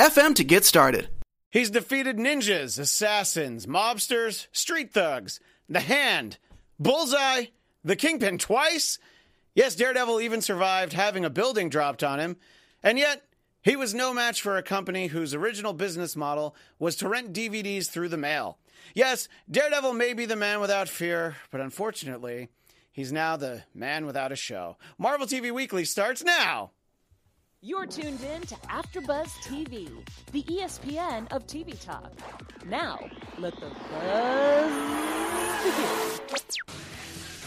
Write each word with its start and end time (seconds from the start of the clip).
FM 0.00 0.34
to 0.36 0.44
get 0.44 0.64
started. 0.64 1.10
He's 1.50 1.68
defeated 1.68 2.16
ninjas, 2.16 2.78
assassins, 2.78 3.66
mobsters, 3.66 4.46
street 4.50 4.94
thugs, 4.94 5.40
the 5.68 5.80
hand, 5.80 6.38
bullseye, 6.78 7.48
the 7.84 7.96
kingpin 7.96 8.38
twice. 8.38 8.98
Yes, 9.54 9.74
Daredevil 9.74 10.22
even 10.22 10.40
survived 10.40 10.94
having 10.94 11.26
a 11.26 11.28
building 11.28 11.68
dropped 11.68 12.02
on 12.02 12.18
him. 12.18 12.38
And 12.82 12.98
yet, 12.98 13.26
he 13.60 13.76
was 13.76 13.92
no 13.92 14.14
match 14.14 14.40
for 14.40 14.56
a 14.56 14.62
company 14.62 15.08
whose 15.08 15.34
original 15.34 15.74
business 15.74 16.16
model 16.16 16.56
was 16.78 16.96
to 16.96 17.08
rent 17.10 17.34
DVDs 17.34 17.90
through 17.90 18.08
the 18.08 18.16
mail. 18.16 18.56
Yes, 18.94 19.28
Daredevil 19.50 19.92
may 19.92 20.14
be 20.14 20.24
the 20.24 20.34
man 20.34 20.60
without 20.60 20.88
fear, 20.88 21.36
but 21.50 21.60
unfortunately, 21.60 22.48
he's 22.90 23.12
now 23.12 23.36
the 23.36 23.64
man 23.74 24.06
without 24.06 24.32
a 24.32 24.36
show. 24.36 24.78
Marvel 24.96 25.26
TV 25.26 25.52
Weekly 25.52 25.84
starts 25.84 26.24
now. 26.24 26.70
You're 27.62 27.84
tuned 27.84 28.22
in 28.22 28.40
to 28.40 28.54
AfterBuzz 28.54 29.28
TV, 29.44 29.90
the 30.32 30.42
ESPN 30.44 31.30
of 31.30 31.46
TV 31.46 31.78
talk. 31.78 32.10
Now, 32.64 32.98
let 33.38 33.54
the 33.56 33.66
buzz 33.66 34.72
begin. 35.62 36.40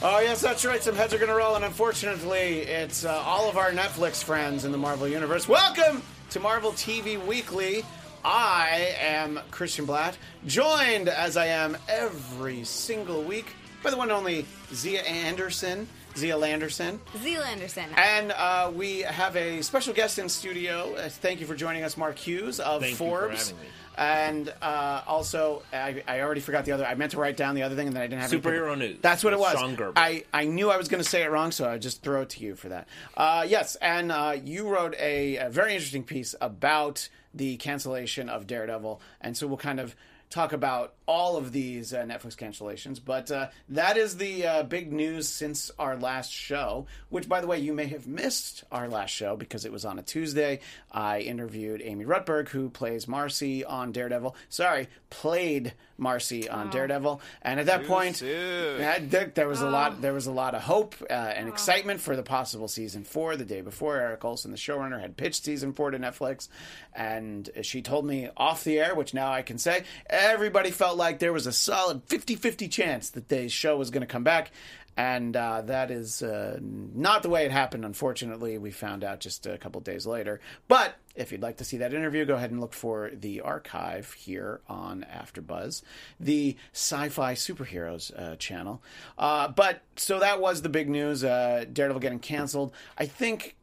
Oh, 0.03 0.19
yes, 0.21 0.39
that's 0.39 0.63
right. 0.65 0.83
Some 0.83 0.95
heads 0.95 1.15
are 1.15 1.17
going 1.17 1.31
to 1.31 1.35
roll, 1.35 1.55
and 1.55 1.65
unfortunately, 1.65 2.59
it's 2.59 3.05
uh, 3.05 3.23
all 3.25 3.49
of 3.49 3.57
our 3.57 3.71
Netflix 3.71 4.23
friends 4.23 4.65
in 4.65 4.71
the 4.71 4.77
Marvel 4.77 5.07
Universe. 5.07 5.47
Welcome 5.47 6.03
to 6.29 6.39
Marvel 6.39 6.73
TV 6.73 7.17
Weekly. 7.25 7.83
I 8.23 8.95
am 8.99 9.39
Christian 9.49 9.85
Blatt, 9.85 10.15
joined 10.45 11.09
as 11.09 11.37
I 11.37 11.47
am 11.47 11.75
every 11.89 12.63
single 12.65 13.23
week 13.23 13.47
by 13.81 13.89
the 13.89 13.97
one 13.97 14.11
and 14.11 14.17
only 14.19 14.45
Zia 14.75 15.01
Anderson. 15.01 15.87
Zia 16.15 16.37
Landerson. 16.37 16.99
Zealanderson. 17.17 17.87
And 17.97 18.31
uh, 18.31 18.71
we 18.73 19.01
have 19.01 19.35
a 19.35 19.61
special 19.61 19.93
guest 19.93 20.19
in 20.19 20.29
studio. 20.29 20.93
Uh, 20.95 21.09
thank 21.09 21.39
you 21.39 21.45
for 21.47 21.55
joining 21.55 21.83
us, 21.83 21.97
Mark 21.97 22.17
Hughes 22.17 22.59
of 22.59 22.81
Thank 22.81 22.91
you 22.91 22.97
for 22.97 23.19
Forbes. 23.21 23.49
having 23.49 23.63
me. 23.63 23.69
And 23.95 24.53
uh, 24.61 25.01
also, 25.05 25.61
I, 25.71 26.03
I 26.07 26.21
already 26.21 26.41
forgot 26.41 26.65
the 26.65 26.71
other. 26.71 26.83
I 26.85 26.95
meant 26.95 27.11
to 27.11 27.19
write 27.19 27.37
down 27.37 27.53
the 27.53 27.61
other 27.61 27.75
thing, 27.75 27.85
and 27.87 27.95
then 27.95 28.01
I 28.01 28.07
didn't 28.07 28.23
have 28.23 28.31
Superhero 28.31 28.69
paper. 28.69 28.75
news 28.75 28.97
That's 29.01 29.23
what 29.23 29.33
it 29.33 29.39
was. 29.39 29.53
Sean 29.53 29.75
Gerber. 29.75 29.93
I, 29.99 30.23
I 30.33 30.45
knew 30.45 30.71
I 30.71 30.77
was 30.77 30.87
going 30.87 31.03
to 31.03 31.07
say 31.07 31.21
it 31.23 31.29
wrong, 31.29 31.51
so 31.51 31.69
I 31.69 31.77
just 31.77 32.01
throw 32.01 32.23
it 32.23 32.29
to 32.31 32.43
you 32.43 32.55
for 32.55 32.69
that. 32.69 32.87
Uh, 33.15 33.45
yes, 33.47 33.75
and 33.75 34.11
uh, 34.11 34.35
you 34.43 34.67
wrote 34.67 34.95
a, 34.99 35.37
a 35.37 35.49
very 35.51 35.73
interesting 35.75 36.03
piece 36.03 36.33
about 36.41 37.07
the 37.35 37.57
cancellation 37.57 38.29
of 38.29 38.47
Daredevil, 38.47 38.99
and 39.21 39.37
so 39.37 39.45
we'll 39.45 39.57
kind 39.57 39.79
of 39.79 39.95
talk 40.31 40.53
about 40.53 40.93
all 41.05 41.37
of 41.37 41.51
these 41.51 41.93
uh, 41.93 42.03
Netflix 42.03 42.35
cancellations. 42.35 42.99
But 43.03 43.31
uh, 43.31 43.49
that 43.69 43.97
is 43.97 44.17
the 44.17 44.45
uh, 44.45 44.63
big 44.63 44.91
news 44.91 45.27
since 45.27 45.71
our 45.77 45.95
last 45.97 46.31
show, 46.31 46.87
which, 47.09 47.27
by 47.27 47.41
the 47.41 47.47
way, 47.47 47.59
you 47.59 47.73
may 47.73 47.87
have 47.87 48.07
missed 48.07 48.63
our 48.71 48.87
last 48.87 49.11
show 49.11 49.35
because 49.35 49.65
it 49.65 49.71
was 49.71 49.85
on 49.85 49.99
a 49.99 50.03
Tuesday. 50.03 50.59
I 50.91 51.19
interviewed 51.19 51.81
Amy 51.83 52.05
Rutberg, 52.05 52.49
who 52.49 52.69
plays 52.69 53.07
Marcy 53.07 53.65
on 53.65 53.91
Daredevil. 53.91 54.35
Sorry, 54.49 54.87
played 55.09 55.73
Marcy 55.97 56.49
on 56.49 56.69
Daredevil, 56.69 57.21
and 57.43 57.59
at 57.59 57.67
that 57.67 57.85
point, 57.85 58.21
yeah, 58.21 58.97
there, 58.99 59.31
there 59.33 59.47
was 59.47 59.61
a 59.61 59.69
lot. 59.69 60.01
There 60.01 60.13
was 60.13 60.25
a 60.25 60.31
lot 60.31 60.55
of 60.55 60.63
hope 60.63 60.95
uh, 61.09 61.13
and 61.13 61.47
excitement 61.47 62.01
for 62.01 62.15
the 62.15 62.23
possible 62.23 62.67
season 62.67 63.03
four. 63.03 63.35
The 63.37 63.45
day 63.45 63.61
before, 63.61 63.97
Erik 63.97 64.21
Oleson, 64.21 64.51
the 64.51 64.57
showrunner, 64.57 64.99
had 64.99 65.15
pitched 65.15 65.45
season 65.45 65.71
four 65.73 65.91
to 65.91 65.99
Netflix, 65.99 66.49
and 66.93 67.49
she 67.61 67.81
told 67.81 68.05
me 68.05 68.29
off 68.35 68.63
the 68.63 68.79
air, 68.79 68.95
which 68.95 69.13
now 69.13 69.31
I 69.31 69.43
can 69.43 69.57
say, 69.57 69.83
everybody 70.09 70.71
felt 70.71 70.92
like 70.95 71.19
there 71.19 71.33
was 71.33 71.47
a 71.47 71.51
solid 71.51 72.05
50-50 72.07 72.69
chance 72.69 73.09
that 73.11 73.29
the 73.29 73.49
show 73.49 73.77
was 73.77 73.89
going 73.89 74.01
to 74.01 74.07
come 74.07 74.23
back. 74.23 74.51
And 74.95 75.35
uh, 75.35 75.61
that 75.63 75.89
is 75.89 76.21
uh, 76.21 76.59
not 76.61 77.23
the 77.23 77.29
way 77.29 77.45
it 77.45 77.51
happened. 77.51 77.83
Unfortunately, 77.83 78.59
we 78.59 78.69
found 78.69 79.03
out 79.03 79.19
just 79.19 79.47
a 79.47 79.57
couple 79.57 79.81
days 79.81 80.05
later. 80.05 80.39
But 80.67 80.93
if 81.15 81.31
you'd 81.31 81.41
like 81.41 81.57
to 81.57 81.63
see 81.63 81.77
that 81.77 81.95
interview, 81.95 82.25
go 82.25 82.35
ahead 82.35 82.51
and 82.51 82.61
look 82.61 82.73
for 82.73 83.09
the 83.11 83.41
archive 83.41 84.13
here 84.13 84.61
on 84.67 85.03
AfterBuzz, 85.11 85.81
the 86.19 86.55
Sci-Fi 86.73 87.33
Superheroes 87.33 88.11
uh, 88.15 88.35
channel. 88.35 88.83
Uh, 89.17 89.47
but 89.47 89.81
so 89.95 90.19
that 90.19 90.39
was 90.39 90.61
the 90.61 90.69
big 90.69 90.89
news: 90.89 91.23
uh, 91.23 91.65
Daredevil 91.73 91.99
getting 91.99 92.19
canceled. 92.19 92.71
I 92.95 93.07
think 93.07 93.55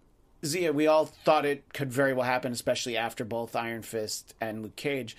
Zia, 0.44 0.72
we 0.72 0.86
all 0.86 1.06
thought 1.06 1.44
it 1.44 1.72
could 1.72 1.92
very 1.92 2.12
well 2.12 2.26
happen, 2.26 2.52
especially 2.52 2.96
after 2.96 3.24
both 3.24 3.54
Iron 3.54 3.82
Fist 3.82 4.34
and 4.40 4.62
Luke 4.62 4.76
Cage. 4.76 5.16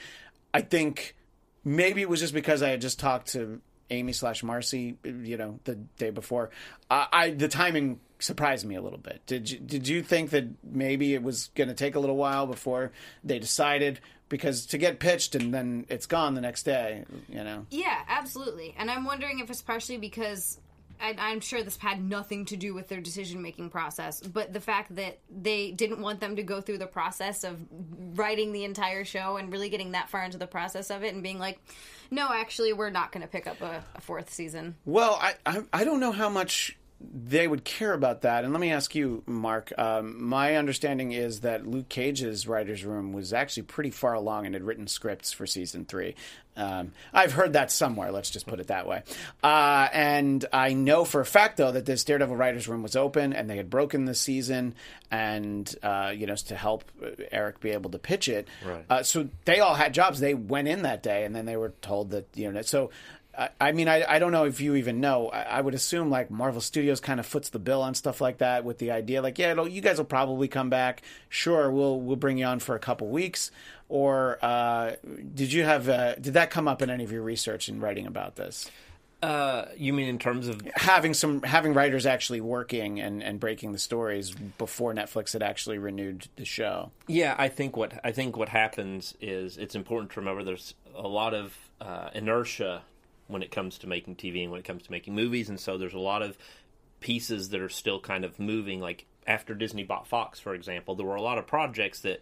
I 0.53 0.61
think 0.61 1.15
maybe 1.63 2.01
it 2.01 2.09
was 2.09 2.19
just 2.19 2.33
because 2.33 2.61
I 2.61 2.69
had 2.69 2.81
just 2.81 2.99
talked 2.99 3.33
to 3.33 3.61
Amy 3.89 4.13
slash 4.13 4.41
Marcy, 4.43 4.97
you 5.03 5.37
know, 5.37 5.59
the 5.65 5.75
day 5.75 6.09
before. 6.09 6.49
I, 6.89 7.07
I 7.11 7.29
the 7.31 7.47
timing 7.47 7.99
surprised 8.19 8.65
me 8.65 8.75
a 8.75 8.81
little 8.81 8.99
bit. 8.99 9.21
Did 9.25 9.49
you 9.49 9.59
did 9.59 9.87
you 9.87 10.01
think 10.01 10.31
that 10.31 10.45
maybe 10.63 11.13
it 11.13 11.21
was 11.21 11.49
going 11.55 11.67
to 11.67 11.73
take 11.73 11.95
a 11.95 11.99
little 11.99 12.17
while 12.17 12.47
before 12.47 12.91
they 13.23 13.39
decided? 13.39 13.99
Because 14.29 14.65
to 14.67 14.77
get 14.77 14.99
pitched 14.99 15.35
and 15.35 15.53
then 15.53 15.85
it's 15.89 16.05
gone 16.05 16.35
the 16.35 16.41
next 16.41 16.63
day, 16.63 17.03
you 17.27 17.43
know. 17.43 17.65
Yeah, 17.69 17.99
absolutely. 18.07 18.73
And 18.77 18.89
I'm 18.89 19.03
wondering 19.03 19.39
if 19.39 19.49
it's 19.49 19.61
partially 19.61 19.97
because 19.97 20.57
I, 21.01 21.15
I'm 21.17 21.39
sure 21.39 21.63
this 21.63 21.77
had 21.77 22.03
nothing 22.03 22.45
to 22.45 22.55
do 22.55 22.73
with 22.73 22.87
their 22.87 23.01
decision 23.01 23.41
making 23.41 23.69
process, 23.69 24.21
but 24.21 24.53
the 24.53 24.59
fact 24.59 24.95
that 24.95 25.19
they 25.29 25.71
didn't 25.71 26.01
want 26.01 26.19
them 26.19 26.35
to 26.35 26.43
go 26.43 26.61
through 26.61 26.77
the 26.77 26.87
process 26.87 27.43
of 27.43 27.57
writing 28.15 28.51
the 28.51 28.63
entire 28.63 29.03
show 29.03 29.37
and 29.37 29.51
really 29.51 29.69
getting 29.69 29.91
that 29.91 30.09
far 30.09 30.23
into 30.23 30.37
the 30.37 30.47
process 30.47 30.89
of 30.91 31.03
it 31.03 31.13
and 31.13 31.23
being 31.23 31.39
like, 31.39 31.59
no, 32.11 32.29
actually, 32.31 32.73
we're 32.73 32.89
not 32.89 33.11
going 33.11 33.21
to 33.21 33.27
pick 33.27 33.47
up 33.47 33.61
a, 33.61 33.83
a 33.95 34.01
fourth 34.01 34.31
season. 34.31 34.75
Well, 34.85 35.17
I, 35.21 35.35
I 35.45 35.63
I 35.71 35.83
don't 35.85 35.99
know 36.01 36.11
how 36.11 36.29
much 36.29 36.77
they 37.13 37.47
would 37.47 37.63
care 37.63 37.93
about 37.93 38.21
that. 38.21 38.43
And 38.43 38.53
let 38.53 38.59
me 38.59 38.71
ask 38.71 38.95
you, 38.95 39.23
Mark. 39.25 39.71
Um, 39.77 40.23
my 40.23 40.55
understanding 40.55 41.11
is 41.11 41.41
that 41.41 41.65
Luke 41.65 41.89
Cage's 41.89 42.47
writers' 42.47 42.85
room 42.85 43.13
was 43.13 43.33
actually 43.33 43.63
pretty 43.63 43.91
far 43.91 44.13
along 44.13 44.45
and 44.45 44.55
had 44.55 44.63
written 44.63 44.87
scripts 44.87 45.31
for 45.31 45.45
season 45.45 45.85
three. 45.85 46.15
Um, 46.57 46.91
I've 47.13 47.31
heard 47.31 47.53
that 47.53 47.71
somewhere. 47.71 48.11
Let's 48.11 48.29
just 48.29 48.45
put 48.45 48.59
it 48.59 48.67
that 48.67 48.85
way. 48.85 49.03
Uh, 49.41 49.87
and 49.93 50.45
I 50.51 50.73
know 50.73 51.05
for 51.05 51.21
a 51.21 51.25
fact, 51.25 51.57
though, 51.57 51.71
that 51.71 51.85
this 51.85 52.03
Daredevil 52.03 52.35
writers' 52.35 52.67
room 52.67 52.83
was 52.83 52.95
open 52.95 53.33
and 53.33 53.49
they 53.49 53.57
had 53.57 53.69
broken 53.69 54.05
the 54.05 54.15
season, 54.15 54.75
and 55.09 55.73
uh, 55.81 56.13
you 56.15 56.27
know 56.27 56.35
to 56.35 56.55
help 56.55 56.83
Eric 57.31 57.61
be 57.61 57.71
able 57.71 57.91
to 57.91 57.99
pitch 57.99 58.27
it. 58.27 58.47
Right. 58.65 58.85
Uh, 58.89 59.03
so 59.03 59.29
they 59.45 59.59
all 59.59 59.75
had 59.75 59.93
jobs. 59.93 60.19
They 60.19 60.33
went 60.33 60.67
in 60.67 60.81
that 60.81 61.03
day, 61.03 61.23
and 61.23 61.35
then 61.35 61.45
they 61.45 61.55
were 61.55 61.73
told 61.81 62.11
that 62.11 62.27
you 62.35 62.51
know. 62.51 62.61
So 62.63 62.89
I, 63.37 63.49
I 63.59 63.71
mean, 63.71 63.87
I, 63.87 64.03
I 64.07 64.19
don't 64.19 64.31
know 64.31 64.45
if 64.45 64.59
you 64.59 64.75
even 64.75 64.99
know. 64.99 65.29
I, 65.29 65.41
I 65.43 65.61
would 65.61 65.73
assume 65.73 66.09
like 66.09 66.29
Marvel 66.29 66.61
Studios 66.61 66.99
kind 66.99 67.19
of 67.19 67.25
foots 67.25 67.49
the 67.49 67.59
bill 67.59 67.81
on 67.81 67.95
stuff 67.95 68.21
like 68.21 68.39
that 68.39 68.65
with 68.65 68.77
the 68.77 68.91
idea 68.91 69.21
like, 69.21 69.39
yeah, 69.39 69.61
you 69.63 69.81
guys 69.81 69.97
will 69.97 70.05
probably 70.05 70.47
come 70.47 70.69
back. 70.69 71.01
Sure, 71.29 71.71
we'll 71.71 71.99
we'll 71.99 72.15
bring 72.15 72.37
you 72.37 72.45
on 72.45 72.59
for 72.59 72.75
a 72.75 72.79
couple 72.79 73.07
weeks. 73.07 73.51
Or 73.89 74.37
uh, 74.41 74.95
did 75.33 75.51
you 75.51 75.63
have 75.63 75.89
uh, 75.89 76.15
did 76.15 76.33
that 76.35 76.49
come 76.49 76.67
up 76.67 76.81
in 76.81 76.89
any 76.89 77.03
of 77.03 77.11
your 77.11 77.23
research 77.23 77.67
and 77.67 77.81
writing 77.81 78.07
about 78.07 78.35
this? 78.35 78.69
Uh, 79.21 79.65
you 79.77 79.93
mean 79.93 80.07
in 80.07 80.17
terms 80.17 80.47
of 80.47 80.61
Having 80.75 81.13
some 81.13 81.43
having 81.43 81.75
writers 81.75 82.07
actually 82.07 82.41
working 82.41 82.99
and, 82.99 83.21
and 83.21 83.39
breaking 83.39 83.71
the 83.71 83.77
stories 83.77 84.31
before 84.31 84.95
Netflix 84.95 85.33
had 85.33 85.43
actually 85.43 85.77
renewed 85.77 86.27
the 86.37 86.45
show. 86.45 86.91
yeah? 87.07 87.35
I 87.37 87.49
think 87.49 87.77
what 87.77 87.99
I 88.03 88.11
think 88.13 88.35
what 88.35 88.49
happens 88.49 89.13
is 89.21 89.57
it's 89.57 89.75
important 89.75 90.11
to 90.13 90.19
remember 90.21 90.43
there's 90.43 90.73
a 90.95 91.07
lot 91.07 91.35
of 91.35 91.55
uh, 91.79 92.09
inertia 92.15 92.81
when 93.31 93.43
it 93.43 93.51
comes 93.51 93.77
to 93.79 93.87
making 93.87 94.15
TV 94.15 94.43
and 94.43 94.51
when 94.51 94.59
it 94.59 94.65
comes 94.65 94.83
to 94.83 94.91
making 94.91 95.15
movies, 95.15 95.49
and 95.49 95.59
so 95.59 95.77
there's 95.77 95.93
a 95.93 95.99
lot 95.99 96.21
of 96.21 96.37
pieces 96.99 97.49
that 97.49 97.61
are 97.61 97.69
still 97.69 97.99
kind 97.99 98.23
of 98.23 98.39
moving. 98.39 98.79
Like 98.79 99.05
after 99.27 99.53
Disney 99.53 99.83
bought 99.83 100.07
Fox, 100.07 100.39
for 100.39 100.53
example, 100.53 100.95
there 100.95 101.05
were 101.05 101.15
a 101.15 101.21
lot 101.21 101.37
of 101.37 101.47
projects 101.47 102.01
that 102.01 102.21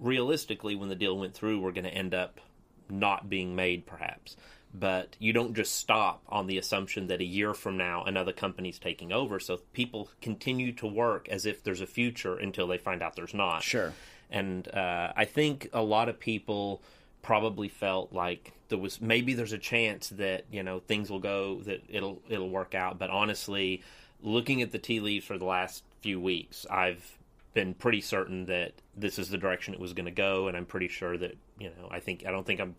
realistically, 0.00 0.74
when 0.74 0.88
the 0.88 0.94
deal 0.94 1.16
went 1.16 1.34
through, 1.34 1.60
were 1.60 1.72
going 1.72 1.84
to 1.84 1.94
end 1.94 2.14
up 2.14 2.40
not 2.88 3.28
being 3.28 3.54
made, 3.54 3.86
perhaps. 3.86 4.36
But 4.74 5.16
you 5.18 5.32
don't 5.32 5.54
just 5.54 5.76
stop 5.76 6.22
on 6.28 6.46
the 6.46 6.58
assumption 6.58 7.06
that 7.06 7.20
a 7.20 7.24
year 7.24 7.54
from 7.54 7.78
now 7.78 8.04
another 8.04 8.32
company's 8.32 8.78
taking 8.78 9.12
over. 9.12 9.40
So 9.40 9.58
people 9.72 10.10
continue 10.20 10.72
to 10.74 10.86
work 10.86 11.28
as 11.28 11.46
if 11.46 11.62
there's 11.62 11.80
a 11.80 11.86
future 11.86 12.36
until 12.36 12.66
they 12.66 12.76
find 12.76 13.02
out 13.02 13.16
there's 13.16 13.32
not. 13.32 13.62
Sure. 13.62 13.92
And 14.30 14.68
uh, 14.68 15.12
I 15.16 15.24
think 15.24 15.70
a 15.72 15.82
lot 15.82 16.08
of 16.08 16.18
people 16.18 16.82
probably 17.26 17.68
felt 17.68 18.12
like 18.12 18.52
there 18.68 18.78
was 18.78 19.00
maybe 19.00 19.34
there's 19.34 19.52
a 19.52 19.58
chance 19.58 20.10
that 20.10 20.44
you 20.48 20.62
know 20.62 20.78
things 20.78 21.10
will 21.10 21.18
go 21.18 21.60
that 21.62 21.82
it'll 21.88 22.22
it'll 22.28 22.48
work 22.48 22.72
out. 22.72 23.00
But 23.00 23.10
honestly, 23.10 23.82
looking 24.22 24.62
at 24.62 24.70
the 24.70 24.78
tea 24.78 25.00
leaves 25.00 25.26
for 25.26 25.36
the 25.36 25.44
last 25.44 25.82
few 26.02 26.20
weeks, 26.20 26.66
I've 26.70 27.18
been 27.52 27.74
pretty 27.74 28.00
certain 28.00 28.46
that 28.46 28.74
this 28.96 29.18
is 29.18 29.28
the 29.28 29.38
direction 29.38 29.74
it 29.74 29.80
was 29.80 29.92
going 29.92 30.04
to 30.06 30.12
go, 30.12 30.46
and 30.46 30.56
I'm 30.56 30.66
pretty 30.66 30.86
sure 30.86 31.18
that 31.18 31.36
you 31.58 31.68
know 31.70 31.88
I 31.90 31.98
think 31.98 32.24
I 32.24 32.30
don't 32.30 32.46
think 32.46 32.60
I'm 32.60 32.76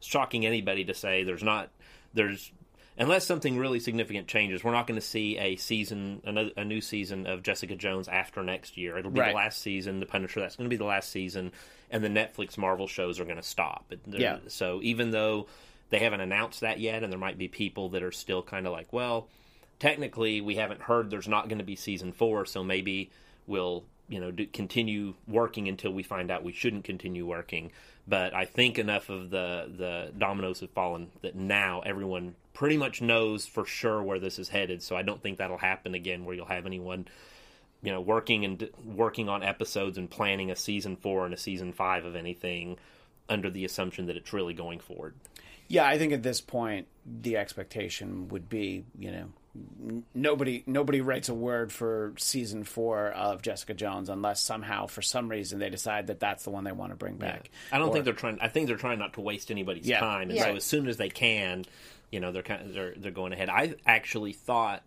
shocking 0.00 0.44
anybody 0.44 0.84
to 0.84 0.94
say 0.94 1.24
there's 1.24 1.42
not 1.42 1.70
there's 2.12 2.52
unless 2.98 3.26
something 3.26 3.56
really 3.56 3.80
significant 3.80 4.28
changes, 4.28 4.62
we're 4.62 4.72
not 4.72 4.86
going 4.86 5.00
to 5.00 5.06
see 5.06 5.38
a 5.38 5.56
season, 5.56 6.20
another, 6.24 6.50
a 6.58 6.64
new 6.64 6.80
season 6.82 7.26
of 7.26 7.42
Jessica 7.42 7.76
Jones 7.76 8.08
after 8.08 8.42
next 8.42 8.76
year. 8.76 8.96
It'll 8.98 9.10
be 9.10 9.20
Right. 9.20 9.30
the 9.30 9.36
last 9.36 9.60
season. 9.60 10.00
The 10.00 10.06
Punisher, 10.06 10.40
that's 10.40 10.56
going 10.56 10.64
to 10.64 10.70
be 10.70 10.78
the 10.78 10.84
last 10.84 11.10
season, 11.10 11.52
and 11.90 12.02
the 12.02 12.08
Netflix 12.08 12.58
Marvel 12.58 12.86
shows 12.86 13.20
are 13.20 13.24
going 13.24 13.36
to 13.36 13.42
stop. 13.42 13.92
Yeah. 14.06 14.38
So 14.48 14.80
even 14.82 15.10
though 15.10 15.46
they 15.90 15.98
haven't 16.00 16.20
announced 16.20 16.60
that 16.60 16.80
yet, 16.80 17.02
and 17.02 17.12
there 17.12 17.18
might 17.18 17.38
be 17.38 17.48
people 17.48 17.90
that 17.90 18.02
are 18.02 18.12
still 18.12 18.42
kind 18.42 18.66
of 18.66 18.72
like, 18.72 18.92
well, 18.92 19.28
technically 19.78 20.40
we 20.40 20.56
haven't 20.56 20.82
heard 20.82 21.10
there's 21.10 21.28
not 21.28 21.48
going 21.48 21.58
to 21.58 21.64
be 21.64 21.76
season 21.76 22.12
four, 22.12 22.44
so 22.46 22.64
maybe 22.64 23.10
we'll 23.46 23.84
you 24.08 24.20
know 24.20 24.30
do, 24.30 24.46
continue 24.46 25.14
working 25.26 25.68
until 25.68 25.92
we 25.92 26.02
find 26.02 26.30
out 26.30 26.44
we 26.44 26.52
shouldn't 26.52 26.84
continue 26.84 27.26
working. 27.26 27.72
But 28.08 28.34
I 28.34 28.44
think 28.44 28.78
enough 28.78 29.08
of 29.08 29.30
the 29.30 29.70
the 29.76 30.12
dominoes 30.16 30.60
have 30.60 30.70
fallen 30.70 31.10
that 31.22 31.34
now 31.34 31.82
everyone 31.84 32.34
pretty 32.54 32.76
much 32.76 33.02
knows 33.02 33.46
for 33.46 33.66
sure 33.66 34.02
where 34.02 34.18
this 34.18 34.38
is 34.38 34.48
headed. 34.48 34.82
So 34.82 34.96
I 34.96 35.02
don't 35.02 35.22
think 35.22 35.38
that'll 35.38 35.58
happen 35.58 35.94
again, 35.94 36.24
where 36.24 36.34
you'll 36.34 36.46
have 36.46 36.66
anyone 36.66 37.06
you 37.86 37.92
know 37.92 38.00
working 38.00 38.44
and 38.44 38.68
working 38.84 39.28
on 39.30 39.42
episodes 39.44 39.96
and 39.96 40.10
planning 40.10 40.50
a 40.50 40.56
season 40.56 40.96
four 40.96 41.24
and 41.24 41.32
a 41.32 41.36
season 41.38 41.72
five 41.72 42.04
of 42.04 42.16
anything 42.16 42.76
under 43.28 43.48
the 43.48 43.64
assumption 43.64 44.06
that 44.06 44.16
it's 44.16 44.32
really 44.32 44.52
going 44.54 44.80
forward. 44.80 45.14
Yeah, 45.68 45.86
I 45.86 45.96
think 45.96 46.12
at 46.12 46.22
this 46.22 46.40
point 46.40 46.86
the 47.06 47.36
expectation 47.36 48.28
would 48.28 48.48
be, 48.48 48.84
you 48.98 49.10
know, 49.12 49.28
nobody 50.14 50.62
nobody 50.66 51.00
writes 51.00 51.28
a 51.28 51.34
word 51.34 51.72
for 51.72 52.12
season 52.18 52.64
four 52.64 53.08
of 53.08 53.42
Jessica 53.42 53.74
Jones 53.74 54.08
unless 54.08 54.40
somehow 54.42 54.86
for 54.86 55.02
some 55.02 55.28
reason 55.28 55.58
they 55.58 55.70
decide 55.70 56.08
that 56.08 56.20
that's 56.20 56.44
the 56.44 56.50
one 56.50 56.64
they 56.64 56.72
want 56.72 56.92
to 56.92 56.96
bring 56.96 57.16
back. 57.16 57.50
I 57.72 57.78
don't 57.78 57.88
Or- 57.88 57.92
think 57.92 58.04
they're 58.04 58.14
trying. 58.14 58.38
I 58.40 58.48
think 58.48 58.66
they're 58.68 58.76
trying 58.76 58.98
not 58.98 59.14
to 59.14 59.20
waste 59.20 59.50
anybody's 59.50 59.86
Yeah. 59.86 60.00
time, 60.00 60.28
and 60.30 60.32
Yeah. 60.38 60.44
so 60.44 60.56
as 60.56 60.64
soon 60.64 60.88
as 60.88 60.96
they 60.96 61.08
can, 61.08 61.64
you 62.10 62.20
know, 62.20 62.32
they're 62.32 62.42
kind 62.42 62.62
of 62.62 62.72
they're 62.74 62.94
they're 62.96 63.10
going 63.12 63.32
ahead. 63.32 63.48
I 63.48 63.74
actually 63.86 64.32
thought 64.32 64.82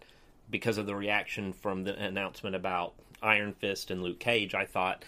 because 0.49 0.77
of 0.77 0.85
the 0.85 0.95
reaction 0.95 1.53
from 1.53 1.83
the 1.83 1.95
announcement 1.97 2.55
about 2.55 2.93
Iron 3.21 3.53
Fist 3.53 3.91
and 3.91 4.01
Luke 4.03 4.19
Cage, 4.19 4.53
I 4.55 4.65
thought 4.65 5.03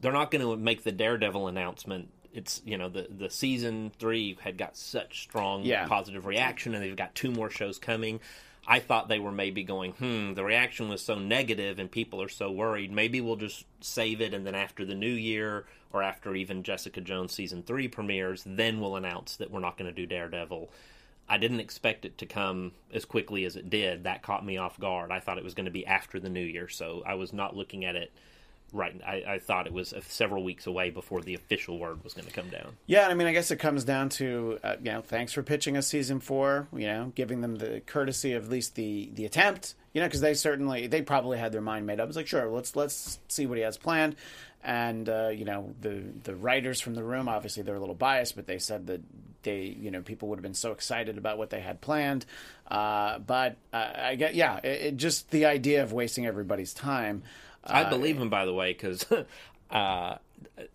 they're 0.00 0.12
not 0.12 0.30
going 0.30 0.42
to 0.44 0.56
make 0.56 0.82
the 0.84 0.92
Daredevil 0.92 1.48
announcement. 1.48 2.08
It's 2.34 2.62
you 2.64 2.78
know 2.78 2.88
the 2.88 3.06
the 3.10 3.28
season 3.30 3.92
three 3.98 4.36
had 4.40 4.56
got 4.56 4.76
such 4.76 5.22
strong 5.22 5.64
Yeah. 5.64 5.86
positive 5.86 6.24
reaction, 6.26 6.74
and 6.74 6.82
they've 6.82 6.96
got 6.96 7.14
two 7.14 7.30
more 7.30 7.50
shows 7.50 7.78
coming. 7.78 8.20
I 8.66 8.78
thought 8.78 9.08
they 9.08 9.18
were 9.18 9.32
maybe 9.32 9.64
going, 9.64 9.90
hmm, 9.92 10.34
the 10.34 10.44
reaction 10.44 10.88
was 10.88 11.02
so 11.02 11.16
negative 11.18 11.80
and 11.80 11.90
people 11.90 12.22
are 12.22 12.28
so 12.28 12.48
worried. 12.52 12.92
Maybe 12.92 13.20
we'll 13.20 13.34
just 13.34 13.64
save 13.80 14.20
it 14.20 14.32
and 14.32 14.46
then 14.46 14.54
after 14.54 14.84
the 14.84 14.94
new 14.94 15.10
year 15.10 15.64
or 15.92 16.00
after 16.00 16.32
even 16.36 16.62
Jessica 16.62 17.00
Jones 17.00 17.32
season 17.34 17.64
three 17.64 17.88
premieres, 17.88 18.44
then 18.46 18.80
we'll 18.80 18.94
announce 18.94 19.34
that 19.38 19.50
we're 19.50 19.58
not 19.58 19.76
going 19.76 19.92
to 19.92 19.94
do 20.00 20.06
Daredevil. 20.06 20.70
I 21.28 21.38
didn't 21.38 21.60
expect 21.60 22.04
it 22.04 22.18
to 22.18 22.26
come 22.26 22.72
as 22.92 23.04
quickly 23.04 23.44
as 23.44 23.56
it 23.56 23.70
did. 23.70 24.04
That 24.04 24.22
caught 24.22 24.44
me 24.44 24.58
off 24.58 24.78
guard. 24.78 25.10
I 25.10 25.20
thought 25.20 25.38
it 25.38 25.44
was 25.44 25.54
going 25.54 25.66
to 25.66 25.72
be 25.72 25.86
after 25.86 26.20
the 26.20 26.28
new 26.28 26.44
year, 26.44 26.68
so 26.68 27.02
I 27.06 27.14
was 27.14 27.32
not 27.32 27.56
looking 27.56 27.84
at 27.84 27.96
it 27.96 28.12
right. 28.72 29.00
I, 29.06 29.24
I 29.26 29.38
thought 29.38 29.66
it 29.66 29.72
was 29.72 29.92
uh, 29.92 30.00
several 30.08 30.42
weeks 30.42 30.66
away 30.66 30.90
before 30.90 31.20
the 31.20 31.34
official 31.34 31.78
word 31.78 32.02
was 32.02 32.14
going 32.14 32.26
to 32.26 32.32
come 32.32 32.48
down. 32.48 32.76
Yeah, 32.86 33.08
I 33.08 33.14
mean, 33.14 33.26
I 33.26 33.32
guess 33.32 33.50
it 33.50 33.56
comes 33.56 33.84
down 33.84 34.08
to 34.10 34.58
uh, 34.64 34.76
you 34.82 34.92
know, 34.92 35.02
thanks 35.02 35.32
for 35.32 35.42
pitching 35.42 35.76
us 35.76 35.86
season 35.86 36.20
four. 36.20 36.68
You 36.72 36.86
know, 36.86 37.12
giving 37.14 37.40
them 37.40 37.56
the 37.56 37.82
courtesy 37.86 38.32
of 38.32 38.44
at 38.44 38.50
least 38.50 38.74
the 38.74 39.10
the 39.14 39.24
attempt. 39.24 39.74
You 39.92 40.00
know, 40.00 40.06
because 40.06 40.22
they 40.22 40.34
certainly 40.34 40.86
they 40.86 41.02
probably 41.02 41.38
had 41.38 41.52
their 41.52 41.60
mind 41.60 41.86
made 41.86 42.00
up. 42.00 42.08
It's 42.08 42.16
like, 42.16 42.26
sure, 42.26 42.50
let's 42.50 42.74
let's 42.74 43.18
see 43.28 43.46
what 43.46 43.58
he 43.58 43.64
has 43.64 43.76
planned. 43.76 44.16
And 44.62 45.08
uh, 45.08 45.28
you 45.28 45.44
know, 45.44 45.74
the 45.80 46.02
the 46.22 46.36
writers 46.36 46.80
from 46.80 46.94
the 46.94 47.02
room 47.02 47.28
obviously 47.28 47.62
they're 47.62 47.76
a 47.76 47.80
little 47.80 47.94
biased, 47.94 48.36
but 48.36 48.46
they 48.46 48.58
said 48.58 48.86
that 48.86 49.00
they 49.42 49.76
you 49.78 49.90
know 49.90 50.02
people 50.02 50.28
would 50.28 50.38
have 50.38 50.42
been 50.42 50.54
so 50.54 50.72
excited 50.72 51.18
about 51.18 51.38
what 51.38 51.50
they 51.50 51.60
had 51.60 51.80
planned. 51.80 52.26
Uh, 52.68 53.18
but 53.18 53.56
uh, 53.72 53.88
I 53.96 54.14
get 54.14 54.34
yeah, 54.34 54.58
it, 54.58 54.80
it 54.80 54.96
just 54.96 55.30
the 55.30 55.46
idea 55.46 55.82
of 55.82 55.92
wasting 55.92 56.26
everybody's 56.26 56.72
time. 56.72 57.22
I 57.64 57.84
believe 57.84 58.18
him, 58.18 58.28
by 58.28 58.44
the 58.44 58.52
way, 58.52 58.72
because 58.72 59.06
uh, 59.70 60.16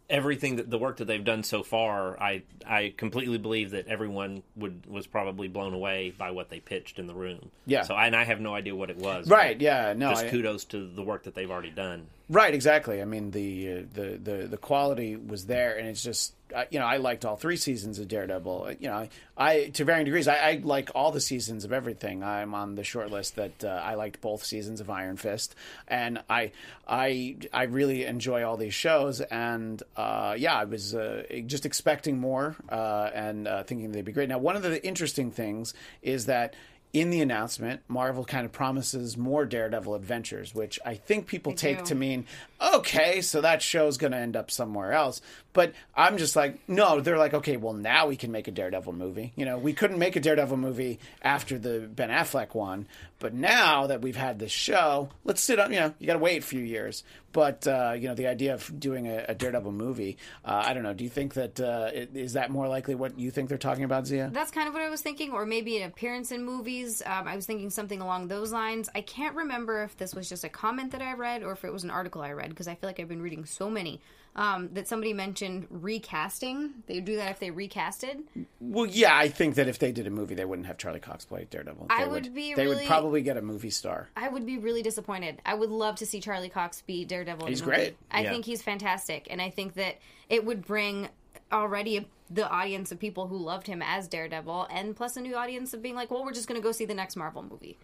everything 0.09 0.57
that 0.57 0.69
the 0.69 0.77
work 0.77 0.98
that 0.98 1.06
they've 1.06 1.24
done 1.24 1.44
so 1.44 1.63
far, 1.63 2.19
I 2.19 2.44
I 2.65 2.94
completely 2.95 3.38
believe 3.38 3.71
that 3.71 3.88
everyone 3.88 4.44
would 4.56 4.86
was 4.86 5.07
probably 5.07 5.48
blown 5.48 5.74
away 5.74 6.13
by 6.18 6.31
what 6.31 6.50
they 6.50 6.59
pitched 6.59 7.00
in 7.00 7.07
the 7.07 7.15
room. 7.15 7.51
Yeah. 7.65 7.83
So 7.83 7.95
and 7.95 8.15
I 8.15 8.24
have 8.24 8.39
no 8.39 8.54
idea 8.54 8.75
what 8.75 8.89
it 8.89 8.98
was. 8.98 9.30
Right? 9.30 9.59
Yeah. 9.59 9.94
No. 9.95 10.09
Just 10.12 10.25
I- 10.25 10.30
kudos 10.30 10.65
to 10.65 10.88
the 10.88 11.04
work 11.04 11.24
that 11.24 11.36
they've 11.36 11.51
already 11.51 11.71
done. 11.71 12.07
Right, 12.30 12.54
exactly. 12.54 13.01
I 13.01 13.06
mean, 13.06 13.31
the 13.31 13.71
uh, 13.71 13.81
the 13.94 14.19
the 14.21 14.48
the 14.48 14.57
quality 14.57 15.15
was 15.15 15.45
there, 15.45 15.77
and 15.77 15.88
it's 15.88 16.04
just 16.04 16.33
uh, 16.54 16.65
you 16.69 16.77
know 16.77 16.86
I 16.86 16.98
liked 16.98 17.24
all 17.24 17.38
three 17.38 17.56
seasons 17.56 18.00
of 18.00 18.09
Daredevil. 18.09 18.74
You 18.81 18.89
know, 18.89 18.95
I, 18.95 19.09
I 19.38 19.68
to 19.69 19.86
varying 19.86 20.04
degrees, 20.04 20.27
I, 20.27 20.36
I 20.36 20.62
like 20.62 20.89
all 20.94 21.13
the 21.13 21.21
seasons 21.21 21.63
of 21.63 21.71
everything. 21.71 22.25
I'm 22.25 22.54
on 22.54 22.75
the 22.75 22.83
short 22.83 23.12
list 23.12 23.38
that 23.38 23.63
uh, 23.63 23.69
I 23.81 23.94
liked 23.94 24.19
both 24.19 24.44
seasons 24.44 24.81
of 24.81 24.89
Iron 24.89 25.15
Fist, 25.15 25.56
and 25.88 26.21
I 26.30 26.51
I 26.86 27.38
I 27.54 27.63
really 27.63 28.04
enjoy 28.04 28.44
all 28.44 28.57
these 28.57 28.74
shows. 28.74 29.21
And 29.21 29.81
uh, 29.98 30.36
yeah, 30.38 30.56
I 30.56 30.66
was 30.66 30.94
uh, 30.94 31.24
just 31.48 31.66
expecting 31.66 32.20
more 32.20 32.56
uh, 32.70 33.10
and 33.14 33.48
uh, 33.48 33.64
thinking 33.64 33.92
they'd 33.92 34.06
be 34.06 34.12
great. 34.12 34.30
Now, 34.30 34.38
one 34.38 34.56
of 34.56 34.62
the 34.62 34.86
interesting 34.86 35.32
things 35.32 35.74
is 36.04 36.28
that 36.28 36.56
in 36.94 37.10
the 37.10 37.22
announcement, 37.22 37.82
Marvel 37.88 38.24
kind 38.24 38.46
of 38.46 38.52
promises 38.52 39.18
more 39.18 39.46
Daredevil 39.46 39.96
adventures, 39.96 40.56
which 40.56 40.80
I 40.86 40.96
think 40.96 41.28
people 41.28 41.54
take 41.54 41.80
do. 41.80 41.86
to 41.86 41.96
mean, 41.96 42.26
okay, 42.62 43.21
so 43.21 43.42
that 43.42 43.62
show's 43.62 43.98
going 43.98 44.12
to 44.12 44.18
end 44.18 44.36
up 44.36 44.50
somewhere 44.51 44.94
else. 44.94 45.21
But 45.54 45.74
I'm 45.95 46.18
just 46.18 46.36
like, 46.36 46.59
no, 46.68 47.00
they're 47.01 47.18
like, 47.18 47.33
okay, 47.33 47.57
well, 47.57 47.74
now 47.74 48.07
we 48.07 48.15
can 48.15 48.31
make 48.31 48.48
a 48.48 48.51
Daredevil 48.51 48.94
movie. 48.94 49.33
You 49.36 49.45
know, 49.45 49.57
we 49.57 49.74
couldn't 49.74 49.98
make 49.98 50.15
a 50.15 50.19
Daredevil 50.19 50.57
movie 50.57 51.00
after 51.24 51.57
the 51.57 51.80
Ben 51.80 52.09
Affleck 52.09 52.54
one, 52.54 52.88
but 53.18 53.33
now 53.33 53.88
that 53.88 54.01
we've 54.04 54.15
had 54.15 54.38
this 54.38 54.51
show, 54.51 55.09
let's 55.24 55.42
sit 55.42 55.59
on, 55.59 55.74
you 55.74 55.80
know, 55.80 55.94
you 55.98 56.06
got 56.06 56.13
to 56.13 56.19
wait 56.19 56.44
a 56.44 56.45
few 56.45 56.59
years. 56.62 57.04
But, 57.33 57.68
uh, 57.68 57.94
you 57.95 58.07
know, 58.07 58.15
the 58.15 58.27
idea 58.27 58.54
of 58.56 58.80
doing 58.80 59.07
a, 59.07 59.25
a 59.30 59.36
Daredevil 59.36 59.71
movie, 59.71 60.18
uh, 60.45 60.63
I 60.65 60.74
don't 60.74 60.81
know. 60.83 60.94
Do 60.94 61.04
you 61.04 61.09
think 61.09 61.33
that 61.36 61.59
uh, 61.59 61.89
it- 61.94 62.12
is 62.15 62.33
that 62.33 62.50
more 62.51 62.68
likely 62.68 62.95
what 62.95 63.18
you 63.19 63.31
think 63.31 63.50
they're 63.50 63.57
talking 63.57 63.83
about, 63.83 64.07
Zia? 64.07 64.30
That's 64.31 64.50
kind 64.51 64.68
of 64.68 64.74
what 64.74 64.81
I 64.83 64.89
was 64.89 65.01
thinking, 65.01 65.31
or 65.31 65.45
maybe 65.45 65.77
an 65.77 65.88
appearance 65.88 66.31
in 66.31 66.44
movies. 66.45 67.01
Um, 67.06 67.27
I 67.27 67.36
was 67.36 67.45
thinking 67.45 67.69
something 67.69 68.01
along 68.01 68.27
those 68.27 68.51
lines. 68.51 68.89
I 68.95 69.01
can't 69.01 69.36
remember 69.36 69.83
if 69.83 69.98
this 69.98 70.13
was 70.15 70.30
just 70.30 70.44
a 70.44 70.50
comment 70.50 70.92
that 70.94 71.01
I 71.01 71.13
read 71.13 71.44
or 71.44 71.51
if 71.51 71.63
it 71.65 71.74
was 71.74 71.83
an 71.83 71.89
article 71.92 72.21
I 72.21 72.31
read 72.31 72.47
because 72.50 72.68
I 72.68 72.76
feel 72.76 72.88
like 72.90 73.00
I've 73.00 73.08
been 73.08 73.22
reading 73.22 73.46
so 73.46 73.70
many 73.70 74.02
um, 74.36 74.70
that 74.74 74.88
somebody 74.88 75.14
mentioned 75.14 75.68
recasting. 75.70 76.74
They 76.88 76.96
would 76.96 77.06
do 77.06 77.16
that 77.18 77.32
if 77.32 77.40
they 77.40 77.50
recasted. 77.52 78.24
Well, 78.60 78.86
yeah, 78.86 79.18
I 79.18 79.30
think 79.30 79.56
that 79.56 79.68
if 79.68 79.80
they 79.80 79.92
did 79.92 80.06
a 80.07 80.10
movie, 80.12 80.36
they 80.36 80.45
wouldn't 80.45 80.68
have 80.68 80.78
Charlie 80.78 81.00
Cox 81.00 81.26
play 81.26 81.48
Daredevil. 81.50 81.88
I 81.90 82.06
They 82.06 82.12
would 82.12 82.33
be 82.36 82.54
They 82.54 82.68
would 82.68 82.86
probably 82.86 83.21
get 83.21 83.38
a 83.38 83.42
movie 83.42 83.69
star. 83.71 84.10
I 84.16 84.28
would 84.30 84.45
be 84.45 84.57
really 84.57 84.81
disappointed. 84.83 85.42
I 85.45 85.54
would 85.56 85.69
love 85.71 85.95
to 85.98 86.06
see 86.06 86.19
Charlie 86.21 86.50
Cox 86.50 86.81
be 86.81 87.04
Daredevil. 87.06 87.45
in 87.45 87.52
He's 87.52 87.62
movie. 87.62 87.76
great. 87.76 87.98
I 88.12 88.21
Yeah. 88.21 88.31
think 88.31 88.45
he's 88.45 88.62
fantastic, 88.62 89.28
and 89.30 89.42
I 89.42 89.50
think 89.50 89.74
that 89.76 89.95
it 90.30 90.45
would 90.45 90.66
bring 90.66 91.10
already 91.52 92.07
the 92.30 92.48
audience 92.50 92.92
of 92.92 93.00
people 93.00 93.28
who 93.28 93.38
loved 93.38 93.68
him 93.68 93.81
as 93.81 94.07
Daredevil, 94.07 94.68
and 94.69 94.95
plus 94.95 95.16
a 95.16 95.21
new 95.21 95.36
audience 95.36 95.74
of 95.74 95.81
being 95.81 95.95
like, 95.95 96.12
well, 96.12 96.26
we're 96.26 96.33
just 96.33 96.48
going 96.48 96.60
to 96.60 96.64
go 96.64 96.74
see 96.74 96.83
the 96.86 96.94
next 96.94 97.16
Marvel 97.16 97.42
movie. 97.42 97.78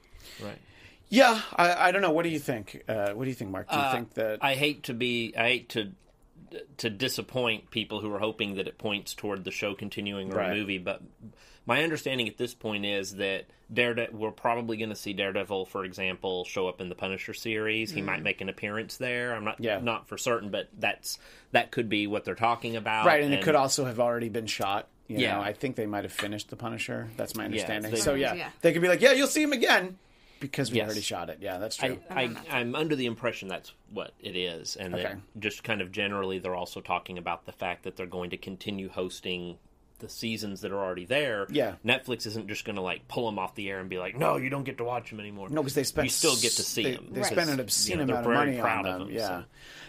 Right. 0.43 0.57
Yeah, 1.09 1.41
I, 1.55 1.89
I 1.89 1.91
don't 1.91 2.01
know. 2.01 2.11
What 2.11 2.23
do 2.23 2.29
you 2.29 2.39
think? 2.39 2.83
Uh, 2.87 3.11
what 3.11 3.25
do 3.25 3.29
you 3.29 3.35
think, 3.35 3.51
Mark? 3.51 3.69
Do 3.69 3.77
you 3.77 3.91
think 3.91 4.13
that? 4.15 4.39
I 4.41 4.55
hate 4.55 4.83
to 4.83 4.93
be. 4.93 5.33
I 5.37 5.47
hate 5.47 5.69
to 5.69 5.91
to 6.77 6.89
disappoint 6.89 7.71
people 7.71 7.99
who 7.99 8.13
are 8.13 8.19
hoping 8.19 8.55
that 8.55 8.67
it 8.67 8.77
points 8.77 9.13
toward 9.15 9.43
the 9.43 9.51
show 9.51 9.73
continuing 9.73 10.31
or 10.31 10.37
Right. 10.37 10.51
a 10.51 10.55
movie, 10.55 10.77
but 10.77 11.01
my 11.65 11.81
understanding 11.83 12.27
at 12.27 12.37
this 12.37 12.53
point 12.53 12.85
is 12.85 13.15
that 13.15 13.45
Daredevil. 13.73 14.19
We're 14.19 14.29
probably 14.31 14.77
going 14.77 14.89
to 14.89 14.95
see 14.95 15.13
Daredevil, 15.13 15.65
for 15.65 15.83
example, 15.83 16.45
show 16.45 16.67
up 16.67 16.79
in 16.79 16.89
the 16.89 16.95
Punisher 16.95 17.33
series. 17.33 17.89
He 17.89 18.01
might 18.03 18.21
make 18.21 18.41
an 18.41 18.49
appearance 18.49 18.97
there. 18.97 19.33
I'm 19.35 19.43
not 19.45 19.59
Yeah. 19.59 19.79
not 19.79 20.07
for 20.07 20.17
certain, 20.17 20.49
but 20.49 20.67
that's 20.77 21.17
that 21.53 21.71
could 21.71 21.89
be 21.89 22.05
what 22.05 22.23
they're 22.23 22.35
talking 22.35 22.75
about. 22.75 23.05
right, 23.07 23.23
and, 23.23 23.33
it 23.33 23.41
could 23.43 23.55
also 23.55 23.85
have 23.85 23.99
already 23.99 24.29
been 24.29 24.45
shot. 24.47 24.87
You 25.07 25.17
Yeah. 25.19 25.35
know, 25.35 25.41
I 25.41 25.53
think 25.53 25.75
they 25.75 25.85
might 25.87 26.03
have 26.03 26.13
finished 26.13 26.49
the 26.49 26.55
Punisher. 26.55 27.09
That's 27.17 27.35
my 27.35 27.45
understanding. 27.45 27.91
they- 27.91 27.97
so 27.99 28.13
yeah, 28.13 28.33
Yeah. 28.33 28.49
they 28.61 28.73
could 28.73 28.81
be 28.81 28.87
like, 28.87 29.01
yeah, 29.01 29.13
you'll 29.13 29.27
see 29.27 29.41
him 29.41 29.53
again 29.53 29.97
because 30.47 30.71
we 30.71 30.77
Yes. 30.77 30.85
already 30.85 31.01
shot 31.01 31.29
it. 31.29 31.37
Yeah, 31.41 31.57
that's 31.57 31.77
true. 31.77 31.97
I, 32.09 32.35
I'm 32.51 32.75
under 32.75 32.95
the 32.95 33.05
impression 33.05 33.47
that's 33.47 33.71
what 33.91 34.11
it 34.19 34.35
is, 34.35 34.75
and 34.75 34.93
Okay. 34.93 35.03
that 35.03 35.17
just 35.39 35.63
kind 35.63 35.81
of 35.81 35.91
generally 35.91 36.39
they're 36.39 36.55
also 36.55 36.81
talking 36.81 37.17
about 37.17 37.45
the 37.45 37.51
fact 37.53 37.83
that 37.83 37.95
they're 37.95 38.05
going 38.05 38.31
to 38.31 38.37
continue 38.37 38.89
hosting 38.89 39.57
the 39.99 40.09
seasons 40.09 40.59
that 40.61 40.71
are 40.73 40.79
already 40.83 41.05
there. 41.05 41.47
Yeah. 41.49 41.75
Netflix 41.85 42.25
isn't 42.27 42.49
just 42.49 42.65
going 42.65 42.75
to 42.75 42.81
like 42.81 43.07
pull 43.07 43.25
them 43.25 43.39
off 43.39 43.55
the 43.55 43.69
air 43.69 43.79
and 43.79 43.89
be 43.89 43.97
like, 43.99 44.17
"No, 44.17 44.35
you 44.35 44.49
don't 44.49 44.65
get 44.65 44.77
to 44.79 44.83
watch 44.83 45.09
them 45.11 45.21
anymore." 45.21 45.47
No, 45.49 45.61
because 45.61 45.75
they 45.75 45.83
spend 45.85 46.07
you 46.07 46.09
still 46.09 46.35
get 46.35 46.51
to 46.53 46.63
see 46.63 46.83
they, 46.83 46.91
them. 46.95 47.07
They 47.11 47.21
Right. 47.21 47.31
spend 47.31 47.49
an 47.49 47.59
obscene 47.61 47.99
you 47.99 48.05
know, 48.05 48.13
amount 48.15 48.25
they're 48.25 48.33
of 48.33 48.37
very 48.39 48.51
money 48.51 48.61
proud 48.61 48.85
on 48.85 48.91
of 48.93 48.99
them. 48.99 49.07
them, 49.07 49.15
yeah, 49.15 49.27
so. 49.27 49.43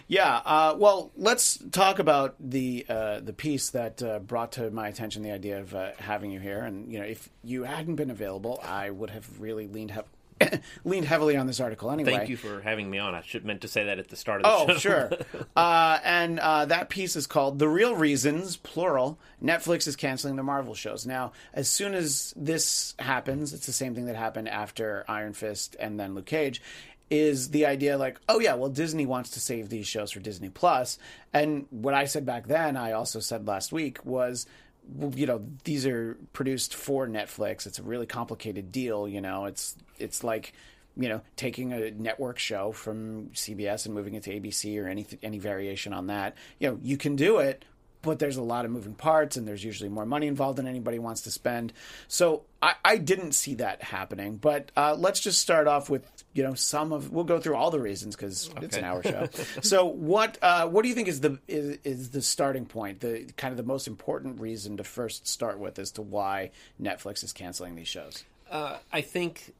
yeah. 0.06 0.36
Uh, 0.44 0.76
well, 0.78 1.10
let's 1.16 1.58
talk 1.72 1.98
about 1.98 2.36
the 2.38 2.86
uh, 2.88 3.20
the 3.20 3.32
piece 3.32 3.70
that 3.70 4.00
uh, 4.04 4.20
brought 4.20 4.52
to 4.52 4.70
my 4.70 4.86
attention 4.86 5.22
the 5.24 5.32
idea 5.32 5.58
of 5.60 5.74
uh, 5.74 5.90
having 5.98 6.30
you 6.30 6.38
here. 6.38 6.60
And 6.60 6.92
you 6.92 7.00
know, 7.00 7.06
if 7.06 7.28
you 7.42 7.64
hadn't 7.64 7.96
been 7.96 8.10
available, 8.10 8.60
I 8.62 8.90
would 8.90 9.10
have 9.10 9.40
really 9.40 9.66
leaned 9.66 9.90
he- 9.92 10.00
leaned 10.84 11.06
heavily 11.06 11.36
on 11.36 11.46
this 11.46 11.60
article 11.60 11.90
anyway. 11.90 12.10
Thank 12.16 12.28
you 12.28 12.36
for 12.36 12.60
having 12.60 12.90
me 12.90 12.98
on. 12.98 13.14
I 13.14 13.22
should 13.22 13.44
meant 13.44 13.60
to 13.62 13.68
say 13.68 13.84
that 13.84 13.98
at 13.98 14.08
the 14.08 14.16
start 14.16 14.42
of 14.42 14.66
the 14.68 14.72
Oh, 14.72 14.76
show. 14.76 14.78
sure. 14.78 15.10
Uh, 15.56 15.98
and 16.04 16.40
uh, 16.40 16.64
that 16.64 16.88
piece 16.88 17.14
is 17.16 17.26
called 17.28 17.58
The 17.60 17.68
Real 17.68 17.94
Reasons, 17.94 18.56
plural. 18.56 19.18
Netflix 19.42 19.86
is 19.86 19.94
canceling 19.94 20.34
the 20.36 20.42
Marvel 20.42 20.74
shows. 20.74 21.06
Now, 21.06 21.32
as 21.52 21.68
soon 21.68 21.94
as 21.94 22.34
this 22.36 22.94
happens, 22.98 23.52
it's 23.52 23.66
the 23.66 23.72
same 23.72 23.94
thing 23.94 24.06
that 24.06 24.16
happened 24.16 24.48
after 24.48 25.04
Iron 25.06 25.32
Fist 25.32 25.76
and 25.78 25.98
then 26.00 26.14
Luke 26.14 26.26
Cage. 26.26 26.60
Is 27.10 27.50
the 27.50 27.66
idea 27.66 27.98
like, 27.98 28.18
oh 28.28 28.40
yeah, 28.40 28.54
well 28.54 28.70
Disney 28.70 29.04
wants 29.06 29.30
to 29.30 29.40
save 29.40 29.68
these 29.68 29.86
shows 29.86 30.10
for 30.10 30.20
Disney 30.20 30.48
Plus. 30.48 30.98
And 31.32 31.66
what 31.70 31.94
I 31.94 32.06
said 32.06 32.24
back 32.26 32.46
then, 32.48 32.76
I 32.76 32.92
also 32.92 33.20
said 33.20 33.46
last 33.46 33.72
week 33.72 34.04
was, 34.04 34.46
you 35.14 35.26
know, 35.26 35.44
these 35.64 35.86
are 35.86 36.16
produced 36.32 36.74
for 36.74 37.06
Netflix. 37.06 37.66
It's 37.66 37.78
a 37.78 37.82
really 37.82 38.06
complicated 38.06 38.72
deal. 38.72 39.08
You 39.08 39.20
know, 39.20 39.46
it's 39.46 39.76
it's 39.98 40.22
like 40.22 40.52
you 40.96 41.08
know, 41.08 41.20
taking 41.36 41.72
a 41.72 41.90
network 41.90 42.38
show 42.38 42.70
from 42.72 43.30
CBS 43.30 43.86
and 43.86 43.94
moving 43.94 44.14
it 44.14 44.22
to 44.24 44.40
ABC 44.40 44.80
or 44.82 44.88
any 44.88 45.06
any 45.22 45.38
variation 45.38 45.92
on 45.92 46.06
that. 46.08 46.36
You 46.58 46.70
know, 46.70 46.78
you 46.82 46.96
can 46.96 47.16
do 47.16 47.38
it, 47.38 47.64
but 48.04 48.18
there's 48.18 48.36
a 48.36 48.42
lot 48.42 48.64
of 48.64 48.70
moving 48.70 48.94
parts, 48.94 49.36
and 49.36 49.46
there's 49.46 49.64
usually 49.64 49.88
more 49.88 50.06
money 50.06 50.26
involved 50.26 50.58
than 50.58 50.66
anybody 50.66 50.98
wants 50.98 51.22
to 51.22 51.30
spend. 51.30 51.72
So 52.08 52.42
I, 52.62 52.74
I 52.84 52.96
didn't 52.98 53.32
see 53.32 53.54
that 53.56 53.82
happening. 53.82 54.36
But 54.36 54.70
uh, 54.76 54.94
let's 54.98 55.20
just 55.20 55.40
start 55.40 55.66
off 55.66 55.90
with 55.90 56.08
you 56.32 56.42
know 56.42 56.54
some 56.54 56.92
of 56.92 57.10
we'll 57.10 57.24
go 57.24 57.40
through 57.40 57.56
all 57.56 57.70
the 57.70 57.80
reasons 57.80 58.16
because 58.16 58.50
it's 58.62 58.76
an 58.76 58.84
hour 58.84 59.02
show. 59.02 59.28
so 59.62 59.84
what 59.86 60.38
uh, 60.42 60.66
what 60.68 60.82
do 60.82 60.88
you 60.88 60.94
think 60.94 61.08
is 61.08 61.20
the 61.20 61.38
is, 61.48 61.78
is 61.84 62.10
the 62.10 62.22
starting 62.22 62.66
point, 62.66 63.00
the 63.00 63.26
kind 63.36 63.52
of 63.52 63.56
the 63.56 63.62
most 63.62 63.86
important 63.86 64.40
reason 64.40 64.76
to 64.76 64.84
first 64.84 65.26
start 65.26 65.58
with 65.58 65.78
as 65.78 65.90
to 65.92 66.02
why 66.02 66.50
Netflix 66.80 67.24
is 67.24 67.32
canceling 67.32 67.74
these 67.74 67.88
shows? 67.88 68.24
Uh, 68.50 68.78
I 68.92 69.00
think 69.00 69.52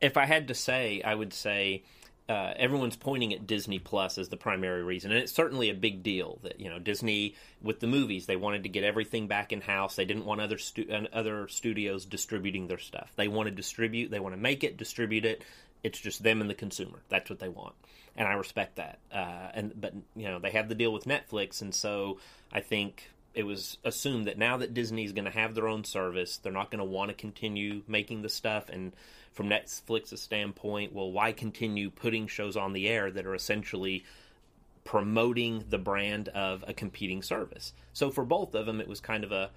if 0.00 0.16
I 0.16 0.26
had 0.26 0.48
to 0.48 0.54
say, 0.54 1.02
I 1.02 1.14
would 1.14 1.32
say 1.32 1.82
uh, 2.28 2.54
everyone's 2.56 2.96
pointing 2.96 3.34
at 3.34 3.46
Disney 3.46 3.78
Plus 3.78 4.16
as 4.16 4.30
the 4.30 4.36
primary 4.36 4.82
reason, 4.82 5.10
and 5.10 5.20
it's 5.20 5.32
certainly 5.32 5.68
a 5.68 5.74
big 5.74 6.02
deal 6.02 6.38
that 6.42 6.58
you 6.58 6.70
know 6.70 6.78
Disney 6.78 7.34
with 7.62 7.80
the 7.80 7.86
movies 7.86 8.24
they 8.24 8.36
wanted 8.36 8.62
to 8.62 8.70
get 8.70 8.82
everything 8.82 9.26
back 9.28 9.52
in 9.52 9.60
house. 9.60 9.96
They 9.96 10.06
didn't 10.06 10.24
want 10.24 10.40
other 10.40 10.56
stu- 10.56 11.06
other 11.12 11.48
studios 11.48 12.06
distributing 12.06 12.66
their 12.66 12.78
stuff. 12.78 13.12
They 13.16 13.28
want 13.28 13.48
to 13.48 13.54
distribute. 13.54 14.10
They 14.10 14.20
want 14.20 14.34
to 14.34 14.40
make 14.40 14.64
it, 14.64 14.78
distribute 14.78 15.26
it. 15.26 15.44
It's 15.82 16.00
just 16.00 16.22
them 16.22 16.40
and 16.40 16.48
the 16.48 16.54
consumer. 16.54 17.00
That's 17.10 17.28
what 17.28 17.40
they 17.40 17.50
want, 17.50 17.74
and 18.16 18.26
I 18.26 18.32
respect 18.32 18.76
that. 18.76 19.00
Uh, 19.12 19.50
and 19.52 19.78
but 19.78 19.92
you 20.16 20.24
know 20.24 20.38
they 20.38 20.50
have 20.52 20.70
the 20.70 20.74
deal 20.74 20.94
with 20.94 21.04
Netflix, 21.04 21.60
and 21.60 21.74
so 21.74 22.20
I 22.50 22.60
think 22.60 23.10
it 23.34 23.44
was 23.44 23.78
assumed 23.84 24.26
that 24.26 24.38
now 24.38 24.56
that 24.58 24.74
Disney's 24.74 25.12
going 25.12 25.24
to 25.24 25.30
have 25.30 25.54
their 25.54 25.68
own 25.68 25.84
service, 25.84 26.36
they're 26.36 26.52
not 26.52 26.70
going 26.70 26.78
to 26.78 26.84
want 26.84 27.10
to 27.10 27.14
continue 27.14 27.82
making 27.86 28.22
the 28.22 28.28
stuff. 28.28 28.68
And 28.68 28.92
from 29.32 29.48
Netflix's 29.48 30.20
standpoint, 30.20 30.92
well, 30.92 31.10
why 31.10 31.32
continue 31.32 31.90
putting 31.90 32.26
shows 32.26 32.56
on 32.56 32.72
the 32.72 32.88
air 32.88 33.10
that 33.10 33.26
are 33.26 33.34
essentially 33.34 34.04
promoting 34.84 35.64
the 35.68 35.78
brand 35.78 36.28
of 36.28 36.64
a 36.68 36.72
competing 36.72 37.22
service? 37.22 37.72
So 37.92 38.10
for 38.10 38.24
both 38.24 38.54
of 38.54 38.66
them, 38.66 38.80
it 38.80 38.88
was 38.88 39.00
kind 39.00 39.24
of 39.24 39.32
a 39.32 39.50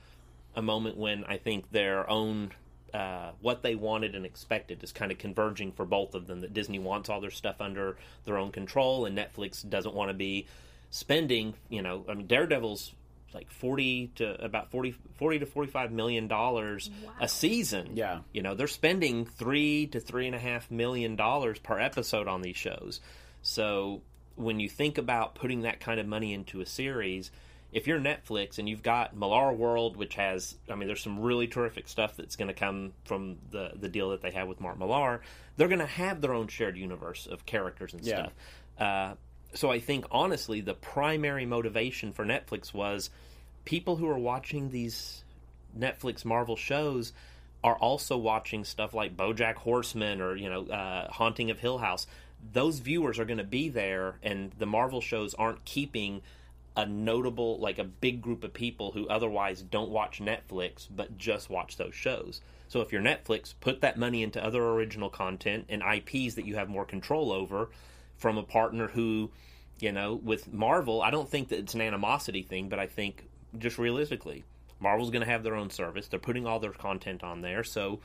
a 0.55 0.61
moment 0.61 0.97
when 0.97 1.23
I 1.25 1.37
think 1.37 1.71
their 1.71 2.09
own 2.09 2.51
uh, 2.93 3.31
what 3.41 3.61
they 3.61 3.75
wanted 3.75 4.15
and 4.15 4.25
expected 4.25 4.83
is 4.83 4.91
kind 4.91 5.11
of 5.11 5.19
converging 5.19 5.71
for 5.71 5.85
both 5.85 6.15
of 6.15 6.25
them. 6.25 6.41
That 6.41 6.53
Disney 6.53 6.79
wants 6.79 7.09
all 7.09 7.21
their 7.21 7.29
stuff 7.29 7.61
under 7.61 7.97
their 8.25 8.37
own 8.37 8.51
control, 8.51 9.05
and 9.05 9.15
Netflix 9.15 9.67
doesn't 9.67 9.93
want 9.93 10.09
to 10.09 10.15
be 10.15 10.47
spending. 10.89 11.53
You 11.69 11.83
know, 11.83 12.05
I 12.09 12.15
mean, 12.15 12.25
Daredevil's 12.25 12.93
like 13.33 13.51
40 13.51 14.11
to 14.15 14.43
about 14.43 14.71
40, 14.71 14.95
40 15.17 15.39
to 15.39 15.45
45 15.45 15.91
million 15.91 16.27
dollars 16.27 16.89
a 17.19 17.27
season 17.27 17.91
Yeah. 17.95 18.19
you 18.33 18.41
know 18.41 18.55
they're 18.55 18.67
spending 18.67 19.25
three 19.25 19.87
to 19.87 19.99
three 19.99 20.27
and 20.27 20.35
a 20.35 20.39
half 20.39 20.71
million 20.71 21.15
dollars 21.15 21.59
per 21.59 21.79
episode 21.79 22.27
on 22.27 22.41
these 22.41 22.57
shows 22.57 22.99
so 23.41 24.01
when 24.35 24.59
you 24.59 24.69
think 24.69 24.97
about 24.97 25.35
putting 25.35 25.61
that 25.61 25.79
kind 25.79 25.99
of 25.99 26.07
money 26.07 26.33
into 26.33 26.61
a 26.61 26.65
series 26.65 27.31
if 27.71 27.85
you're 27.85 27.99
netflix 27.99 28.59
and 28.59 28.67
you've 28.69 28.81
got 28.83 29.15
Millarworld 29.15 29.97
which 29.97 30.15
has 30.15 30.55
i 30.69 30.75
mean 30.75 30.87
there's 30.87 31.01
some 31.03 31.19
really 31.19 31.47
terrific 31.47 31.87
stuff 31.87 32.15
that's 32.15 32.35
going 32.37 32.47
to 32.47 32.53
come 32.53 32.93
from 33.03 33.37
the 33.51 33.71
the 33.75 33.89
deal 33.89 34.11
that 34.11 34.21
they 34.21 34.31
have 34.31 34.47
with 34.47 34.61
mark 34.61 34.79
millar 34.79 35.21
they're 35.57 35.67
going 35.67 35.79
to 35.79 35.85
have 35.85 36.21
their 36.21 36.33
own 36.33 36.47
shared 36.47 36.77
universe 36.77 37.27
of 37.27 37.45
characters 37.45 37.93
and 37.93 38.03
Yeah. 38.05 38.15
stuff 38.15 38.33
uh, 38.79 39.13
so 39.53 39.71
I 39.71 39.79
think 39.79 40.05
honestly, 40.11 40.61
the 40.61 40.73
primary 40.73 41.45
motivation 41.45 42.13
for 42.13 42.25
Netflix 42.25 42.73
was 42.73 43.09
people 43.65 43.95
who 43.95 44.07
are 44.07 44.19
watching 44.19 44.69
these 44.69 45.23
Netflix 45.77 46.25
Marvel 46.25 46.55
shows 46.55 47.13
are 47.63 47.75
also 47.75 48.17
watching 48.17 48.63
stuff 48.63 48.93
like 48.93 49.17
BoJack 49.17 49.55
Horseman 49.55 50.21
or 50.21 50.35
you 50.35 50.49
know 50.49 50.65
uh, 50.67 51.11
Haunting 51.11 51.51
of 51.51 51.59
Hill 51.59 51.77
House. 51.77 52.07
Those 52.53 52.79
viewers 52.79 53.19
are 53.19 53.25
going 53.25 53.39
to 53.39 53.43
be 53.43 53.69
there, 53.69 54.19
and 54.21 54.51
the 54.59 54.67
Marvel 54.67 55.01
shows 55.01 55.33
aren't 55.33 55.65
keeping 55.65 56.21
a 56.75 56.85
notable 56.85 57.57
like 57.59 57.79
a 57.79 57.83
big 57.83 58.21
group 58.21 58.43
of 58.43 58.53
people 58.53 58.91
who 58.91 59.07
otherwise 59.07 59.63
don't 59.63 59.89
watch 59.89 60.19
Netflix 60.19 60.87
but 60.95 61.17
just 61.17 61.49
watch 61.49 61.75
those 61.77 61.95
shows. 61.95 62.39
So 62.67 62.81
if 62.81 62.91
you're 62.91 63.01
Netflix, 63.01 63.53
put 63.59 63.81
that 63.81 63.97
money 63.97 64.21
into 64.21 64.43
other 64.43 64.63
original 64.63 65.09
content 65.09 65.65
and 65.69 65.81
IPs 65.81 66.35
that 66.35 66.45
you 66.45 66.55
have 66.55 66.69
more 66.69 66.85
control 66.85 67.31
over 67.31 67.69
from 68.17 68.37
a 68.37 68.43
partner 68.43 68.87
who, 68.87 69.31
you 69.79 69.91
know, 69.91 70.15
with 70.15 70.51
Marvel, 70.51 71.01
I 71.01 71.11
don't 71.11 71.29
think 71.29 71.49
that 71.49 71.59
it's 71.59 71.73
an 71.73 71.81
animosity 71.81 72.43
thing, 72.43 72.69
but 72.69 72.79
I 72.79 72.87
think 72.87 73.27
just 73.57 73.77
realistically, 73.77 74.43
Marvel's 74.79 75.09
going 75.09 75.25
to 75.25 75.31
have 75.31 75.43
their 75.43 75.55
own 75.55 75.69
service. 75.69 76.07
They're 76.07 76.19
putting 76.19 76.45
all 76.45 76.59
their 76.59 76.71
content 76.71 77.23
on 77.23 77.41
there, 77.41 77.63
so 77.63 77.99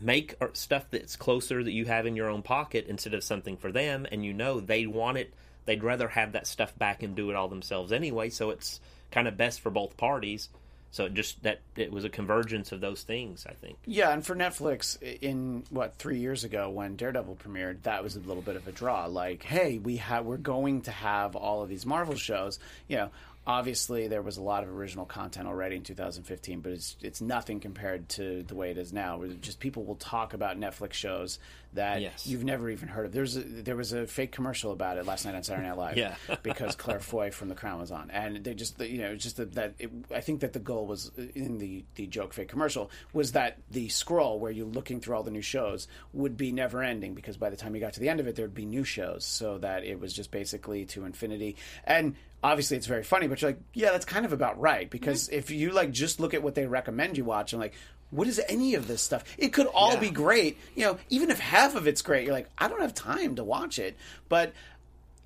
make 0.00 0.34
uh, 0.40 0.48
stuff 0.52 0.86
that's 0.90 1.16
closer 1.16 1.62
that 1.62 1.72
you 1.72 1.84
have 1.86 2.06
in 2.06 2.16
your 2.16 2.28
own 2.28 2.42
pocket 2.42 2.86
instead 2.88 3.14
of 3.14 3.24
something 3.24 3.56
for 3.56 3.72
them. 3.72 4.06
And 4.10 4.24
you 4.24 4.32
know 4.32 4.60
they 4.60 4.86
want 4.86 5.18
it. 5.18 5.32
They'd 5.64 5.82
rather 5.82 6.08
have 6.08 6.32
that 6.32 6.46
stuff 6.46 6.76
back 6.78 7.02
and 7.02 7.14
do 7.14 7.30
it 7.30 7.36
all 7.36 7.48
themselves 7.48 7.92
anyway. 7.92 8.30
So 8.30 8.50
it's 8.50 8.80
kind 9.10 9.28
of 9.28 9.36
best 9.36 9.60
for 9.60 9.70
both 9.70 9.96
parties 9.96 10.48
so 10.94 11.08
just 11.08 11.42
that 11.42 11.58
it 11.74 11.90
was 11.90 12.04
a 12.04 12.08
convergence 12.08 12.70
of 12.70 12.80
those 12.80 13.02
things 13.02 13.44
i 13.50 13.52
think 13.52 13.76
Yeah, 13.86 14.12
and 14.12 14.24
for 14.24 14.34
Netflix, 14.34 15.00
in 15.02 15.64
what 15.70 15.96
three 15.96 16.18
years 16.18 16.44
ago 16.44 16.70
when 16.70 16.96
Daredevil 16.96 17.36
premiered, 17.44 17.82
that 17.82 18.02
was 18.02 18.16
a 18.16 18.20
little 18.20 18.42
bit 18.42 18.56
of 18.56 18.66
a 18.68 18.72
draw. 18.72 19.06
Like, 19.06 19.42
hey, 19.42 19.78
we 19.78 19.96
have 19.96 20.24
we're 20.24 20.36
going 20.36 20.82
to 20.82 20.90
have 20.90 21.34
all 21.36 21.62
of 21.62 21.68
these 21.68 21.84
Marvel 21.84 22.14
shows. 22.14 22.58
You 22.88 22.96
know, 22.96 23.10
obviously 23.46 24.08
there 24.08 24.22
was 24.22 24.36
a 24.36 24.42
lot 24.42 24.62
of 24.62 24.70
original 24.70 25.04
content 25.04 25.46
already 25.46 25.76
in 25.76 25.82
2015, 25.82 26.60
but 26.60 26.72
it's 26.72 26.96
it's 27.02 27.20
nothing 27.20 27.60
compared 27.60 28.08
to 28.10 28.42
the 28.42 28.54
way 28.54 28.70
it 28.70 28.78
is 28.78 28.92
now. 28.92 29.18
Where 29.18 29.28
just 29.28 29.60
people 29.60 29.84
will 29.84 29.96
talk 29.96 30.34
about 30.34 30.58
Netflix 30.58 30.94
shows 30.94 31.38
that 31.74 32.00
Yes. 32.00 32.26
you've 32.26 32.44
never 32.44 32.70
even 32.70 32.86
heard 32.88 33.06
of. 33.06 33.12
There's 33.12 33.36
a, 33.36 33.40
there 33.40 33.74
was 33.74 33.92
a 33.92 34.06
fake 34.06 34.30
commercial 34.30 34.70
about 34.70 34.96
it 34.96 35.06
last 35.06 35.24
night 35.24 35.34
on 35.34 35.42
Saturday 35.42 35.66
Night 35.68 35.76
Live. 35.76 35.96
Yeah. 36.04 36.14
because 36.42 36.74
Claire 36.76 37.00
Foy 37.00 37.30
from 37.30 37.48
The 37.48 37.54
Crown 37.54 37.80
was 37.80 37.90
on, 37.90 38.10
and 38.10 38.42
they 38.42 38.54
just 38.54 38.80
you 38.80 38.98
know 38.98 39.10
it's 39.12 39.22
just 39.24 39.36
that, 39.36 39.52
that 39.54 39.74
it, 39.78 39.90
I 40.14 40.20
think 40.20 40.40
that 40.40 40.52
the 40.52 40.58
goal 40.58 40.86
was 40.86 41.10
in 41.34 41.58
the 41.58 41.84
the 41.96 42.06
joke 42.06 42.32
fake 42.32 42.48
commercial 42.48 42.90
was 43.12 43.32
that 43.32 43.58
the 43.70 43.88
scroll 43.88 44.38
where 44.38 44.50
you're 44.52 44.66
looking 44.66 45.00
through 45.00 45.16
all 45.16 45.22
the 45.22 45.30
new 45.30 45.42
shows 45.42 45.86
would 46.12 46.36
be 46.36 46.52
never 46.52 46.82
ending 46.82 47.14
because 47.14 47.36
by 47.36 47.50
the 47.50 47.56
time 47.56 47.74
you 47.74 47.80
got 47.80 47.92
to 47.94 48.00
the 48.00 48.08
end 48.08 48.20
of 48.20 48.26
it 48.26 48.36
there'd 48.36 48.54
be 48.54 48.64
new 48.66 48.84
shows, 48.84 49.24
so 49.24 49.58
that 49.58 49.84
it 49.84 50.00
was 50.00 50.12
just 50.12 50.30
basically 50.30 50.84
to 50.86 51.04
infinity 51.04 51.56
and. 51.84 52.14
Obviously, 52.44 52.76
it's 52.76 52.86
very 52.86 53.02
funny, 53.02 53.26
but 53.26 53.40
you're 53.40 53.52
like, 53.52 53.60
yeah, 53.72 53.90
that's 53.90 54.04
kind 54.04 54.26
of 54.26 54.32
about 54.34 54.60
right. 54.60 54.90
Because 54.90 55.28
mm-hmm. 55.28 55.38
if 55.38 55.50
you 55.50 55.70
like 55.70 55.90
just 55.90 56.20
look 56.20 56.34
at 56.34 56.42
what 56.42 56.54
they 56.54 56.66
recommend 56.66 57.16
you 57.16 57.24
watch, 57.24 57.54
and 57.54 57.60
like, 57.60 57.72
what 58.10 58.28
is 58.28 58.40
any 58.48 58.74
of 58.74 58.86
this 58.86 59.00
stuff? 59.00 59.24
It 59.38 59.54
could 59.54 59.66
all 59.66 59.94
Yeah. 59.94 60.00
be 60.00 60.10
great. 60.10 60.58
You 60.76 60.84
know, 60.84 60.98
even 61.08 61.30
if 61.30 61.40
half 61.40 61.74
of 61.74 61.86
it's 61.88 62.02
great, 62.02 62.24
you're 62.26 62.34
like, 62.34 62.50
I 62.58 62.68
don't 62.68 62.82
have 62.82 62.94
time 62.94 63.36
to 63.36 63.44
watch 63.44 63.78
it. 63.78 63.96
But 64.28 64.52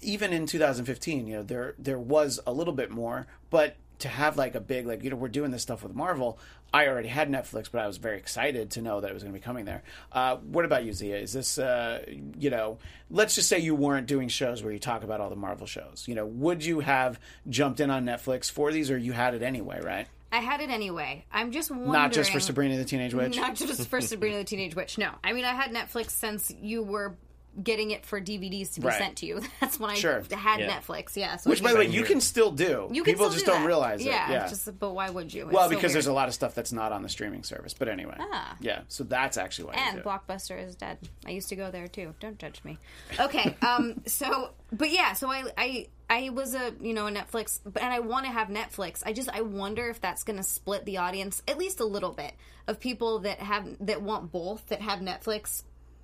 even 0.01 0.33
in 0.33 0.47
2015, 0.47 1.27
you 1.27 1.37
know, 1.39 1.43
there 1.43 1.75
there 1.77 1.99
was 1.99 2.39
a 2.47 2.53
little 2.53 2.73
bit 2.73 2.91
more, 2.91 3.27
but 3.51 3.75
to 3.99 4.09
have 4.09 4.37
like 4.37 4.55
a 4.55 4.61
big 4.61 4.87
like 4.87 5.03
you 5.03 5.11
know 5.11 5.17
we're 5.17 5.27
doing 5.27 5.51
this 5.51 5.63
stuff 5.63 5.83
with 5.83 5.95
Marvel. 5.95 6.39
I 6.73 6.87
already 6.89 7.09
had 7.09 7.31
Netflix, 7.31 7.71
but 7.71 7.81
I 7.81 7.87
was 7.87 7.97
very 7.97 8.19
excited 8.19 8.73
to 8.73 8.83
know 8.83 9.01
that 9.01 9.11
it 9.11 9.15
was 9.15 9.23
going 9.23 9.33
to 9.33 9.39
be 9.39 9.43
coming 9.43 9.65
there. 9.65 9.83
Uh, 10.13 10.37
what 10.37 10.65
about 10.65 10.85
you, 10.85 10.93
Zia? 10.93 11.17
Is 11.17 11.33
this 11.33 11.59
uh, 11.59 12.05
you 12.39 12.51
know? 12.51 12.79
Let's 13.11 13.35
just 13.35 13.49
say 13.49 13.59
you 13.59 13.75
weren't 13.75 14.07
doing 14.07 14.29
shows 14.29 14.63
where 14.63 14.73
you 14.73 14.79
talk 14.79 15.03
about 15.03 15.21
all 15.21 15.31
the 15.31 15.37
Marvel 15.37 15.67
shows. 15.67 16.05
You 16.07 16.15
know, 16.15 16.27
would 16.27 16.65
you 16.65 16.81
have 16.81 17.19
jumped 17.49 17.81
in 17.81 17.91
on 17.91 18.05
Netflix 18.05 18.51
for 18.51 18.71
these, 18.71 18.91
or 18.91 18.99
you 18.99 19.13
had 19.13 19.35
it 19.35 19.43
anyway, 19.43 19.81
right? 19.83 20.07
I 20.31 20.39
had 20.39 20.61
it 20.61 20.69
anyway. 20.69 21.25
I'm 21.33 21.53
just 21.53 21.71
wondering. 21.71 21.93
Not 21.93 22.13
just 22.13 22.31
for 22.33 22.41
Sabrina 22.41 22.77
the 22.77 22.85
Teenage 22.85 23.15
Witch. 23.15 23.37
Not 23.41 23.55
just 23.55 23.89
for 23.89 24.01
Sabrina 24.01 24.37
the 24.39 24.45
Teenage 24.45 24.75
Witch. 24.77 24.99
No, 24.99 25.13
I 25.25 25.33
mean 25.33 25.45
I 25.45 25.55
had 25.55 25.73
Netflix 25.73 26.11
since 26.11 26.53
you 26.61 26.83
were 26.83 27.17
getting 27.63 27.91
it 27.91 28.05
for 28.07 28.21
DVDs 28.21 28.75
to 28.75 28.81
be 28.81 28.87
Right. 28.89 28.99
sent 28.99 29.17
to 29.19 29.27
you. 29.27 29.41
That's 29.61 29.79
when 29.81 29.91
I 29.91 29.95
Sure. 29.95 30.23
had 30.31 30.61
Yeah. 30.61 30.79
Netflix. 30.79 31.17
Yeah. 31.17 31.37
So 31.37 31.51
Which, 31.51 31.63
by 31.63 31.73
the 31.73 31.79
way, 31.79 31.87
you 31.87 32.05
can 32.05 32.21
still 32.21 32.51
do. 32.53 32.89
you 32.93 33.03
can 33.03 33.15
People 33.15 33.27
still 33.27 33.33
just 33.35 33.45
do 33.47 33.53
don't 33.53 33.63
that. 33.63 33.67
realize 33.67 34.05
yeah, 34.05 34.29
it. 34.29 34.33
Yeah. 34.33 34.49
Just, 34.49 34.79
but 34.79 34.91
why 34.95 35.11
would 35.11 35.33
you? 35.33 35.47
It's 35.47 35.53
well, 35.53 35.69
so 35.69 35.75
because 35.75 35.93
there's 35.93 36.07
a 36.07 36.13
lot 36.13 36.29
of 36.29 36.35
stuff 36.35 36.55
that's 36.55 36.73
not 36.73 36.93
on 36.93 37.03
the 37.03 37.09
streaming 37.09 37.43
service. 37.43 37.75
But 37.75 37.89
anyway, 37.89 38.17
Ah. 38.19 38.57
yeah. 38.61 38.81
So 38.89 39.05
that's 39.05 39.37
actually 39.37 39.67
why. 39.67 39.75
you 39.75 39.81
And 39.81 39.95
do 39.97 40.01
it. 40.01 40.05
Blockbuster 40.05 40.63
is 40.65 40.75
dead. 40.77 40.99
I 41.27 41.31
used 41.31 41.49
to 41.49 41.57
go 41.57 41.71
there 41.71 41.89
too. 41.89 42.15
Don't 42.21 42.39
judge 42.39 42.63
me. 42.65 42.79
Okay. 43.19 43.57
Um. 43.63 44.03
so, 44.07 44.51
but 44.73 44.91
yeah. 44.91 45.13
So 45.15 45.31
I, 45.31 45.45
I, 45.57 45.87
I 46.11 46.31
was 46.31 46.55
a 46.55 46.73
you 46.81 46.95
know 46.95 47.07
a 47.07 47.11
Netflix, 47.11 47.61
but 47.65 47.83
and 47.83 47.93
I 47.93 48.01
want 48.01 48.27
to 48.27 48.33
have 48.33 48.49
Netflix. 48.49 49.03
I 49.05 49.13
just 49.13 49.29
I 49.31 49.41
wonder 49.43 49.89
if 49.89 50.01
that's 50.01 50.23
going 50.25 50.37
to 50.39 50.43
split 50.43 50.85
the 50.85 50.99
audience 50.99 51.43
at 51.49 51.59
least 51.59 51.81
a 51.81 51.85
little 51.85 52.13
bit 52.13 52.33
of 52.67 52.79
people 52.81 53.21
that 53.21 53.41
have 53.41 53.67
that 53.81 54.03
want 54.03 54.31
both 54.31 54.67
that 54.69 54.81
have 54.83 55.01
Netflix 55.01 55.63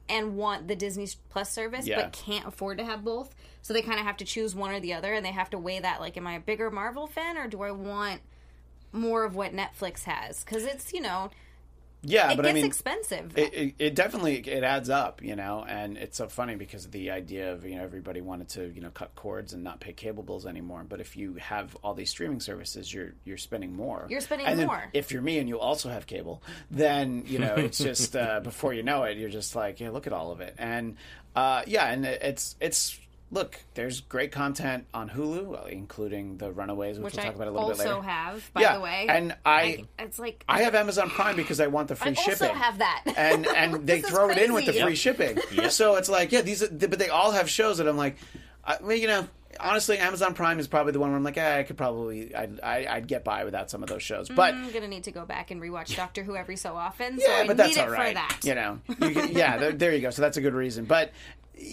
and 0.09 0.37
want 0.37 0.69
the 0.69 0.77
Disney 0.77 1.09
Plus 1.31 1.51
service 1.51 1.87
Yeah. 1.87 2.03
but 2.03 2.13
can't 2.13 2.47
afford 2.47 2.79
to 2.79 2.85
have 2.85 3.05
both. 3.05 3.35
So 3.63 3.73
they 3.73 3.83
kind 3.83 3.99
of 3.99 4.05
have 4.05 4.17
to 4.19 4.25
choose 4.25 4.55
one 4.55 4.71
or 4.71 4.81
the 4.81 4.93
other 4.93 5.15
and 5.15 5.25
they 5.25 5.33
have 5.33 5.51
to 5.51 5.59
weigh 5.59 5.81
that 5.81 6.01
like 6.01 6.17
am 6.17 6.27
I 6.27 6.35
a 6.35 6.41
bigger 6.41 6.71
Marvel 6.71 7.07
fan 7.07 7.39
or 7.39 7.49
do 7.49 7.63
I 7.63 7.71
want 7.71 8.21
more 8.93 9.25
of 9.25 9.35
what 9.35 9.53
Netflix 9.55 10.05
has 10.05 10.45
cuz 10.45 10.65
it's, 10.65 10.93
you 10.93 11.01
know, 11.01 11.31
Yeah, 12.05 12.33
it 12.33 12.37
but 12.37 12.43
gets 12.43 12.51
I 12.51 12.55
mean, 12.55 12.65
expensive. 12.65 13.39
it, 13.39 13.55
it, 13.55 13.75
it 13.79 13.95
definitely 13.95 14.37
it 14.37 14.63
adds 14.63 14.91
up, 14.91 15.23
you 15.23 15.37
know, 15.37 15.65
and 15.67 15.97
it's 15.97 16.17
so 16.17 16.29
funny 16.29 16.55
because 16.55 16.85
of 16.85 16.93
the 16.93 17.11
idea 17.11 17.53
of 17.53 17.65
you 17.65 17.77
know 17.77 17.83
everybody 17.83 18.21
wanted 18.21 18.49
to 18.51 18.73
you 18.73 18.81
know 18.81 18.91
cut 18.91 19.15
cords 19.15 19.53
and 19.53 19.65
not 19.65 19.81
pay 19.81 19.93
cable 19.93 20.23
bills 20.23 20.47
anymore. 20.47 20.85
But 20.89 21.01
if 21.01 21.17
you 21.17 21.35
have 21.35 21.77
all 21.83 21.95
these 21.95 22.11
streaming 22.11 22.41
services, 22.41 22.93
you're 22.93 23.15
you're 23.25 23.39
spending 23.39 23.75
more. 23.75 24.07
You're 24.09 24.21
spending 24.21 24.47
and 24.47 24.67
more. 24.67 24.91
If 24.93 25.11
you're 25.11 25.23
me 25.23 25.39
and 25.39 25.49
you 25.49 25.59
also 25.59 25.89
have 25.89 26.07
cable, 26.07 26.43
then 26.71 27.25
you 27.27 27.39
know 27.39 27.55
it's 27.55 27.79
just 27.79 28.15
uh, 28.17 28.41
before 28.41 28.75
you 28.75 28.83
know 28.83 29.05
it, 29.05 29.19
you're 29.19 29.31
just 29.31 29.57
like, 29.57 29.81
yeah, 29.81 29.91
look 29.91 30.07
at 30.07 30.13
all 30.13 30.33
of 30.33 30.41
it, 30.41 30.55
and 30.59 30.97
uh, 31.35 31.63
yeah, 31.67 31.87
and 31.87 32.05
it's 32.05 32.57
it's. 32.61 32.99
Look, 33.35 33.59
there's 33.75 34.01
great 34.01 34.31
content 34.33 34.87
on 34.95 35.11
Hulu, 35.11 35.69
including 35.69 36.39
the 36.39 36.53
Runaways, 36.53 36.99
which, 36.99 37.05
which 37.07 37.15
we'll 37.15 37.23
I 37.23 37.27
talk 37.27 37.35
about 37.35 37.49
a 37.49 37.51
little 37.51 37.69
bit 37.69 37.79
later. 37.79 37.91
also 37.91 38.01
later. 38.01 38.13
have, 38.13 38.51
by 38.55 38.61
yeah, 38.61 38.75
the 38.77 38.81
way. 38.81 39.07
and 39.09 39.37
I, 39.45 39.85
it's 39.99 40.19
like 40.21 40.45
I 40.49 40.63
have 40.63 40.75
Amazon 40.77 41.11
Prime 41.11 41.35
because 41.35 41.59
I 41.61 41.67
want 41.67 41.89
the 41.89 41.97
free 41.97 42.13
I 42.13 42.15
shipping. 42.15 42.49
also 42.49 42.55
have 42.55 42.79
that. 42.79 43.03
and 43.17 43.47
and 43.49 43.75
they 43.87 44.01
throw 44.01 44.31
it 44.31 44.39
in 44.39 44.53
with 44.53 44.67
the 44.67 44.73
crazy. 44.73 44.83
free 44.85 45.15
Yep. 45.35 45.41
shipping. 45.43 45.71
So 45.71 45.97
it's 45.97 46.09
like, 46.09 46.31
yeah, 46.33 46.43
these, 46.43 46.63
are, 46.63 46.69
but 46.69 46.99
they 46.99 47.09
all 47.09 47.33
have 47.33 47.51
shows 47.51 47.79
that 47.79 47.89
I'm 47.89 47.97
like, 47.97 48.17
I, 48.65 48.79
well, 48.81 48.97
you 48.97 49.09
know, 49.09 49.27
honestly, 49.59 49.99
Amazon 49.99 50.35
Prime 50.35 50.59
is 50.61 50.69
probably 50.69 50.93
the 50.93 51.01
one 51.01 51.11
where 51.11 51.17
I'm 51.17 51.25
like, 51.25 51.37
eh, 51.37 51.59
I 51.59 51.63
could 51.65 51.77
probably, 51.77 52.35
I'd, 52.35 52.61
I, 52.61 52.87
I'd 52.89 53.09
get 53.09 53.25
by 53.25 53.45
without 53.45 53.69
some 53.71 53.83
of 53.83 53.89
those 53.89 54.03
shows, 54.03 54.29
but. 54.29 54.55
I'm 54.55 54.71
gonna 54.73 54.89
need 54.89 55.05
to 55.05 55.11
go 55.13 55.25
back 55.27 55.51
and 55.51 55.61
rewatch 55.61 55.97
Doctor 55.97 56.23
Who 56.23 56.37
every 56.37 56.57
so 56.57 56.77
often. 56.77 57.19
Yeah, 57.21 57.41
I 57.43 57.47
but 57.49 57.57
that's 57.57 57.75
need 57.77 57.83
all 57.83 57.89
for 57.89 57.97
that. 58.15 58.39
You 58.45 58.55
know, 58.55 58.79
you 59.01 59.11
can, 59.11 59.33
yeah, 59.33 59.57
there, 59.59 59.73
there 59.73 59.93
you 59.93 60.01
go. 60.01 60.11
So 60.11 60.23
that's 60.23 60.37
a 60.37 60.41
good 60.41 60.55
reason. 60.55 60.85
But 60.85 61.11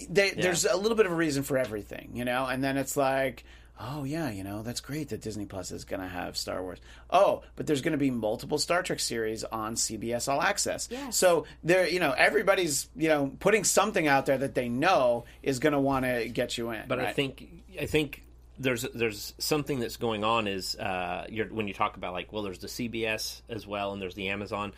they, 0.10 0.32
there's 0.32 0.66
a 0.66 0.78
little 0.78 0.96
bit 0.96 1.06
of 1.06 1.12
a 1.12 1.16
reason 1.16 1.44
for 1.44 1.58
everything, 1.58 2.12
you 2.14 2.26
know. 2.26 2.46
And 2.46 2.64
then 2.64 2.78
it's 2.78 2.96
like, 2.96 3.44
oh 3.80 4.04
yeah, 4.04 4.30
you 4.30 4.44
know, 4.44 4.62
that's 4.62 4.80
great 4.80 5.10
that 5.10 5.22
Disney 5.22 5.46
Plus 5.46 5.72
is 5.72 5.86
going 5.86 6.02
to 6.02 6.08
have 6.08 6.38
Star 6.38 6.62
Wars. 6.62 6.80
Oh, 7.10 7.44
but 7.56 7.68
there's 7.68 7.82
going 7.82 7.94
to 7.94 7.98
be 7.98 8.12
multiple 8.12 8.58
Star 8.58 8.84
Trek 8.84 9.00
series 9.00 9.44
on 9.44 9.76
CBS 9.76 10.32
All 10.32 10.42
Access. 10.42 10.88
Yes. 10.92 11.18
So 11.18 11.46
there, 11.64 11.88
you 11.88 12.00
know, 12.00 12.12
everybody's 12.12 12.90
you 12.96 13.10
know 13.10 13.32
putting 13.40 13.64
something 13.64 14.08
out 14.08 14.26
there 14.26 14.38
that 14.38 14.56
they 14.56 14.70
know 14.70 15.26
is 15.42 15.60
going 15.60 15.74
to 15.74 15.80
want 15.80 16.06
to 16.06 16.30
get 16.30 16.58
you 16.58 16.72
in. 16.72 16.84
But 16.88 17.00
I 17.00 17.14
think 17.14 17.48
I 17.80 17.86
think 17.86 18.24
there's 18.60 18.84
there's 18.94 19.34
something 19.40 19.80
that's 19.80 19.98
going 19.98 20.24
on 20.24 20.48
is 20.48 20.76
uh, 20.76 21.26
you're, 21.30 21.48
when 21.48 21.68
you 21.68 21.74
talk 21.74 21.98
about 21.98 22.14
like 22.14 22.32
well 22.32 22.44
there's 22.44 22.60
the 22.60 22.68
CBS 22.68 23.42
as 23.50 23.66
well 23.66 23.94
and 23.94 24.02
there's 24.02 24.16
the 24.16 24.30
Amazon. 24.30 24.74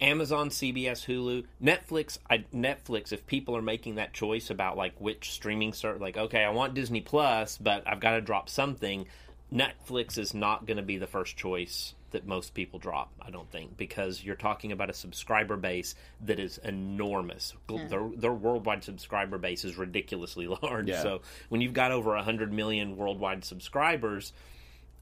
Amazon, 0.00 0.50
CBS, 0.50 1.06
Hulu, 1.06 1.44
Netflix. 1.62 2.18
I, 2.28 2.44
Netflix. 2.54 3.12
If 3.12 3.26
people 3.26 3.56
are 3.56 3.62
making 3.62 3.96
that 3.96 4.12
choice 4.12 4.50
about 4.50 4.76
like 4.76 5.00
which 5.00 5.30
streaming 5.32 5.72
start, 5.72 6.00
like 6.00 6.16
okay, 6.16 6.44
I 6.44 6.50
want 6.50 6.74
Disney 6.74 7.00
Plus, 7.00 7.58
but 7.58 7.82
I've 7.86 8.00
got 8.00 8.12
to 8.12 8.20
drop 8.20 8.48
something. 8.48 9.06
Netflix 9.52 10.16
is 10.16 10.32
not 10.32 10.66
going 10.66 10.76
to 10.76 10.82
be 10.82 10.96
the 10.96 11.06
first 11.06 11.36
choice 11.36 11.94
that 12.12 12.26
most 12.26 12.54
people 12.54 12.78
drop. 12.78 13.12
I 13.20 13.30
don't 13.30 13.50
think 13.50 13.76
because 13.76 14.22
you're 14.22 14.36
talking 14.36 14.72
about 14.72 14.90
a 14.90 14.92
subscriber 14.92 15.56
base 15.56 15.94
that 16.24 16.38
is 16.38 16.58
enormous. 16.58 17.54
Their, 17.68 18.10
their 18.16 18.32
worldwide 18.32 18.84
subscriber 18.84 19.38
base 19.38 19.64
is 19.64 19.76
ridiculously 19.76 20.46
large. 20.62 20.88
Yeah. 20.88 21.02
So 21.02 21.22
when 21.48 21.60
you've 21.60 21.72
got 21.72 21.92
over 21.92 22.16
hundred 22.16 22.52
million 22.52 22.96
worldwide 22.96 23.44
subscribers, 23.44 24.32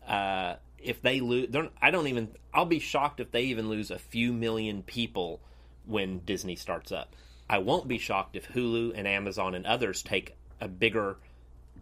uh, 0.07 0.57
if 0.82 1.02
they 1.02 1.20
lose, 1.20 1.49
I 1.80 1.90
don't 1.90 2.06
even. 2.06 2.28
I'll 2.54 2.64
be 2.64 2.78
shocked 2.78 3.20
if 3.20 3.30
they 3.30 3.42
even 3.44 3.68
lose 3.68 3.90
a 3.90 3.99
few 3.99 4.32
million 4.32 4.82
people 4.82 5.40
when 5.87 6.20
Disney 6.20 6.56
starts 6.56 6.92
up. 6.92 7.14
I 7.49 7.58
won't 7.58 7.88
be 7.88 7.99
shocked 7.99 8.37
if 8.37 8.49
Hulu 8.49 8.92
and 8.94 9.06
Amazon 9.08 9.54
and 9.54 9.66
others 9.66 10.02
take 10.02 10.37
a 10.61 10.68
bigger 10.68 11.16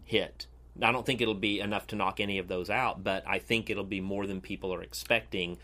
hit. 0.05 0.47
I 0.81 0.91
don't 0.91 1.05
think 1.05 1.21
it'll 1.21 1.33
be 1.33 1.59
enough 1.59 1.87
to 1.87 1.95
knock 1.95 2.19
any 2.19 2.37
of 2.37 2.47
those 2.47 2.69
out, 2.69 3.03
but 3.03 3.23
I 3.27 3.39
think 3.39 3.69
it'll 3.69 3.83
be 3.83 3.99
more 3.99 4.27
than 4.27 4.41
people 4.41 4.73
are 4.73 4.81
expecting 4.83 5.57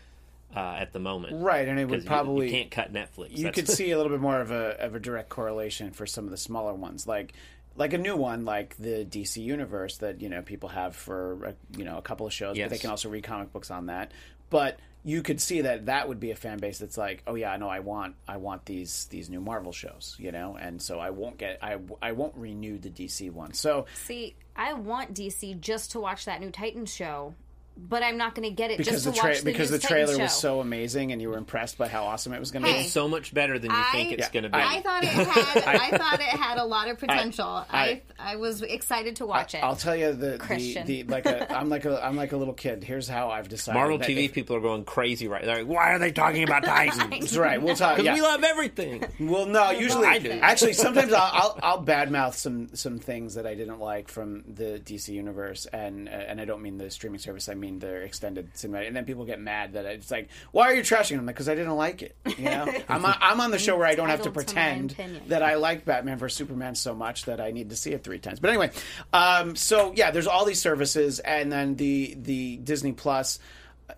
uh, 0.54 0.76
at 0.78 0.92
the 0.92 0.98
moment. 0.98 1.40
Right, 1.42 1.66
and 1.68 1.78
it 1.78 1.86
would 1.88 2.02
you- 2.02 2.06
probably 2.08 2.46
you, 2.46 2.52
can't 2.52 2.70
cut 2.70 2.92
Netflix. 2.92 3.30
you 3.36 3.44
That's- 3.44 3.54
could 3.54 3.68
see 3.76 3.90
a 3.92 3.96
little 3.96 4.10
bit 4.10 4.20
more 4.20 4.40
of 4.40 4.50
a 4.50 4.78
of 4.84 4.94
a 4.94 5.00
direct 5.00 5.28
correlation 5.28 5.90
for 5.92 6.04
some 6.06 6.24
of 6.24 6.30
the 6.30 6.36
smaller 6.36 6.74
ones, 6.74 7.06
like 7.06 7.32
like 7.76 7.92
a 7.92 7.98
new 7.98 8.16
one, 8.16 8.44
like 8.44 8.76
the 8.76 9.04
DC 9.04 9.42
universe 9.42 9.98
that 9.98 10.20
you 10.20 10.28
know 10.28 10.42
people 10.42 10.68
have 10.68 10.94
for 10.94 11.44
a, 11.44 11.54
you 11.76 11.84
know 11.84 11.98
a 11.98 12.02
couple 12.02 12.26
of 12.26 12.32
shows, 12.32 12.56
but 12.58 12.70
they 12.70 12.78
can 12.78 12.90
also 12.90 13.08
read 13.08 13.24
comic 13.24 13.52
books 13.52 13.70
on 13.70 13.86
that. 13.86 14.12
But 14.50 14.78
you 15.06 15.22
could 15.22 15.40
see 15.40 15.60
that 15.60 15.86
that 15.86 16.08
would 16.08 16.18
be 16.18 16.30
a 16.30 16.36
fan 16.36 16.58
base 16.58 16.78
that's 16.78 16.96
like, 16.96 17.22
oh 17.26 17.34
yeah, 17.34 17.52
I 17.52 17.58
know, 17.58 17.68
I 17.68 17.80
want 17.80 18.16
I 18.26 18.38
want 18.38 18.64
these 18.64 19.06
these 19.10 19.28
new 19.28 19.40
Marvel 19.40 19.72
shows, 19.72 20.16
you 20.18 20.32
know, 20.32 20.56
and 20.56 20.80
so 20.80 20.98
I 20.98 21.10
won't 21.10 21.36
get 21.36 21.58
I 21.62 21.78
I 22.00 22.12
won't 22.12 22.34
renew 22.36 22.78
the 22.78 22.90
DC 22.90 23.30
one. 23.30 23.52
So 23.52 23.86
See, 23.94 24.34
I 24.56 24.72
want 24.72 25.14
DC 25.14 25.60
just 25.60 25.92
to 25.92 26.00
watch 26.00 26.24
that 26.24 26.40
new 26.40 26.50
Titans 26.50 26.92
show, 26.92 27.34
but 27.76 28.02
I'm 28.02 28.16
not 28.16 28.34
going 28.34 28.48
to 28.48 28.54
get 28.54 28.70
it 28.70 28.78
because 28.78 28.92
just 28.92 29.04
the 29.06 29.12
to 29.12 29.18
tra- 29.18 29.28
watch 29.30 29.38
the 29.40 29.44
because 29.44 29.70
the 29.70 29.78
trailer 29.78 30.16
was 30.18 30.32
so 30.32 30.60
amazing 30.60 31.12
and 31.12 31.20
you 31.20 31.28
were 31.28 31.36
impressed 31.36 31.76
by 31.76 31.88
how 31.88 32.04
awesome 32.04 32.32
it 32.32 32.40
was 32.40 32.50
going 32.50 32.62
to 32.64 32.68
Hey. 32.70 32.82
be. 32.84 32.88
so 32.88 33.08
much 33.08 33.34
better 33.34 33.58
than 33.58 33.70
you 33.72 33.82
think 33.92 34.12
it's 34.12 34.20
Yeah, 34.28 34.30
going 34.32 34.42
to 34.44 34.48
be. 34.48 34.58
I 34.58 34.80
thought 34.80 35.02
it 35.02 35.08
had. 35.08 35.64
I 35.92 35.96
thought 35.98 36.20
it 36.20 36.26
had 36.26 36.58
a 36.58 36.64
lot 36.64 36.88
of 36.88 36.98
potential. 36.98 37.46
I 37.46 37.66
I- 37.84 38.02
I, 38.16 38.36
was 38.36 38.62
excited 38.62 39.16
to 39.16 39.26
watch 39.26 39.54
it. 39.54 39.58
I'll 39.58 39.76
tell 39.76 39.94
you 39.96 40.12
the, 40.12 40.26
the, 40.32 40.38
Christian. 40.38 40.86
the 40.86 41.02
like 41.04 41.26
a 41.26 41.52
I'm 41.52 41.68
like 41.68 41.84
a 41.84 42.02
I'm 42.04 42.16
like 42.16 42.32
a 42.32 42.36
little 42.36 42.54
kid. 42.54 42.84
Here's 42.84 43.08
how 43.08 43.28
I've 43.30 43.48
decided. 43.48 43.76
Marvel 43.78 43.98
that 43.98 44.08
TV 44.08 44.26
if- 44.26 44.32
people 44.32 44.56
are 44.56 44.60
going 44.60 44.84
crazy 44.84 45.26
right. 45.28 45.44
They're 45.44 45.58
like, 45.58 45.66
why 45.66 45.92
are 45.92 45.98
they 45.98 46.12
talking 46.12 46.44
about 46.44 46.64
Titans? 46.64 46.98
That's 47.10 47.36
right. 47.36 47.60
We'll 47.60 47.74
talk. 47.76 47.96
Because 47.96 48.06
Yeah. 48.06 48.14
we 48.14 48.22
love 48.22 48.44
everything. 48.44 49.04
well, 49.20 49.46
no. 49.46 49.70
Usually, 49.72 50.06
I 50.06 50.18
do. 50.20 50.30
actually, 50.30 50.72
sometimes 50.74 51.12
I'll, 51.12 51.30
I'll 51.32 51.58
I'll 51.62 51.84
badmouth 51.84 52.34
some 52.34 52.74
some 52.74 52.98
things 52.98 53.34
that 53.34 53.46
I 53.46 53.54
didn't 53.56 53.80
like 53.80 54.08
from 54.08 54.44
the 54.46 54.80
DC 54.84 55.08
universe, 55.08 55.66
and 55.66 56.08
uh, 56.08 56.12
and 56.12 56.40
I 56.40 56.44
don't 56.44 56.62
mean 56.62 56.78
the 56.78 56.90
streaming 56.90 57.18
service. 57.18 57.48
I 57.48 57.54
mean 57.54 57.63
their 57.72 58.02
extended 58.02 58.52
cinematic. 58.54 58.86
And 58.88 58.96
then 58.96 59.04
people 59.04 59.24
get 59.24 59.40
mad 59.40 59.74
that 59.74 59.84
it's 59.86 60.10
like, 60.10 60.28
why 60.52 60.70
are 60.70 60.74
you 60.74 60.82
trashing 60.82 61.16
them? 61.16 61.26
Because 61.26 61.48
I 61.48 61.54
didn't 61.54 61.76
like 61.76 62.02
it. 62.02 62.16
You 62.38 62.44
know, 62.44 62.72
I'm 62.88 63.04
on, 63.04 63.16
I'm 63.20 63.40
on 63.40 63.50
the 63.50 63.58
show 63.58 63.76
where 63.76 63.86
I 63.86 63.94
don't 63.94 64.08
have 64.08 64.22
to 64.22 64.28
Entitled 64.28 64.90
to 64.90 64.94
pretend 64.94 65.28
that 65.28 65.42
I 65.42 65.56
like 65.56 65.84
Batman 65.84 66.18
vs 66.18 66.36
Superman 66.36 66.74
so 66.74 66.94
much 66.94 67.24
that 67.26 67.40
I 67.40 67.50
need 67.50 67.70
to 67.70 67.76
see 67.76 67.92
it 67.92 68.04
three 68.04 68.18
times. 68.18 68.40
But 68.40 68.50
anyway, 68.50 68.70
um, 69.12 69.56
so 69.56 69.92
yeah, 69.94 70.10
there's 70.10 70.26
all 70.26 70.44
these 70.44 70.60
services, 70.60 71.20
and 71.20 71.50
then 71.50 71.76
the 71.76 72.16
the 72.20 72.56
Disney 72.58 72.92
Plus. 72.92 73.38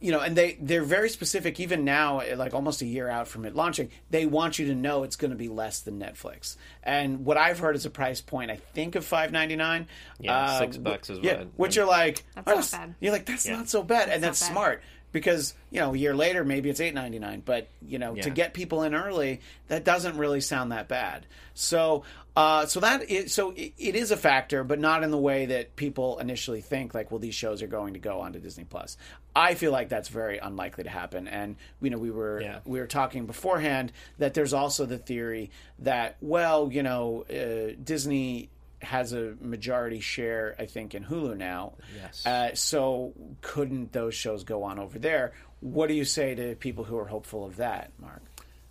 You 0.01 0.11
know, 0.11 0.21
and 0.21 0.37
they 0.37 0.59
they're 0.61 0.83
very 0.83 1.09
specific. 1.09 1.61
Even 1.61 1.85
now, 1.85 2.21
like 2.37 2.55
almost 2.55 2.83
a 2.83 2.87
year 2.87 3.09
out 3.09 3.29
from 3.29 3.45
it 3.45 3.55
launching, 3.55 3.91
they 4.11 4.27
want 4.27 4.59
you 4.59 4.67
to 4.67 4.75
know 4.75 5.05
it's 5.05 5.15
going 5.17 5.31
to 5.31 5.37
be 5.37 5.49
less 5.49 5.81
than 5.81 6.01
Netflix. 6.01 6.57
And 6.83 7.25
what 7.25 7.37
I've 7.37 7.61
heard 7.61 7.77
is 7.77 7.87
a 7.87 7.91
price 7.91 8.21
point, 8.21 8.51
I 8.51 8.57
think, 8.57 8.97
of 8.97 9.05
five 9.05 9.31
ninety 9.31 9.55
nine. 9.55 9.87
Yeah, 10.19 10.59
six 10.59 10.77
uh, 10.77 10.81
bucks 10.81 11.09
is 11.09 11.21
yeah, 11.23 11.39
what- 11.39 11.49
which 11.57 11.77
you're 11.77 11.87
like, 11.87 12.25
That's 12.35 12.49
oh, 12.49 12.55
not 12.57 12.71
bad. 12.73 12.95
You're 13.01 13.13
like, 13.13 13.27
that's 13.27 13.47
Yeah. 13.47 13.57
not 13.57 13.69
so 13.69 13.83
bad, 13.85 14.09
and 14.09 14.23
that's 14.23 14.41
not 14.41 14.49
bad. 14.49 14.53
smart 14.55 14.83
because 15.13 15.55
you 15.71 15.81
know 15.81 15.95
a 15.95 15.97
year 15.97 16.15
later 16.15 16.45
maybe 16.45 16.69
it's 16.71 16.81
eight 16.81 16.95
ninety 16.95 17.19
nine, 17.19 17.43
but 17.45 17.69
you 17.87 17.99
know 17.99 18.15
to 18.23 18.31
get 18.31 18.55
people 18.55 18.83
in 18.83 18.95
early, 18.95 19.41
that 19.69 19.85
doesn't 19.85 20.17
really 20.19 20.41
sound 20.41 20.73
that 20.73 20.89
bad. 20.89 21.27
So, 21.55 22.03
uh, 22.37 22.67
so 22.67 22.81
that 22.81 23.09
is, 23.11 23.33
so 23.33 23.53
it, 23.53 23.73
it 23.79 23.97
is 23.97 24.11
a 24.11 24.17
factor, 24.17 24.63
but 24.63 24.79
not 24.79 25.03
in 25.03 25.11
the 25.11 25.17
way 25.19 25.47
that 25.47 25.75
people 25.75 26.19
initially 26.19 26.61
think. 26.61 26.93
Like, 26.93 27.11
well, 27.11 27.19
these 27.19 27.35
shows 27.35 27.63
are 27.63 27.67
going 27.67 27.95
to 27.95 27.99
go 27.99 28.21
onto 28.21 28.39
Disney 28.41 28.65
Plus. 28.65 28.99
I 29.35 29.55
feel 29.55 29.73
like 29.73 29.89
that's 29.89 30.09
very 30.11 30.37
unlikely 30.39 30.85
to 30.85 30.91
happen. 30.91 31.29
And 31.29 31.57
you 31.81 31.91
know, 31.91 31.99
we 31.99 32.11
were 32.11 32.41
Yeah. 32.43 32.59
we 32.67 32.79
were 32.79 32.87
talking 32.87 33.25
beforehand 33.27 33.93
that 34.19 34.35
there's 34.35 34.53
also 34.53 34.85
the 34.87 34.99
theory 34.99 35.51
that 35.79 36.17
well, 36.21 36.71
you 36.71 36.83
know, 36.83 37.25
uh, 37.31 37.75
Disney 37.83 38.51
has 38.87 39.13
a 39.13 39.35
majority 39.41 40.01
share, 40.01 40.55
I 40.59 40.67
think, 40.67 40.95
in 40.95 41.05
Hulu 41.05 41.37
now. 41.37 41.75
Yes. 41.95 42.25
Uh, 42.27 42.55
so 42.55 43.13
couldn't 43.43 43.93
those 43.93 44.15
shows 44.15 44.45
go 44.45 44.63
on 44.63 44.79
over 44.79 44.99
there? 44.99 45.33
What 45.61 45.89
do 45.89 45.95
you 45.95 46.05
say 46.05 46.35
to 46.35 46.55
people 46.55 46.85
who 46.85 46.97
are 46.99 47.07
hopeful 47.07 47.45
of 47.45 47.57
that, 47.57 47.91
Mark? 48.01 48.23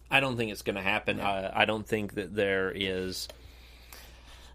I 0.10 0.19
don't 0.19 0.38
think 0.38 0.51
it's 0.51 0.62
going 0.62 0.75
to 0.75 0.82
happen. 0.82 1.19
Uh, 1.19 1.51
I 1.54 1.65
don't 1.65 1.86
think 1.86 2.13
that 2.15 2.34
there 2.36 2.71
is. 2.73 3.28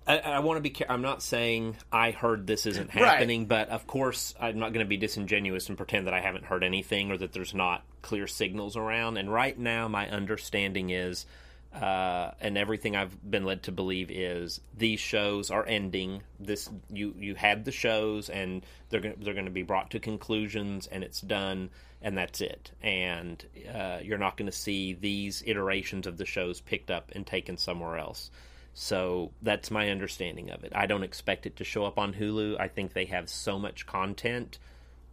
I, 0.06 0.18
I 0.18 0.38
want 0.40 0.62
to 0.62 0.70
be. 0.70 0.74
I'm 0.88 1.02
not 1.02 1.22
saying 1.22 1.76
I 1.92 2.10
heard 2.12 2.46
this 2.46 2.66
isn't 2.66 2.94
Right. 2.94 3.04
happening, 3.04 3.46
but 3.46 3.68
of 3.68 3.86
course 3.86 4.34
I'm 4.40 4.58
not 4.58 4.72
going 4.72 4.84
to 4.84 4.88
be 4.88 4.96
disingenuous 4.96 5.68
and 5.68 5.76
pretend 5.76 6.06
that 6.06 6.14
I 6.14 6.20
haven't 6.20 6.44
heard 6.44 6.64
anything 6.64 7.10
or 7.10 7.18
that 7.18 7.32
there's 7.32 7.52
not 7.54 7.84
clear 8.02 8.26
signals 8.26 8.76
around. 8.76 9.18
And 9.18 9.30
right 9.32 9.58
now, 9.58 9.88
my 9.88 10.08
understanding 10.08 10.90
is, 10.90 11.26
uh, 11.74 12.32
and 12.40 12.58
everything 12.58 12.96
I've 12.96 13.30
been 13.30 13.44
led 13.44 13.62
to 13.64 13.72
believe 13.72 14.10
is 14.10 14.60
these 14.76 14.98
shows 14.98 15.50
are 15.50 15.64
ending. 15.64 16.22
This 16.40 16.68
you 16.92 17.14
you 17.16 17.34
had 17.36 17.64
the 17.64 17.72
shows, 17.72 18.28
and 18.28 18.64
they're 18.88 19.00
going 19.00 19.16
they're 19.20 19.34
going 19.34 19.44
to 19.44 19.52
be 19.52 19.62
brought 19.62 19.90
to 19.90 20.00
conclusions, 20.00 20.88
and 20.88 21.04
it's 21.04 21.20
done, 21.20 21.70
and 22.02 22.18
that's 22.18 22.40
it. 22.40 22.72
And 22.82 23.44
uh, 23.72 23.98
you're 24.02 24.18
not 24.18 24.36
going 24.36 24.50
to 24.50 24.56
see 24.56 24.94
these 24.94 25.44
iterations 25.46 26.08
of 26.08 26.16
the 26.16 26.26
shows 26.26 26.60
picked 26.60 26.90
up 26.90 27.12
and 27.14 27.24
taken 27.24 27.56
somewhere 27.56 27.98
else. 27.98 28.30
So 28.74 29.32
that's 29.42 29.70
my 29.70 29.90
understanding 29.90 30.50
of 30.50 30.64
it. 30.64 30.72
I 30.74 30.86
don't 30.86 31.02
expect 31.02 31.46
it 31.46 31.56
to 31.56 31.64
show 31.64 31.84
up 31.84 31.98
on 31.98 32.14
Hulu. 32.14 32.58
I 32.58 32.68
think 32.68 32.92
they 32.92 33.06
have 33.06 33.28
so 33.28 33.58
much 33.58 33.86
content 33.86 34.58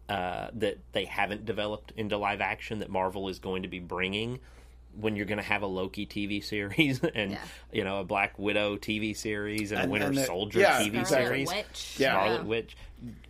uh, 0.10 0.48
that 0.54 0.78
they 0.91 1.06
haven't 1.06 1.46
developed 1.46 1.91
into 1.98 2.17
live 2.17 2.41
action 2.41 2.80
that 2.80 2.89
Marvel 2.89 3.30
is 3.30 3.39
going 3.39 3.63
to 3.63 3.67
be 3.67 3.80
bringing 3.80 4.39
when 5.00 5.15
you're 5.15 5.26
going 5.26 5.38
to 5.38 5.43
have 5.43 5.62
a 5.62 5.67
Loki 5.67 6.06
TV 6.06 6.43
series 6.43 7.02
and 7.15 7.32
Yeah. 7.32 7.39
you 7.71 7.84
know 7.84 8.00
a 8.00 8.04
Black 8.04 8.38
Widow 8.39 8.78
TV 8.78 9.15
series 9.15 9.71
and, 9.71 9.86
a 9.86 9.88
Winter 9.89 10.08
and 10.08 10.17
the- 10.17 10.26
Soldier 10.26 10.60
yeah, 10.60 10.80
TV 10.82 11.06
Scarlet 11.06 11.08
series, 11.28 11.47
Witch. 11.50 11.95
Yeah. 12.00 12.12
Scarlet 12.13 12.45
Witch. 12.45 12.78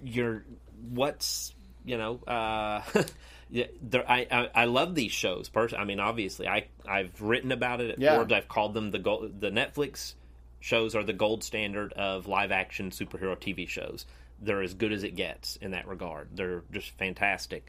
You're 0.04 0.44
what's 0.90 1.54
you 1.86 1.98
know. 1.98 2.20
Uh, 2.28 2.82
Yeah, 3.50 3.68
there, 3.82 4.04
I, 4.12 4.28
I 4.30 4.50
I 4.54 4.66
love 4.66 4.94
these 4.94 5.14
shows. 5.14 5.48
Personally, 5.48 5.82
I 5.82 5.86
mean, 5.86 6.02
obviously, 6.02 6.50
I 6.50 6.66
I've 6.86 7.22
written 7.22 7.54
about 7.54 7.80
it 7.80 7.92
at 7.92 7.98
Yeah. 7.98 8.16
Forbes. 8.18 8.34
I've 8.34 8.50
called 8.50 8.74
them 8.74 8.92
the 8.92 9.00
gold. 9.00 9.40
The 9.40 9.52
Netflix 9.52 10.16
shows 10.60 10.96
are 10.96 11.04
the 11.06 11.14
gold 11.14 11.46
standard 11.46 11.94
of 11.94 12.28
live 12.28 12.52
action 12.52 12.90
superhero 12.92 13.38
TV 13.38 13.66
shows. 13.66 14.06
They're 14.42 14.62
as 14.62 14.74
good 14.74 14.92
as 14.92 15.04
it 15.04 15.16
gets 15.16 15.56
in 15.56 15.72
that 15.72 15.88
regard. 15.88 16.28
They're 16.36 16.64
just 16.74 16.90
fantastic. 16.98 17.66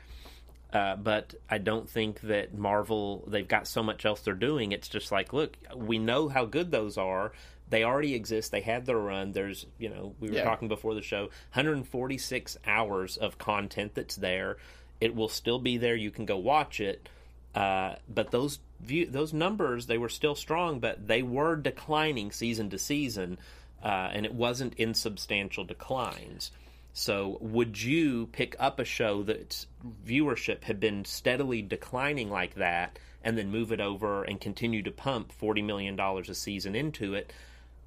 Uh, 0.72 0.96
but 0.96 1.34
I 1.48 1.56
don't 1.58 1.88
think 1.88 2.20
that 2.22 2.52
Marvel, 2.56 3.24
they've 3.26 3.48
got 3.48 3.66
so 3.66 3.82
much 3.82 4.04
else 4.04 4.20
they're 4.20 4.34
doing. 4.34 4.72
It's 4.72 4.88
just 4.88 5.10
like, 5.10 5.32
look, 5.32 5.56
we 5.74 5.98
know 5.98 6.28
how 6.28 6.44
good 6.44 6.70
those 6.70 6.98
are. 6.98 7.32
They 7.70 7.84
already 7.84 8.14
exist. 8.14 8.50
They 8.50 8.60
had 8.60 8.84
their 8.86 8.98
run. 8.98 9.32
There's, 9.32 9.66
you 9.78 9.88
know, 9.88 10.14
we 10.20 10.28
were 10.28 10.36
Yeah. 10.36 10.44
talking 10.44 10.68
before 10.68 10.94
the 10.94 11.02
show 11.02 11.30
146 11.52 12.58
hours 12.66 13.16
of 13.16 13.38
content 13.38 13.94
that's 13.94 14.16
there. 14.16 14.56
It 15.00 15.14
will 15.14 15.28
still 15.28 15.58
be 15.58 15.78
there. 15.78 15.94
You 15.96 16.10
can 16.10 16.26
go 16.26 16.36
watch 16.36 16.80
it. 16.80 17.08
Uh, 17.54 17.94
but 18.08 18.30
those 18.30 18.58
view, 18.80 19.06
those 19.06 19.32
numbers, 19.32 19.86
they 19.86 19.98
were 19.98 20.08
still 20.08 20.34
strong, 20.34 20.80
but 20.80 21.06
they 21.08 21.22
were 21.22 21.56
declining 21.56 22.30
season 22.30 22.68
to 22.70 22.78
season, 22.78 23.38
uh, 23.82 24.10
and 24.12 24.26
it 24.26 24.34
wasn't 24.34 24.74
insubstantial 24.74 25.64
declines. 25.64 26.50
So, 26.92 27.38
would 27.40 27.80
you 27.80 28.26
pick 28.28 28.56
up 28.58 28.80
a 28.80 28.84
show 28.84 29.22
that's 29.22 29.66
viewership 30.04 30.64
had 30.64 30.80
been 30.80 31.04
steadily 31.04 31.62
declining 31.62 32.30
like 32.30 32.54
that, 32.54 32.98
and 33.22 33.38
then 33.38 33.50
move 33.50 33.72
it 33.72 33.80
over 33.80 34.24
and 34.24 34.40
continue 34.40 34.82
to 34.82 34.90
pump 34.90 35.32
forty 35.32 35.62
million 35.62 35.96
dollars 35.96 36.28
a 36.28 36.34
season 36.34 36.74
into 36.74 37.14
it? 37.14 37.32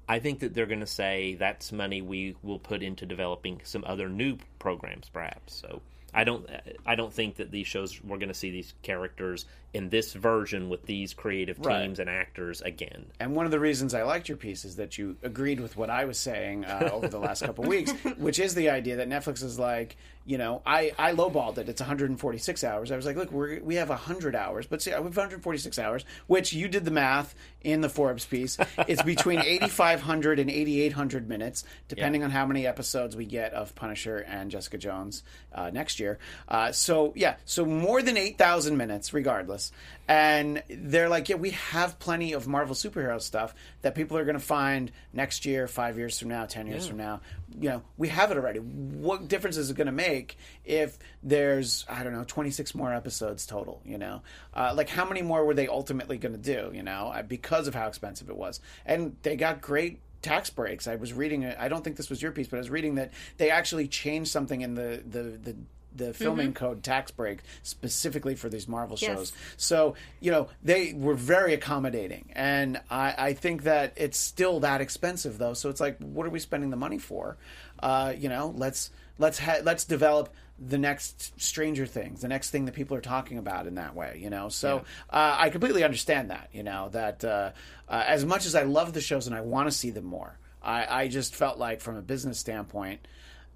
I 0.08 0.18
think 0.18 0.40
that 0.40 0.54
they're 0.54 0.66
going 0.66 0.80
to 0.80 0.86
say 0.86 1.34
that's 1.34 1.72
money 1.72 2.02
we 2.02 2.36
will 2.42 2.58
put 2.58 2.82
into 2.82 3.06
developing 3.06 3.60
some 3.64 3.84
other 3.86 4.08
new 4.08 4.38
programs, 4.58 5.08
perhaps. 5.08 5.54
So. 5.54 5.82
I 6.14 6.24
don't. 6.24 6.46
I 6.84 6.94
don't 6.94 7.12
think 7.12 7.36
that 7.36 7.50
these 7.50 7.66
shows 7.66 7.98
we're 8.02 8.18
going 8.18 8.28
to 8.28 8.34
see 8.34 8.50
these 8.50 8.74
characters 8.82 9.46
in 9.72 9.88
this 9.88 10.12
version 10.12 10.68
with 10.68 10.84
these 10.84 11.14
creative 11.14 11.56
teams 11.56 11.66
Right. 11.66 11.98
and 12.00 12.10
actors 12.10 12.60
again. 12.60 13.06
And 13.18 13.34
one 13.34 13.46
of 13.46 13.50
the 13.50 13.58
reasons 13.60 13.94
I 13.94 14.02
liked 14.02 14.28
your 14.28 14.36
piece 14.36 14.66
is 14.66 14.76
that 14.76 14.98
you 14.98 15.16
agreed 15.22 15.58
with 15.60 15.76
what 15.78 15.88
I 15.88 16.04
was 16.04 16.18
saying 16.18 16.66
uh, 16.66 16.90
over 16.92 17.08
the 17.08 17.18
last 17.18 17.42
couple 17.42 17.64
of 17.64 17.70
weeks, 17.76 17.92
which 18.18 18.38
is 18.38 18.54
the 18.54 18.68
idea 18.68 18.96
that 18.96 19.08
Netflix 19.08 19.42
is 19.42 19.58
like, 19.58 19.96
you 20.24 20.38
know, 20.38 20.62
I, 20.64 20.92
I 20.98 21.12
lowballed 21.12 21.58
it. 21.58 21.68
It's 21.68 21.80
146 21.80 22.64
hours. 22.64 22.92
I 22.92 22.96
was 22.96 23.06
like, 23.06 23.16
look, 23.16 23.32
we're, 23.32 23.60
we 23.60 23.76
have 23.76 23.88
100 23.88 24.36
hours, 24.36 24.66
but 24.66 24.80
see, 24.80 24.90
we 24.90 24.96
have 24.96 25.04
146 25.04 25.78
hours, 25.78 26.04
which 26.26 26.52
you 26.52 26.68
did 26.68 26.84
the 26.84 26.90
math 26.90 27.34
in 27.62 27.80
the 27.80 27.88
Forbes 27.88 28.24
piece. 28.24 28.56
It's 28.86 29.02
between 29.04 29.40
8,500 29.40 30.38
and 30.38 30.50
8,800 30.50 31.28
minutes, 31.28 31.64
depending 31.88 32.22
on 32.22 32.30
how 32.30 32.46
many 32.46 32.66
episodes 32.66 33.16
we 33.16 33.26
get 33.26 33.52
of 33.52 33.74
Punisher 33.74 34.18
and 34.18 34.50
Jessica 34.50 34.78
Jones 34.78 35.22
uh, 35.52 35.70
next 35.70 35.98
year. 35.98 36.18
Uh, 36.48 36.72
so, 36.72 37.12
yeah, 37.16 37.36
so 37.44 37.64
more 37.64 38.02
than 38.02 38.16
8,000 38.16 38.76
minutes, 38.76 39.12
regardless. 39.12 39.72
And 40.08 40.62
they're 40.68 41.08
like, 41.08 41.28
yeah, 41.28 41.36
we 41.36 41.50
have 41.50 41.98
plenty 41.98 42.32
of 42.32 42.46
Marvel 42.46 42.74
superhero 42.74 43.20
stuff 43.20 43.54
that 43.82 43.94
people 43.94 44.18
are 44.18 44.24
going 44.24 44.38
to 44.38 44.44
find 44.44 44.90
next 45.12 45.46
year, 45.46 45.68
five 45.68 45.96
years 45.96 46.18
from 46.18 46.28
now, 46.28 46.46
ten 46.46 46.66
years 46.66 46.86
from 46.86 46.96
now. 46.98 47.20
You 47.60 47.68
know, 47.70 47.82
we 47.96 48.08
have 48.08 48.30
it 48.30 48.36
already. 48.36 48.58
What 48.58 49.28
difference 49.28 49.56
is 49.56 49.70
it 49.70 49.76
going 49.76 49.86
to 49.86 49.92
make 49.92 50.38
if 50.64 50.98
there's, 51.22 51.84
I 51.88 52.02
don't 52.02 52.12
know, 52.12 52.24
26 52.24 52.74
more 52.74 52.92
episodes 52.92 53.46
total? 53.46 53.80
You 53.84 53.98
know, 53.98 54.22
uh, 54.54 54.72
like 54.76 54.88
how 54.88 55.04
many 55.04 55.22
more 55.22 55.44
were 55.44 55.54
they 55.54 55.68
ultimately 55.68 56.18
going 56.18 56.32
to 56.32 56.38
do? 56.38 56.70
You 56.74 56.82
know, 56.82 57.12
uh, 57.14 57.22
because 57.22 57.68
of 57.68 57.74
how 57.74 57.88
expensive 57.88 58.28
it 58.28 58.36
was, 58.36 58.60
and 58.86 59.16
they 59.22 59.36
got 59.36 59.60
great 59.60 60.00
tax 60.22 60.50
breaks. 60.50 60.86
I 60.86 60.96
was 60.96 61.12
reading. 61.12 61.44
I 61.44 61.68
don't 61.68 61.82
think 61.82 61.96
this 61.96 62.08
was 62.08 62.22
your 62.22 62.32
piece, 62.32 62.48
but 62.48 62.56
I 62.56 62.60
was 62.60 62.70
reading 62.70 62.94
that 62.94 63.12
they 63.36 63.50
actually 63.50 63.88
changed 63.88 64.30
something 64.30 64.60
in 64.60 64.74
the 64.74 65.02
the 65.06 65.22
the. 65.22 65.56
The 65.94 66.14
filming 66.14 66.54
code 66.54 66.82
tax 66.82 67.10
break 67.10 67.40
specifically 67.62 68.34
for 68.34 68.48
these 68.48 68.66
Marvel 68.68 68.96
Yes. 69.00 69.10
shows. 69.10 69.32
So, 69.56 69.94
you 70.20 70.30
know, 70.30 70.48
they 70.62 70.92
were 70.92 71.14
very 71.14 71.54
accommodating. 71.54 72.30
And 72.34 72.80
I, 72.90 73.14
I 73.18 73.32
think 73.34 73.64
that 73.64 73.92
it's 73.96 74.18
still 74.18 74.60
that 74.60 74.80
expensive 74.80 75.38
though. 75.38 75.54
So 75.54 75.68
it's 75.70 75.80
like, 75.80 75.98
what 75.98 76.26
are 76.26 76.30
we 76.30 76.38
spending 76.38 76.70
the 76.70 76.76
money 76.76 76.98
for? 76.98 77.36
Uh, 77.80 78.14
you 78.16 78.28
know, 78.28 78.52
let's 78.56 78.90
let's 79.18 79.38
ha- 79.38 79.60
let's 79.62 79.84
develop 79.84 80.30
the 80.58 80.78
next 80.78 81.40
Stranger 81.40 81.86
Things, 81.86 82.20
the 82.20 82.28
next 82.28 82.50
thing 82.50 82.66
that 82.66 82.74
people 82.74 82.96
are 82.96 83.00
talking 83.00 83.36
about 83.38 83.66
in 83.66 83.74
that 83.74 83.96
way, 83.96 84.18
you 84.22 84.30
know. 84.30 84.48
So 84.48 84.84
uh, 85.10 85.36
I 85.38 85.50
completely 85.50 85.82
understand 85.82 86.30
that, 86.30 86.50
you 86.52 86.62
know, 86.62 86.88
that 86.90 87.24
uh, 87.24 87.50
uh, 87.88 88.04
as 88.06 88.24
much 88.24 88.46
as 88.46 88.54
I 88.54 88.62
love 88.62 88.92
the 88.92 89.00
shows 89.00 89.26
and 89.26 89.34
I 89.34 89.40
want 89.40 89.68
to 89.68 89.72
see 89.76 89.90
them 89.90 90.04
more, 90.04 90.38
I, 90.62 91.02
I 91.04 91.08
just 91.08 91.34
felt 91.34 91.58
like 91.58 91.80
from 91.80 91.96
a 91.96 92.02
business 92.02 92.38
standpoint, 92.38 93.00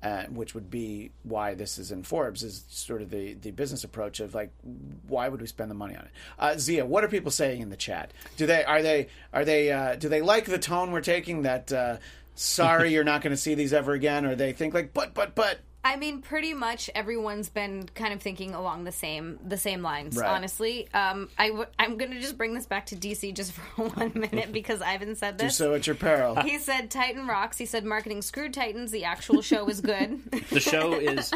uh, 0.07 0.25
which 0.27 0.55
would 0.55 0.71
be 0.71 1.11
why 1.25 1.55
this 1.55 1.79
is 1.79 1.91
in 1.91 2.05
Forbes, 2.05 2.45
is 2.45 2.65
sort 2.69 3.03
of 3.03 3.11
the, 3.11 3.35
the 3.35 3.51
business 3.51 3.83
approach 3.83 4.21
of 4.21 4.35
like, 4.35 4.53
why 5.09 5.29
would 5.29 5.41
we 5.41 5.49
spend 5.49 5.69
the 5.69 5.75
money 5.75 5.97
on 5.97 6.03
it? 6.03 6.11
Uh, 6.39 6.57
Zia, 6.57 6.87
what 6.87 7.03
are 7.03 7.09
people 7.09 7.33
saying 7.33 7.61
in 7.61 7.71
the 7.71 7.77
chat? 7.77 8.13
Do 8.37 8.47
they 8.47 8.65
are 8.65 8.83
they 8.83 9.09
are 9.33 9.45
they 9.45 9.73
uh, 9.73 9.97
do 9.97 10.09
they 10.09 10.23
like 10.23 10.45
the 10.45 10.59
tone 10.59 10.93
we're 10.93 11.01
taking? 11.01 11.43
That 11.43 11.73
uh, 11.73 11.97
sorry, 12.37 12.93
you're 12.95 13.05
not 13.05 13.21
going 13.21 13.33
to 13.33 13.37
see 13.37 13.55
these 13.55 13.73
ever 13.73 13.95
again, 13.95 14.25
or 14.25 14.37
they 14.37 14.53
think 14.53 14.75
like, 14.75 14.95
but 14.95 15.13
but 15.13 15.35
but 15.35 15.59
I 15.87 15.97
mean, 15.97 16.21
pretty 16.21 16.53
much 16.53 16.91
everyone's 16.95 17.49
been 17.49 17.89
kind 17.95 18.13
of 18.13 18.21
thinking 18.21 18.55
along 18.55 18.85
the 18.85 18.93
same 18.93 19.39
the 19.47 19.57
same 19.57 19.83
lines. 19.83 20.17
Right. 20.17 20.29
Honestly, 20.29 20.89
um, 20.93 21.29
I 21.39 21.49
w- 21.49 21.67
I'm 21.79 21.97
going 21.97 22.11
to 22.11 22.21
just 22.21 22.37
bring 22.37 22.55
this 22.55 22.67
back 22.67 22.87
to 22.87 22.97
DC 22.97 23.33
just 23.35 23.53
for 23.53 23.89
one 23.89 24.13
minute 24.15 24.53
because 24.53 24.83
Ivan 24.83 25.15
said 25.15 25.37
do 25.37 25.45
this. 25.47 25.57
so 25.57 25.75
at 25.75 25.87
your 25.87 25.97
peril. 25.97 26.35
He 26.43 26.59
said 26.59 26.91
Titan 26.91 27.27
rocks. 27.29 27.57
He 27.59 27.67
said 27.67 27.85
marketing 27.85 28.23
screwed 28.23 28.53
Titans. 28.53 28.91
The 28.91 29.05
actual 29.05 29.43
show 29.43 29.69
is 29.69 29.81
good. 29.81 30.23
the 30.51 30.61
show 30.61 30.95
is 30.95 31.33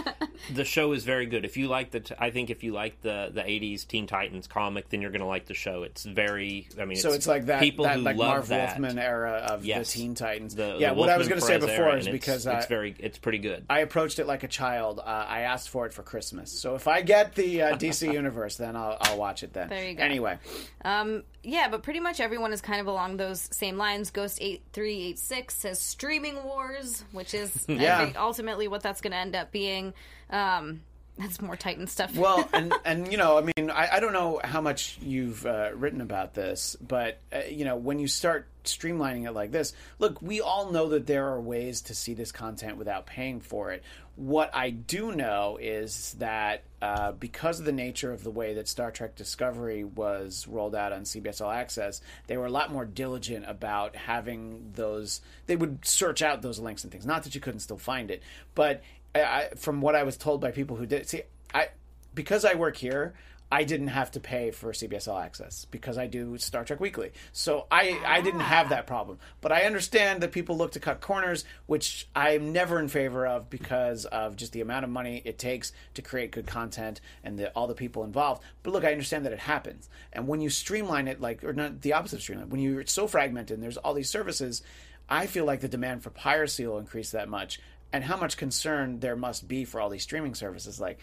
the 0.52 0.64
show 0.64 0.92
is 0.92 1.04
very 1.04 1.26
good. 1.26 1.44
If 1.44 1.56
you 1.56 1.68
like 1.68 1.92
the, 1.92 2.00
t- 2.00 2.14
I 2.18 2.30
think 2.30 2.50
if 2.50 2.64
you 2.64 2.72
like 2.72 3.00
the 3.02 3.30
the 3.32 3.42
'80s 3.42 3.86
Teen 3.86 4.06
Titans 4.08 4.46
comic, 4.48 4.88
then 4.88 5.00
you're 5.00 5.12
going 5.12 5.20
to 5.20 5.26
like 5.26 5.46
the 5.46 5.54
show. 5.54 5.84
It's 5.84 6.02
very, 6.04 6.66
I 6.80 6.84
mean, 6.86 6.96
So 6.98 7.12
it's 7.12 7.26
like 7.28 7.46
that 7.46 7.60
people 7.60 7.84
that 7.84 7.96
who 7.96 8.02
like 8.02 8.16
love 8.16 8.28
Marv 8.28 8.48
that. 8.48 8.78
Wolfman 8.80 8.98
era 8.98 9.32
of 9.48 9.64
Yes. 9.64 9.92
the 9.92 9.98
Teen 10.00 10.14
Titans. 10.16 10.54
The, 10.56 10.76
yeah, 10.78 10.88
the 10.90 10.94
what 10.94 11.08
I 11.08 11.16
was 11.18 11.28
going 11.28 11.40
to 11.40 11.46
say 11.46 11.58
before 11.58 11.70
era, 11.86 11.98
is 11.98 12.06
and 12.06 12.14
it's- 12.16 12.20
because 12.20 12.46
it's 12.46 12.66
very, 12.66 12.94
it's 12.98 13.18
pretty 13.18 13.38
good. 13.38 13.64
I 13.70 13.80
approached 13.80 14.18
it 14.18 14.26
like 14.26 14.39
a 14.42 14.48
child. 14.48 14.98
Uh, 14.98 15.02
I 15.28 15.40
asked 15.40 15.68
for 15.70 15.86
it 15.86 15.92
for 15.92 16.02
Christmas. 16.02 16.50
So 16.52 16.74
if 16.74 16.86
I 16.88 17.02
get 17.02 17.34
the 17.34 17.62
uh, 17.62 17.76
DC 17.76 18.12
universe, 18.12 18.56
then 18.56 18.76
I'll, 18.76 18.96
I'll 19.00 19.16
watch 19.18 19.42
it 19.42 19.52
then. 19.52 19.68
There 19.68 19.88
you 19.88 19.94
go. 19.94 20.02
Anyway, 20.02 20.38
Um, 20.84 21.22
yeah, 21.42 21.68
but 21.68 21.82
pretty 21.82 22.00
much 22.00 22.20
everyone 22.20 22.52
is 22.52 22.60
kind 22.60 22.80
of 22.80 22.86
along 22.86 23.16
those 23.16 23.48
same 23.52 23.76
lines. 23.78 24.10
Ghost 24.10 24.38
eight 24.40 24.62
three 24.72 25.02
eight 25.02 25.18
six 25.18 25.54
says 25.56 25.78
streaming 25.80 26.42
wars, 26.44 27.04
which 27.12 27.34
is 27.34 27.64
Yeah. 27.68 28.12
ultimately 28.16 28.68
what 28.68 28.82
that's 28.82 29.00
going 29.00 29.12
to 29.12 29.16
end 29.18 29.34
up 29.34 29.50
being. 29.52 29.94
Um, 30.30 30.82
that's 31.18 31.40
more 31.40 31.56
Titan 31.56 31.86
stuff. 31.86 32.14
well, 32.16 32.48
and 32.54 32.72
and 32.84 33.10
you 33.10 33.18
know, 33.18 33.38
I 33.38 33.42
mean, 33.42 33.70
I, 33.70 33.96
I 33.96 34.00
don't 34.00 34.12
know 34.12 34.40
how 34.42 34.60
much 34.60 34.98
you've 35.02 35.44
uh, 35.44 35.70
written 35.74 36.00
about 36.00 36.34
this, 36.34 36.76
but 36.80 37.20
uh, 37.32 37.40
you 37.48 37.64
know, 37.64 37.76
when 37.76 37.98
you 37.98 38.08
start 38.08 38.48
streamlining 38.64 39.26
it 39.26 39.32
like 39.32 39.50
this, 39.50 39.72
look, 39.98 40.20
we 40.20 40.40
all 40.40 40.70
know 40.70 40.90
that 40.90 41.06
there 41.06 41.28
are 41.28 41.40
ways 41.40 41.82
to 41.82 41.94
see 41.94 42.14
this 42.14 42.32
content 42.32 42.76
without 42.76 43.06
paying 43.06 43.40
for 43.40 43.72
it. 43.72 43.82
What 44.16 44.50
I 44.54 44.70
do 44.70 45.12
know 45.12 45.58
is 45.60 46.14
that 46.18 46.64
uh, 46.82 47.12
because 47.12 47.58
of 47.58 47.64
the 47.64 47.72
nature 47.72 48.12
of 48.12 48.22
the 48.22 48.30
way 48.30 48.54
that 48.54 48.68
Star 48.68 48.90
Trek 48.90 49.16
Discovery 49.16 49.82
was 49.84 50.46
rolled 50.46 50.74
out 50.74 50.92
on 50.92 51.02
CBS 51.02 51.40
All 51.40 51.50
Access, 51.50 52.02
they 52.26 52.36
were 52.36 52.46
a 52.46 52.50
lot 52.50 52.70
more 52.70 52.84
diligent 52.84 53.46
about 53.48 53.96
having 53.96 54.72
those. 54.74 55.22
They 55.46 55.56
would 55.56 55.84
search 55.86 56.20
out 56.20 56.42
those 56.42 56.58
links 56.58 56.82
and 56.82 56.92
things. 56.92 57.06
Not 57.06 57.24
that 57.24 57.34
you 57.34 57.40
couldn't 57.40 57.60
still 57.60 57.78
find 57.78 58.10
it, 58.10 58.22
but 58.54 58.82
I, 59.14 59.48
from 59.56 59.80
what 59.80 59.94
I 59.94 60.02
was 60.04 60.16
told 60.16 60.40
by 60.40 60.50
people 60.50 60.76
who 60.76 60.86
did 60.86 61.08
see, 61.08 61.22
I 61.52 61.68
because 62.14 62.44
I 62.44 62.54
work 62.54 62.76
here, 62.76 63.14
I 63.52 63.64
didn't 63.64 63.88
have 63.88 64.12
to 64.12 64.20
pay 64.20 64.52
for 64.52 64.70
CBS 64.70 65.08
All 65.08 65.18
Access 65.18 65.64
because 65.64 65.98
I 65.98 66.06
do 66.06 66.38
Star 66.38 66.64
Trek 66.64 66.78
Weekly. 66.78 67.10
So 67.32 67.66
I 67.70 68.00
I 68.06 68.20
didn't 68.20 68.40
have 68.40 68.68
that 68.68 68.86
problem. 68.86 69.18
But 69.40 69.50
I 69.50 69.62
understand 69.62 70.22
that 70.22 70.30
people 70.30 70.56
look 70.56 70.72
to 70.72 70.80
cut 70.80 71.00
corners, 71.00 71.44
which 71.66 72.08
I'm 72.14 72.52
never 72.52 72.78
in 72.78 72.86
favor 72.86 73.26
of 73.26 73.50
because 73.50 74.04
of 74.04 74.36
just 74.36 74.52
the 74.52 74.60
amount 74.60 74.84
of 74.84 74.90
money 74.90 75.20
it 75.24 75.38
takes 75.38 75.72
to 75.94 76.02
create 76.02 76.30
good 76.30 76.46
content 76.46 77.00
and 77.24 77.36
the, 77.36 77.50
all 77.50 77.66
the 77.66 77.74
people 77.74 78.04
involved. 78.04 78.42
But 78.62 78.72
look, 78.72 78.84
I 78.84 78.92
understand 78.92 79.26
that 79.26 79.32
it 79.32 79.40
happens. 79.40 79.88
And 80.12 80.28
when 80.28 80.40
you 80.40 80.50
streamline 80.50 81.08
it, 81.08 81.20
like 81.20 81.42
or 81.42 81.52
not 81.52 81.82
the 81.82 81.94
opposite 81.94 82.16
of 82.16 82.22
streamline, 82.22 82.50
when 82.50 82.60
you're 82.60 82.86
so 82.86 83.08
fragmented 83.08 83.54
and 83.54 83.62
there's 83.62 83.78
all 83.78 83.94
these 83.94 84.10
services, 84.10 84.62
I 85.08 85.26
feel 85.26 85.44
like 85.44 85.60
the 85.60 85.68
demand 85.68 86.04
for 86.04 86.10
piracy 86.10 86.64
will 86.64 86.78
increase 86.78 87.10
that 87.10 87.28
much. 87.28 87.60
And 87.92 88.04
how 88.04 88.16
much 88.16 88.36
concern 88.36 89.00
there 89.00 89.16
must 89.16 89.48
be 89.48 89.64
for 89.64 89.80
all 89.80 89.88
these 89.90 90.02
streaming 90.02 90.34
services, 90.34 90.80
like 90.80 90.98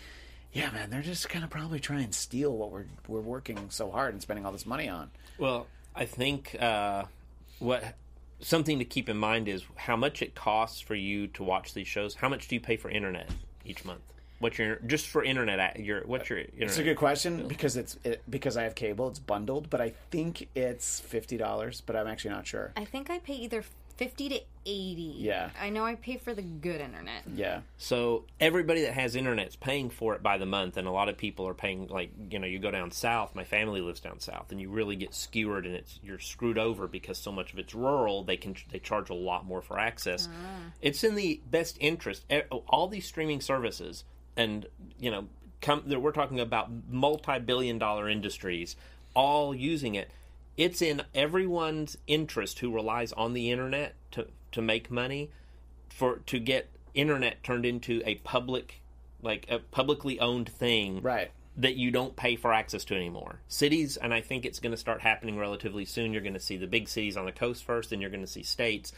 yeah, 0.53 0.71
man, 0.71 0.89
they're 0.89 1.01
just 1.01 1.29
gonna 1.29 1.47
probably 1.47 1.79
try 1.79 1.99
and 1.99 2.13
steal 2.15 2.55
what 2.55 2.71
we're 2.71 2.85
we're 3.07 3.19
working 3.21 3.69
so 3.69 3.91
hard 3.91 4.13
and 4.13 4.21
spending 4.21 4.45
all 4.45 4.51
this 4.51 4.65
money 4.65 4.87
on. 4.87 5.11
Well, 5.37 5.67
I 5.95 6.05
think 6.05 6.55
uh, 6.59 7.03
what 7.59 7.83
something 8.39 8.79
to 8.79 8.85
keep 8.85 9.09
in 9.09 9.17
mind 9.17 9.47
is 9.47 9.63
how 9.75 9.95
much 9.95 10.21
it 10.21 10.35
costs 10.35 10.79
for 10.79 10.95
you 10.95 11.27
to 11.27 11.43
watch 11.43 11.73
these 11.73 11.87
shows. 11.87 12.15
How 12.15 12.29
much 12.29 12.47
do 12.47 12.55
you 12.55 12.61
pay 12.61 12.77
for 12.77 12.89
internet 12.89 13.29
each 13.65 13.83
month? 13.83 14.01
What's 14.39 14.57
your 14.59 14.75
just 14.85 15.07
for 15.07 15.23
internet? 15.23 15.77
a- 15.77 15.81
Your 15.81 16.01
what's 16.05 16.29
your 16.29 16.39
internet? 16.39 16.63
It's 16.69 16.77
a 16.77 16.83
good 16.83 16.97
question 16.97 17.47
because 17.47 17.75
it's 17.75 17.97
it, 18.03 18.21
because 18.29 18.55
I 18.55 18.63
have 18.63 18.75
cable. 18.75 19.09
It's 19.09 19.19
bundled, 19.19 19.69
but 19.69 19.81
I 19.81 19.93
think 20.11 20.47
it's 20.55 20.99
fifty 20.99 21.37
dollars. 21.37 21.81
But 21.85 21.95
I'm 21.95 22.07
actually 22.07 22.31
not 22.31 22.45
sure. 22.47 22.71
I 22.77 22.85
think 22.85 23.09
I 23.09 23.17
pay 23.19 23.33
either 23.33 23.63
fifty 23.97 24.29
to 24.29 24.39
eighty. 24.65 25.15
Yeah. 25.17 25.49
I 25.59 25.69
know 25.69 25.83
I 25.85 25.95
pay 25.95 26.17
for 26.17 26.33
the 26.33 26.41
good 26.41 26.81
internet. 26.81 27.23
Yeah, 27.33 27.61
So 27.77 28.25
everybody 28.39 28.81
that 28.83 28.93
has 28.93 29.15
internet's 29.15 29.55
paying 29.55 29.89
for 29.89 30.13
it 30.15 30.21
by 30.23 30.37
the 30.37 30.45
month, 30.45 30.77
and 30.77 30.87
a 30.87 30.91
lot 30.91 31.09
of 31.09 31.17
people 31.17 31.47
are 31.47 31.53
paying. 31.53 31.87
Like 31.87 32.11
you 32.29 32.39
know, 32.39 32.47
you 32.47 32.59
go 32.59 32.71
down 32.71 32.91
south. 32.91 33.35
My 33.35 33.43
family 33.43 33.81
lives 33.81 33.99
down 33.99 34.19
south, 34.19 34.51
and 34.51 34.61
you 34.61 34.69
really 34.69 34.95
get 34.95 35.13
skewered, 35.13 35.65
and 35.65 35.75
it's 35.75 35.99
you're 36.03 36.19
screwed 36.19 36.57
over 36.57 36.87
because 36.87 37.17
so 37.17 37.31
much 37.31 37.53
of 37.53 37.59
it's 37.59 37.73
rural. 37.73 38.23
They 38.23 38.37
can 38.37 38.55
they 38.71 38.79
charge 38.79 39.09
a 39.09 39.15
lot 39.15 39.45
more 39.45 39.61
for 39.61 39.79
access. 39.79 40.27
Ah. 40.31 40.71
It's 40.81 41.03
in 41.03 41.15
the 41.15 41.41
best 41.49 41.77
interest. 41.79 42.25
All 42.67 42.87
these 42.87 43.05
streaming 43.05 43.41
services, 43.41 44.03
and 44.35 44.65
you 44.99 45.11
know, 45.11 45.27
come 45.61 45.83
we're 45.87 46.11
talking 46.11 46.39
about 46.39 46.69
multi-billion 46.89 47.77
dollar 47.77 48.09
industries, 48.09 48.75
all 49.13 49.55
using 49.55 49.95
it. 49.95 50.09
It's 50.57 50.81
in 50.81 51.03
everyone's 51.13 51.97
interest 52.07 52.59
who 52.59 52.73
relies 52.73 53.13
on 53.13 53.33
the 53.33 53.51
internet 53.51 53.95
to 54.11 54.27
to 54.51 54.61
make 54.61 54.89
money 54.91 55.29
for 55.89 56.17
to 56.25 56.39
get 56.39 56.69
internet 56.93 57.43
turned 57.43 57.65
into 57.65 58.01
a 58.05 58.15
public 58.15 58.81
like 59.21 59.45
a 59.49 59.59
publicly 59.59 60.19
owned 60.19 60.49
thing 60.49 61.01
right. 61.01 61.31
that 61.57 61.75
you 61.75 61.91
don't 61.91 62.15
pay 62.15 62.35
for 62.35 62.53
access 62.53 62.83
to 62.85 62.95
anymore. 62.95 63.39
Cities, 63.47 63.97
and 63.97 64.13
I 64.13 64.21
think 64.21 64.45
it's 64.45 64.59
going 64.59 64.71
to 64.71 64.77
start 64.77 65.01
happening 65.01 65.37
relatively 65.37 65.85
soon. 65.85 66.13
You're 66.13 66.21
going 66.21 66.33
to 66.33 66.39
see 66.39 66.57
the 66.57 66.67
big 66.67 66.87
cities 66.87 67.17
on 67.17 67.25
the 67.25 67.31
coast 67.31 67.63
first, 67.63 67.91
and 67.91 68.01
you're 68.01 68.11
going 68.11 68.21
to 68.21 68.27
see 68.27 68.43
states. 68.43 68.91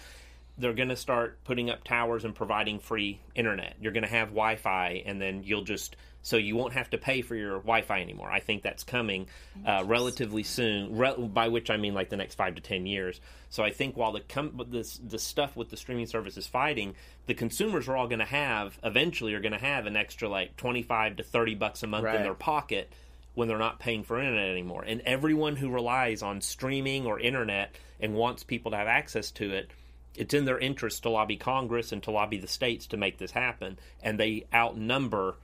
They're 0.58 0.74
going 0.74 0.90
to 0.90 0.98
start 0.98 1.42
putting 1.46 1.70
up 1.70 1.86
towers 1.86 2.26
and 2.26 2.36
providing 2.36 2.80
free 2.80 3.22
internet. 3.34 3.76
You're 3.80 3.94
going 3.94 4.04
to 4.04 4.10
have 4.10 4.30
Wi 4.30 4.58
Fi, 4.58 5.04
and 5.06 5.22
then 5.22 5.44
you'll 5.44 5.64
just, 5.64 5.96
so 6.22 6.38
you 6.38 6.56
won't 6.56 6.74
have 6.74 6.90
to 6.90 6.98
pay 6.98 7.22
for 7.22 7.36
your 7.36 7.54
Wi 7.60 7.82
Fi 7.82 8.02
anymore. 8.02 8.30
I 8.30 8.40
think 8.40 8.62
that's 8.62 8.84
coming 8.84 9.28
uh, 9.66 9.84
relatively 9.86 10.44
soon, 10.44 10.98
re- 10.98 11.16
by 11.18 11.48
which 11.48 11.70
I 11.70 11.78
mean 11.78 11.94
like 11.94 12.10
the 12.10 12.18
next 12.18 12.36
five 12.36 12.56
to 12.56 12.62
10 12.62 12.86
years. 12.86 13.22
So 13.50 13.64
I 13.64 13.72
think 13.72 13.96
while 13.98 14.12
the, 14.12 14.20
com- 14.22 14.62
this, 14.70 14.98
the 14.98 15.18
stuff 15.20 15.56
with 15.56 15.70
the 15.70 15.78
streaming 15.78 16.06
service 16.08 16.38
is 16.38 16.46
fighting, 16.46 16.96
the 17.26 17.34
consumers 17.34 17.88
are 17.88 17.96
all 17.96 18.08
going 18.08 18.20
to 18.20 18.26
have, 18.26 18.78
eventually, 18.84 19.34
are 19.34 19.40
going 19.42 19.54
to 19.54 19.58
have 19.58 19.86
an 19.86 19.96
extra 19.96 20.28
like 20.30 20.56
25 20.58 21.16
to 21.18 21.24
30 21.24 21.56
bucks 21.56 21.84
a 21.84 21.88
month 21.88 22.04
Right. 22.04 22.16
in 22.16 22.24
their 22.24 22.34
pocket 22.34 22.92
when 23.36 23.48
they're 23.48 23.58
not 23.58 23.80
paying 23.80 24.04
for 24.04 24.20
internet 24.20 24.50
anymore. 24.50 24.84
And 24.86 25.02
everyone 25.02 25.56
who 25.56 25.70
relies 25.70 26.22
on 26.22 26.42
streaming 26.42 27.06
or 27.06 27.20
internet 27.20 27.74
and 28.02 28.14
wants 28.14 28.44
people 28.44 28.72
to 28.72 28.78
have 28.78 28.88
access 28.88 29.32
to 29.32 29.52
it, 29.54 29.70
it's 30.16 30.34
in 30.34 30.44
their 30.46 30.60
interest 30.60 31.04
to 31.04 31.10
lobby 31.10 31.38
Congress 31.38 31.92
and 31.94 32.04
to 32.04 32.12
lobby 32.12 32.38
the 32.40 32.48
states 32.48 32.88
to 32.88 32.98
make 32.98 33.18
this 33.20 33.32
happen. 33.32 33.80
And 34.04 34.20
they 34.20 34.46
outnumber, 34.54 35.36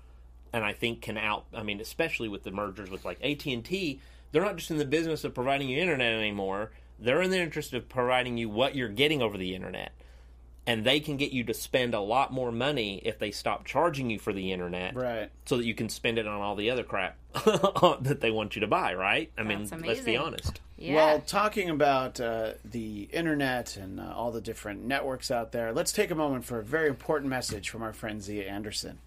and 0.53 0.63
I 0.63 0.73
think 0.73 1.01
can 1.01 1.17
out. 1.17 1.45
I 1.53 1.63
mean, 1.63 1.79
especially 1.81 2.27
with 2.29 2.43
the 2.43 2.51
mergers 2.51 2.89
with 2.89 3.05
like 3.05 3.19
AT 3.23 3.45
and 3.45 3.63
T, 3.63 3.99
they're 4.31 4.43
not 4.43 4.57
just 4.57 4.71
in 4.71 4.77
the 4.77 4.85
business 4.85 5.23
of 5.23 5.33
providing 5.33 5.69
you 5.69 5.79
internet 5.79 6.13
anymore. 6.13 6.71
They're 6.99 7.21
in 7.21 7.31
the 7.31 7.39
interest 7.39 7.73
of 7.73 7.89
providing 7.89 8.37
you 8.37 8.49
what 8.49 8.75
you're 8.75 8.89
getting 8.89 9.21
over 9.21 9.37
the 9.37 9.53
internet 9.55 9.91
and 10.67 10.83
they 10.83 10.99
can 10.99 11.15
get 11.15 11.31
you 11.31 11.43
to 11.43 11.53
spend 11.53 11.93
a 11.93 11.99
lot 11.99 12.33
more 12.33 12.51
money 12.51 12.99
if 13.05 13.19
they 13.19 13.29
stop 13.31 13.65
charging 13.65 14.09
you 14.09 14.17
for 14.17 14.33
the 14.33 14.51
internet 14.51 14.95
Right. 14.95 15.29
so 15.45 15.57
that 15.57 15.65
you 15.65 15.75
can 15.75 15.89
spend 15.89 16.17
it 16.17 16.25
on 16.27 16.41
all 16.41 16.55
the 16.55 16.71
other 16.71 16.83
crap 16.83 17.17
that 17.35 18.17
they 18.19 18.31
want 18.31 18.55
you 18.55 18.61
to 18.61 18.67
buy 18.67 18.95
right 18.95 19.31
i 19.37 19.43
mean 19.43 19.65
That's 19.65 19.83
let's 19.85 20.01
be 20.01 20.17
honest 20.17 20.61
Yeah. 20.77 20.95
Well, 20.95 21.19
talking 21.21 21.69
about 21.69 22.19
uh, 22.19 22.53
the 22.63 23.03
internet 23.13 23.77
and 23.77 23.99
uh, 23.99 24.11
all 24.15 24.31
the 24.31 24.41
different 24.41 24.83
networks 24.83 25.29
out 25.31 25.51
there, 25.51 25.71
let's 25.71 25.91
take 25.93 26.09
a 26.11 26.15
moment 26.15 26.45
for 26.45 26.59
a 26.59 26.63
very 26.63 26.89
important 26.89 27.29
message 27.29 27.69
from 27.69 27.81
our 27.83 27.93
friend 27.93 28.21
Zia 28.23 28.45
Anderson. 28.49 28.97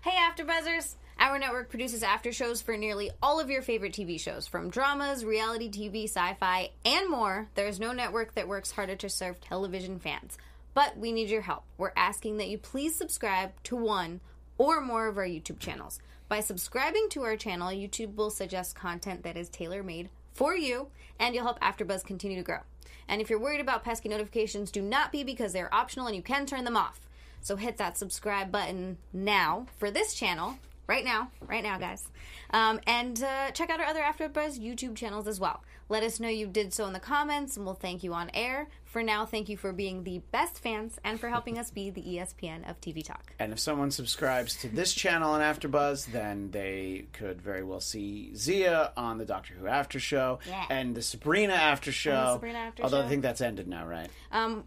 Hey, 0.00 0.12
AfterBuzzers! 0.12 0.94
Our 1.18 1.40
network 1.40 1.70
produces 1.70 2.04
after 2.04 2.30
shows 2.30 2.62
for 2.62 2.76
nearly 2.76 3.10
all 3.20 3.40
of 3.40 3.50
your 3.50 3.62
favorite 3.62 3.92
TV 3.92 4.20
shows, 4.20 4.46
from 4.46 4.70
dramas, 4.70 5.24
reality 5.24 5.68
TV, 5.68 6.04
sci-fi, 6.04 6.70
and 6.84 7.10
more. 7.10 7.48
There's 7.56 7.80
no 7.80 7.90
network 7.92 8.36
that 8.36 8.46
works 8.46 8.70
harder 8.70 8.94
to 8.94 9.08
serve 9.08 9.40
television 9.40 9.98
fans. 9.98 10.38
But 10.72 10.96
we 10.96 11.10
need 11.10 11.30
your 11.30 11.40
help. 11.40 11.64
We're 11.78 11.90
asking 11.96 12.36
that 12.36 12.48
you 12.48 12.58
please 12.58 12.94
subscribe 12.94 13.60
to 13.64 13.74
one 13.74 14.20
or 14.56 14.80
more 14.80 15.08
of 15.08 15.18
our 15.18 15.26
YouTube 15.26 15.58
channels. 15.58 15.98
By 16.28 16.40
subscribing 16.40 17.08
to 17.10 17.24
our 17.24 17.36
channel, 17.36 17.70
YouTube 17.70 18.14
will 18.14 18.30
suggest 18.30 18.76
content 18.76 19.24
that 19.24 19.36
is 19.36 19.48
tailor-made 19.48 20.10
for 20.32 20.54
you, 20.54 20.86
and 21.18 21.34
you'll 21.34 21.42
help 21.42 21.58
AfterBuzz 21.58 22.04
continue 22.04 22.36
to 22.36 22.44
grow. 22.44 22.60
And 23.08 23.20
if 23.20 23.28
you're 23.28 23.40
worried 23.40 23.60
about 23.60 23.82
pesky 23.82 24.08
notifications, 24.08 24.70
do 24.70 24.80
not 24.80 25.10
be 25.10 25.24
because 25.24 25.52
they're 25.52 25.74
optional 25.74 26.06
and 26.06 26.14
you 26.14 26.22
can 26.22 26.46
turn 26.46 26.62
them 26.62 26.76
off. 26.76 27.00
So 27.40 27.56
hit 27.56 27.76
that 27.78 27.96
subscribe 27.96 28.50
button 28.52 28.98
now 29.12 29.66
for 29.78 29.90
this 29.90 30.14
channel, 30.14 30.58
right 30.86 31.04
now, 31.04 31.30
right 31.46 31.62
now, 31.62 31.78
guys. 31.78 32.06
Um, 32.50 32.80
and 32.86 33.22
uh, 33.22 33.50
check 33.52 33.70
out 33.70 33.80
our 33.80 33.86
other 33.86 34.00
AfterBuzz 34.02 34.58
YouTube 34.58 34.96
channels 34.96 35.26
as 35.26 35.38
well. 35.40 35.62
Let 35.90 36.02
us 36.02 36.20
know 36.20 36.28
you 36.28 36.46
did 36.46 36.74
so 36.74 36.86
in 36.86 36.92
the 36.92 37.00
comments, 37.00 37.56
and 37.56 37.64
we'll 37.64 37.74
thank 37.74 38.02
you 38.04 38.12
on 38.12 38.30
air. 38.34 38.68
For 38.84 39.02
now, 39.02 39.24
thank 39.24 39.48
you 39.48 39.56
for 39.56 39.72
being 39.72 40.04
the 40.04 40.18
best 40.32 40.58
fans 40.58 40.98
and 41.02 41.18
for 41.18 41.28
helping 41.30 41.58
us 41.58 41.70
be 41.70 41.88
the 41.88 42.02
ESPN 42.02 42.68
of 42.68 42.78
TV 42.82 43.02
Talk. 43.02 43.32
And 43.38 43.52
if 43.52 43.58
someone 43.58 43.90
subscribes 43.90 44.54
to 44.56 44.68
this 44.68 44.92
channel 44.92 45.30
on 45.32 45.40
AfterBuzz, 45.40 46.06
then 46.12 46.50
they 46.50 47.06
could 47.14 47.40
very 47.40 47.62
well 47.62 47.80
see 47.80 48.34
Zia 48.34 48.92
on 48.98 49.16
the 49.16 49.24
Doctor 49.24 49.54
Who 49.54 49.66
After 49.66 49.98
Show 49.98 50.40
Yeah. 50.46 50.66
and 50.68 50.94
the 50.94 51.00
Sabrina 51.02 51.54
After 51.54 51.90
Show. 51.90 52.34
Sabrina 52.34 52.58
After 52.58 52.82
although 52.82 53.00
I 53.02 53.08
think 53.08 53.22
that's 53.22 53.40
ended 53.40 53.66
now, 53.66 53.86
right? 53.86 54.10
Um, 54.30 54.64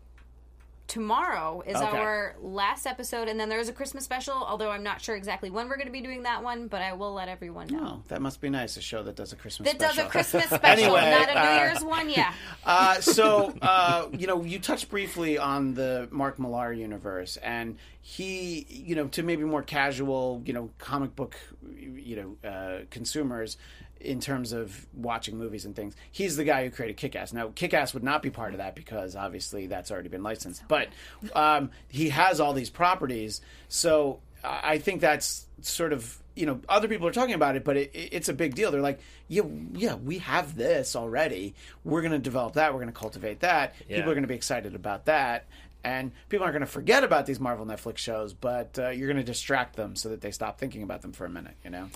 tomorrow 0.92 1.64
is 1.66 1.78
Okay. 1.78 1.86
our 1.98 2.36
last 2.42 2.86
episode, 2.86 3.30
and 3.30 3.40
then 3.40 3.48
there's 3.48 3.70
a 3.70 3.74
Christmas 3.74 4.04
special. 4.04 4.34
Although 4.34 4.70
I'm 4.72 4.84
not 4.84 5.00
sure 5.00 5.16
exactly 5.16 5.50
when 5.50 5.70
we're 5.70 5.78
going 5.78 5.88
to 5.88 5.92
be 5.92 6.02
doing 6.02 6.24
that 6.24 6.44
one, 6.44 6.68
but 6.68 6.82
I 6.82 6.92
will 6.92 7.14
let 7.14 7.30
everyone 7.30 7.68
know. 7.68 7.80
Oh, 7.82 8.04
that 8.10 8.22
must 8.22 8.42
be 8.42 8.50
nice. 8.50 8.76
A 8.76 8.82
show 8.82 9.02
that 9.04 9.16
does 9.16 9.32
a 9.32 9.38
Christmas 9.38 9.72
That 9.72 9.80
does 9.80 9.98
a 9.98 10.04
Christmas 10.04 10.46
special, 10.46 10.98
Anyway, 10.98 11.10
not 11.10 11.30
a 11.30 11.34
New 11.34 11.40
uh, 11.40 11.56
Year's 11.64 11.84
one. 11.84 12.10
Yeah. 12.10 12.34
Uh, 12.64 13.02
so, 13.02 13.54
uh, 13.62 14.08
you 14.12 14.28
know, 14.28 14.44
you 14.44 14.60
touched 14.60 14.90
briefly 14.90 15.38
on 15.38 15.74
the 15.74 16.08
Mark 16.12 16.38
Millar 16.38 16.72
universe, 16.72 17.38
and 17.38 17.78
he, 18.02 18.68
you 18.70 18.96
know, 18.96 19.08
to 19.08 19.24
maybe 19.24 19.44
more 19.44 19.64
casual, 19.64 20.44
you 20.46 20.54
know, 20.54 20.70
comic 20.78 21.16
book, 21.16 21.36
you 21.76 22.38
know, 22.44 22.50
uh, 22.50 22.86
consumers 22.92 23.58
in 24.04 24.20
terms 24.20 24.52
of 24.54 24.86
watching 24.94 25.38
movies 25.38 25.66
and 25.66 25.76
things. 25.76 25.96
He's 26.12 26.36
the 26.38 26.44
guy 26.44 26.64
who 26.64 26.72
created 26.72 26.98
Kick-Ass. 26.98 27.34
Now, 27.34 27.52
Kick-Ass 27.56 27.94
would 27.94 28.04
not 28.04 28.22
be 28.22 28.30
part 28.30 28.54
of 28.54 28.58
that 28.58 28.76
because 28.76 29.16
obviously 29.16 29.68
that's 29.68 29.92
already 29.92 30.10
been 30.10 30.24
licensed. 30.24 30.64
But 30.68 30.90
um, 31.36 31.72
he 31.90 32.10
has 32.10 32.40
all 32.40 32.54
these 32.54 32.70
properties, 32.70 33.42
so 33.70 34.20
I 34.44 34.78
think 34.80 35.02
that's 35.02 35.46
sort 35.62 35.94
of 35.94 36.18
you 36.34 36.46
know 36.46 36.60
other 36.70 36.88
people 36.88 37.06
are 37.08 37.12
talking 37.12 37.36
about 37.36 37.56
it, 37.56 37.64
but 37.64 37.78
it, 37.78 37.92
it- 37.94 38.10
it's 38.14 38.30
a 38.30 38.34
big 38.34 38.56
deal. 38.56 38.72
They're 38.72 38.82
like, 38.82 39.00
yeah, 39.28 39.44
yeah, 39.74 39.96
we 39.96 40.18
have 40.20 40.56
this 40.56 40.96
already. 40.96 41.56
We're 41.84 42.02
going 42.02 42.12
to 42.14 42.20
develop 42.20 42.54
that. 42.54 42.74
We're 42.74 42.80
going 42.80 42.94
to 42.94 43.00
cultivate 43.00 43.42
that. 43.42 43.76
Yeah. 43.88 43.98
People 43.98 44.12
are 44.12 44.16
going 44.16 44.24
to 44.24 44.28
be 44.30 44.36
excited 44.36 44.74
about 44.76 45.06
that. 45.06 45.46
And 45.84 46.12
people 46.30 46.44
aren't 46.44 46.54
going 46.54 46.66
to 46.66 46.72
forget 46.72 47.04
about 47.04 47.26
these 47.26 47.40
Marvel 47.40 47.66
Netflix 47.66 47.98
shows, 47.98 48.34
but 48.34 48.78
uh, 48.78 48.90
you're 48.90 49.08
going 49.08 49.18
to 49.18 49.24
distract 49.24 49.76
them 49.76 49.96
so 49.96 50.10
that 50.10 50.22
they 50.22 50.30
stop 50.30 50.60
thinking 50.60 50.84
about 50.84 51.02
them 51.02 51.12
for 51.12 51.26
a 51.26 51.30
minute. 51.30 51.56
You 51.64 51.72
know? 51.72 51.90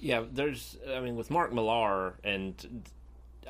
Yeah 0.00 0.24
there's 0.32 0.76
i 0.94 1.00
mean 1.00 1.16
with 1.16 1.30
mark 1.30 1.52
millar 1.52 2.14
and 2.24 2.84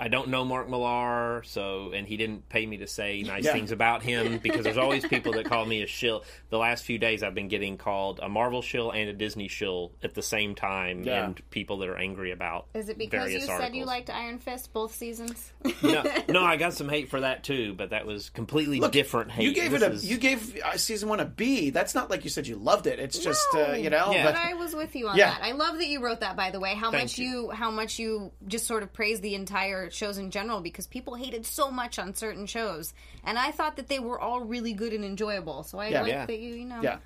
I 0.03 0.09
don't 0.09 0.29
know 0.29 0.47
Mark 0.47 0.69
Millar, 0.71 1.43
so 1.45 1.93
and 1.93 2.07
he 2.07 2.17
didn't 2.17 2.49
pay 2.49 2.65
me 2.65 2.79
to 2.79 2.87
say 2.87 3.23
nice 3.23 3.45
Yeah. 3.45 3.53
things 3.53 3.71
about 3.71 4.03
him 4.03 4.39
because 4.43 4.65
there's 4.65 4.79
always 4.79 5.07
people 5.07 5.33
that 5.35 5.45
call 5.45 5.67
me 5.67 5.83
a 5.83 5.87
shill. 5.87 6.25
The 6.49 6.57
last 6.57 6.85
few 6.85 6.99
days, 6.99 7.23
I've 7.23 7.35
been 7.35 7.49
getting 7.49 7.77
called 7.77 8.19
a 8.23 8.29
Marvel 8.29 8.63
shill 8.63 8.91
and 8.93 9.11
a 9.11 9.13
Disney 9.13 9.49
shill 9.49 9.93
at 10.03 10.15
the 10.15 10.23
same 10.23 10.55
time, 10.55 11.03
Yeah. 11.05 11.27
and 11.27 11.51
people 11.51 11.77
that 11.79 11.89
are 11.91 11.99
angry 11.99 12.31
about. 12.33 12.67
Is 12.73 12.89
it 12.89 12.97
because 12.97 13.31
you 13.31 13.41
various 13.41 13.47
said 13.47 13.75
you 13.77 13.85
liked 13.85 14.09
Iron 14.09 14.39
Fist 14.39 14.73
both 14.73 14.95
seasons? 14.95 15.53
No, 15.83 16.03
no, 16.31 16.43
I 16.45 16.57
got 16.57 16.73
some 16.73 16.89
hate 16.89 17.11
for 17.11 17.21
that 17.21 17.45
too, 17.45 17.75
but 17.75 17.91
that 17.91 18.07
was 18.07 18.31
completely 18.31 18.81
different 18.89 19.31
hate. 19.31 19.45
You 19.45 19.53
gave 19.55 19.73
This 19.73 19.83
it 19.83 19.91
a 19.91 19.95
is- 19.95 20.11
you 20.11 20.17
gave 20.17 20.57
uh, 20.65 20.79
season 20.79 21.11
one 21.11 21.21
a 21.21 21.27
B. 21.27 21.69
That's 21.69 21.95
not 21.95 22.09
like 22.09 22.25
you 22.25 22.31
said 22.31 22.47
you 22.47 22.57
loved 22.57 22.87
it. 22.87 22.99
It's 22.99 23.19
just 23.19 23.47
uh, 23.55 23.73
you 23.73 23.91
know. 23.91 24.13
Yeah. 24.13 24.25
But, 24.25 24.35
But 24.35 24.41
I 24.47 24.55
was 24.55 24.75
with 24.75 24.97
you 24.97 25.09
on 25.09 25.17
Yeah. 25.19 25.31
that. 25.31 25.43
I 25.43 25.53
love 25.53 25.77
that 25.77 25.87
you 25.89 26.01
wrote 26.03 26.21
that, 26.21 26.37
by 26.37 26.51
the 26.51 26.59
way. 26.59 26.75
How 26.75 26.91
Thank 26.91 27.05
much 27.05 27.19
you. 27.19 27.27
you. 27.31 27.51
how 27.51 27.71
much 27.71 27.99
you 27.99 28.33
just 28.47 28.67
sort 28.67 28.83
of 28.83 28.93
praised 28.95 29.21
the 29.23 29.35
entire 29.35 29.90
shows 29.93 30.19
in 30.19 30.31
general 30.31 30.61
because 30.61 30.87
people 30.87 31.15
hated 31.15 31.45
so 31.47 31.71
much 31.71 31.99
on 31.99 32.15
certain 32.15 32.47
shows, 32.47 32.95
and 33.25 33.39
I 33.39 33.51
thought 33.51 33.77
that 33.77 33.89
they 33.89 33.99
were 33.99 34.19
all 34.21 34.41
really 34.41 34.73
good 34.73 34.93
and 34.93 35.05
enjoyable. 35.05 35.63
So 35.63 35.79
I 35.79 35.89
Yeah. 35.89 36.03
like 36.03 36.11
Yeah. 36.13 36.27
that 36.27 36.39
you, 36.39 36.55
you 36.55 36.65
know. 36.65 36.81
yeah. 36.83 36.99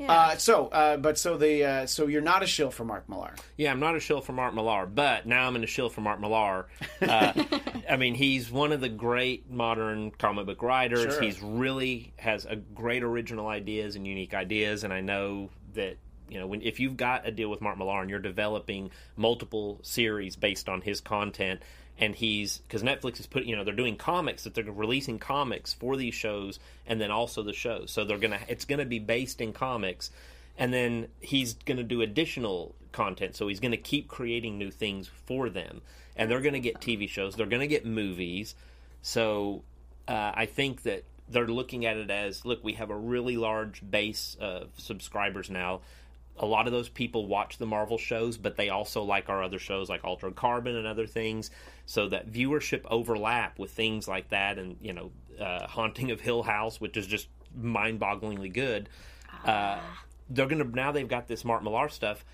Yeah. 0.00 0.12
Uh, 0.12 0.36
so, 0.36 0.68
uh, 0.68 0.96
but 0.96 1.18
so 1.18 1.36
the 1.36 1.64
uh, 1.64 1.86
so 1.86 2.06
you're 2.06 2.22
not 2.22 2.44
a 2.44 2.46
shill 2.46 2.70
for 2.70 2.84
Mark 2.84 3.08
Millar. 3.08 3.34
Yeah, 3.56 3.72
I'm 3.72 3.80
not 3.80 3.96
a 3.96 4.00
shill 4.00 4.20
for 4.20 4.32
Mark 4.32 4.54
Millar, 4.54 4.86
but 4.86 5.26
now 5.26 5.48
I'm 5.48 5.56
in 5.56 5.64
a 5.64 5.66
shill 5.66 5.88
for 5.88 6.02
Mark 6.02 6.20
Millar. 6.20 6.68
Uh, 7.02 7.32
I 7.90 7.96
mean, 7.96 8.14
he's 8.14 8.48
one 8.48 8.70
of 8.70 8.80
the 8.80 8.88
great 8.88 9.50
modern 9.50 10.12
comic 10.12 10.46
book 10.46 10.62
writers. 10.62 11.14
Sure. 11.14 11.20
He's 11.22 11.42
really 11.42 12.12
has 12.16 12.44
a 12.44 12.54
great 12.54 13.02
original 13.02 13.48
ideas 13.48 13.96
and 13.96 14.06
unique 14.06 14.34
ideas, 14.34 14.84
and 14.84 14.92
I 14.92 15.00
know 15.00 15.50
that 15.74 15.96
you 16.28 16.38
know 16.38 16.46
when 16.46 16.62
if 16.62 16.78
you've 16.78 16.96
got 16.96 17.26
a 17.26 17.32
deal 17.32 17.50
with 17.50 17.60
Mark 17.60 17.76
Millar 17.76 18.00
and 18.00 18.08
you're 18.08 18.20
developing 18.20 18.92
multiple 19.16 19.80
series 19.82 20.36
based 20.36 20.68
on 20.68 20.80
his 20.80 21.00
content. 21.00 21.60
And 21.98 22.14
he's 22.14 22.58
because 22.58 22.82
Netflix 22.82 23.18
is 23.18 23.26
putting 23.26 23.48
you 23.48 23.56
know, 23.56 23.64
they're 23.64 23.74
doing 23.74 23.96
comics 23.96 24.44
that 24.44 24.54
they're 24.54 24.64
releasing 24.64 25.18
comics 25.18 25.72
for 25.72 25.96
these 25.96 26.14
shows, 26.14 26.60
and 26.86 27.00
then 27.00 27.10
also 27.10 27.42
the 27.42 27.52
shows. 27.52 27.90
So 27.90 28.04
they're 28.04 28.18
gonna, 28.18 28.40
it's 28.48 28.64
gonna 28.64 28.84
be 28.84 29.00
based 29.00 29.40
in 29.40 29.52
comics, 29.52 30.10
and 30.56 30.72
then 30.72 31.08
he's 31.20 31.54
to 31.78 31.82
do 31.82 32.02
additional 32.02 32.74
content. 32.92 33.34
So 33.36 33.48
he's 33.48 33.60
to 33.72 33.78
keep 33.78 34.08
creating 34.08 34.58
new 34.58 34.70
things 34.70 35.10
for 35.26 35.50
them, 35.50 35.82
and 36.16 36.30
they're 36.30 36.40
to 36.54 36.60
get 36.60 36.80
TV 36.80 37.08
shows. 37.08 37.34
They're 37.34 37.46
to 37.60 37.66
get 37.66 37.84
movies. 37.84 38.54
So 39.02 39.62
uh, 40.06 40.32
I 40.34 40.46
think 40.46 40.82
that 40.82 41.04
they're 41.28 41.46
looking 41.46 41.84
at 41.84 41.96
it 41.96 42.10
as 42.10 42.44
look, 42.44 42.62
we 42.64 42.74
have 42.74 42.90
a 42.90 42.96
really 42.96 43.36
large 43.36 43.82
base 43.88 44.36
of 44.40 44.70
subscribers 44.76 45.50
now. 45.50 45.80
A 46.38 46.46
lot 46.46 46.66
of 46.66 46.72
those 46.72 46.88
people 46.88 47.26
watch 47.26 47.58
the 47.58 47.66
Marvel 47.66 47.98
shows, 47.98 48.38
but 48.38 48.56
they 48.56 48.68
also 48.68 49.02
like 49.02 49.28
our 49.28 49.42
other 49.42 49.58
shows 49.58 49.88
like 49.88 50.04
Altered 50.04 50.36
Carbon 50.36 50.76
and 50.76 50.86
other 50.86 51.06
things. 51.06 51.50
So 51.86 52.08
that 52.08 52.30
viewership 52.30 52.82
overlap 52.90 53.58
with 53.58 53.70
things 53.70 54.06
like 54.06 54.30
that, 54.30 54.58
and 54.58 54.76
you 54.80 54.92
know, 54.92 55.10
uh, 55.40 55.66
Haunting 55.66 56.10
of 56.10 56.20
Hill 56.20 56.42
House, 56.42 56.80
which 56.80 56.96
is 56.96 57.06
just 57.06 57.28
mind-bogglingly 57.56 58.52
good. 58.52 58.88
Uh, 59.44 59.78
they're 60.30 60.46
gonna 60.46 60.64
now 60.64 60.92
they've 60.92 61.08
got 61.08 61.28
this 61.28 61.44
Mark 61.44 61.62
Millar 61.62 61.88
stuff. 61.88 62.24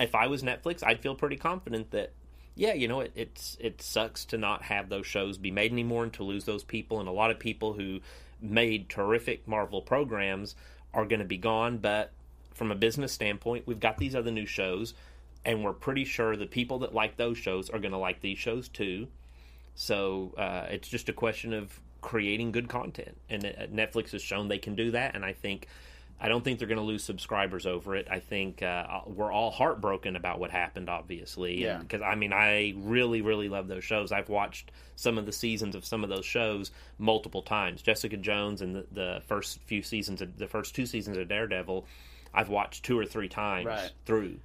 If 0.00 0.14
I 0.14 0.26
was 0.26 0.42
Netflix, 0.42 0.82
I'd 0.84 1.00
feel 1.00 1.14
pretty 1.14 1.36
confident 1.36 1.90
that 1.92 2.12
yeah, 2.56 2.72
you 2.72 2.88
know, 2.88 3.00
it, 3.00 3.12
it's 3.14 3.56
it 3.60 3.82
sucks 3.82 4.24
to 4.26 4.38
not 4.38 4.62
have 4.62 4.88
those 4.88 5.06
shows 5.06 5.38
be 5.38 5.50
made 5.50 5.72
anymore 5.72 6.04
and 6.04 6.12
to 6.14 6.22
lose 6.22 6.44
those 6.44 6.62
people. 6.62 7.00
And 7.00 7.08
a 7.08 7.12
lot 7.12 7.30
of 7.30 7.38
people 7.38 7.72
who 7.72 8.00
made 8.40 8.88
terrific 8.88 9.48
Marvel 9.48 9.82
programs 9.82 10.54
are 10.92 11.04
going 11.04 11.18
to 11.18 11.24
be 11.24 11.36
gone. 11.36 11.78
But 11.78 12.12
from 12.54 12.70
a 12.70 12.74
business 12.74 13.12
standpoint, 13.12 13.66
we've 13.66 13.80
got 13.80 13.98
these 13.98 14.14
other 14.14 14.30
new 14.30 14.46
shows, 14.46 14.94
and 15.44 15.62
we're 15.62 15.72
pretty 15.72 16.04
sure 16.04 16.36
the 16.36 16.46
people 16.46 16.78
that 16.80 16.94
like 16.94 17.16
those 17.16 17.36
shows 17.36 17.68
are 17.68 17.78
going 17.78 17.92
to 17.92 17.98
like 17.98 18.20
these 18.20 18.38
shows 18.38 18.68
too. 18.68 19.08
So 19.74 20.32
uh, 20.38 20.66
it's 20.70 20.88
just 20.88 21.08
a 21.08 21.12
question 21.12 21.52
of 21.52 21.78
creating 22.00 22.52
good 22.52 22.68
content, 22.68 23.16
and 23.28 23.44
uh, 23.44 23.66
Netflix 23.66 24.12
has 24.12 24.22
shown 24.22 24.48
they 24.48 24.58
can 24.58 24.74
do 24.74 24.92
that. 24.92 25.14
And 25.14 25.24
I 25.24 25.32
think 25.32 25.68
I 26.20 26.28
don't 26.28 26.44
think 26.44 26.58
they're 26.58 26.68
going 26.68 26.78
to 26.78 26.84
lose 26.84 27.02
subscribers 27.02 27.66
over 27.66 27.96
it. 27.96 28.06
I 28.10 28.20
think 28.20 28.62
uh, 28.62 29.00
we're 29.06 29.32
all 29.32 29.50
heartbroken 29.50 30.14
about 30.16 30.38
what 30.38 30.50
happened, 30.50 30.88
obviously. 30.88 31.62
Yeah. 31.62 31.78
Because 31.78 32.02
I 32.02 32.14
mean, 32.14 32.32
I 32.32 32.74
really, 32.76 33.20
really 33.20 33.48
love 33.48 33.66
those 33.68 33.84
shows. 33.84 34.12
I've 34.12 34.28
watched 34.28 34.70
some 34.96 35.18
of 35.18 35.26
the 35.26 35.32
seasons 35.32 35.74
of 35.74 35.84
some 35.84 36.04
of 36.04 36.10
those 36.10 36.24
shows 36.24 36.70
multiple 36.98 37.42
times. 37.42 37.82
Jessica 37.82 38.16
Jones 38.16 38.62
and 38.62 38.76
the, 38.76 38.86
the 38.92 39.22
first 39.26 39.60
few 39.64 39.82
seasons, 39.82 40.22
of, 40.22 40.38
the 40.38 40.46
first 40.46 40.74
two 40.74 40.86
seasons 40.86 41.16
of 41.16 41.28
Daredevil, 41.28 41.84
I've 42.34 42.48
watched 42.48 42.84
two 42.84 42.98
or 42.98 43.06
three 43.06 43.28
times 43.28 43.66
Right. 43.66 43.90
through. 44.04 44.38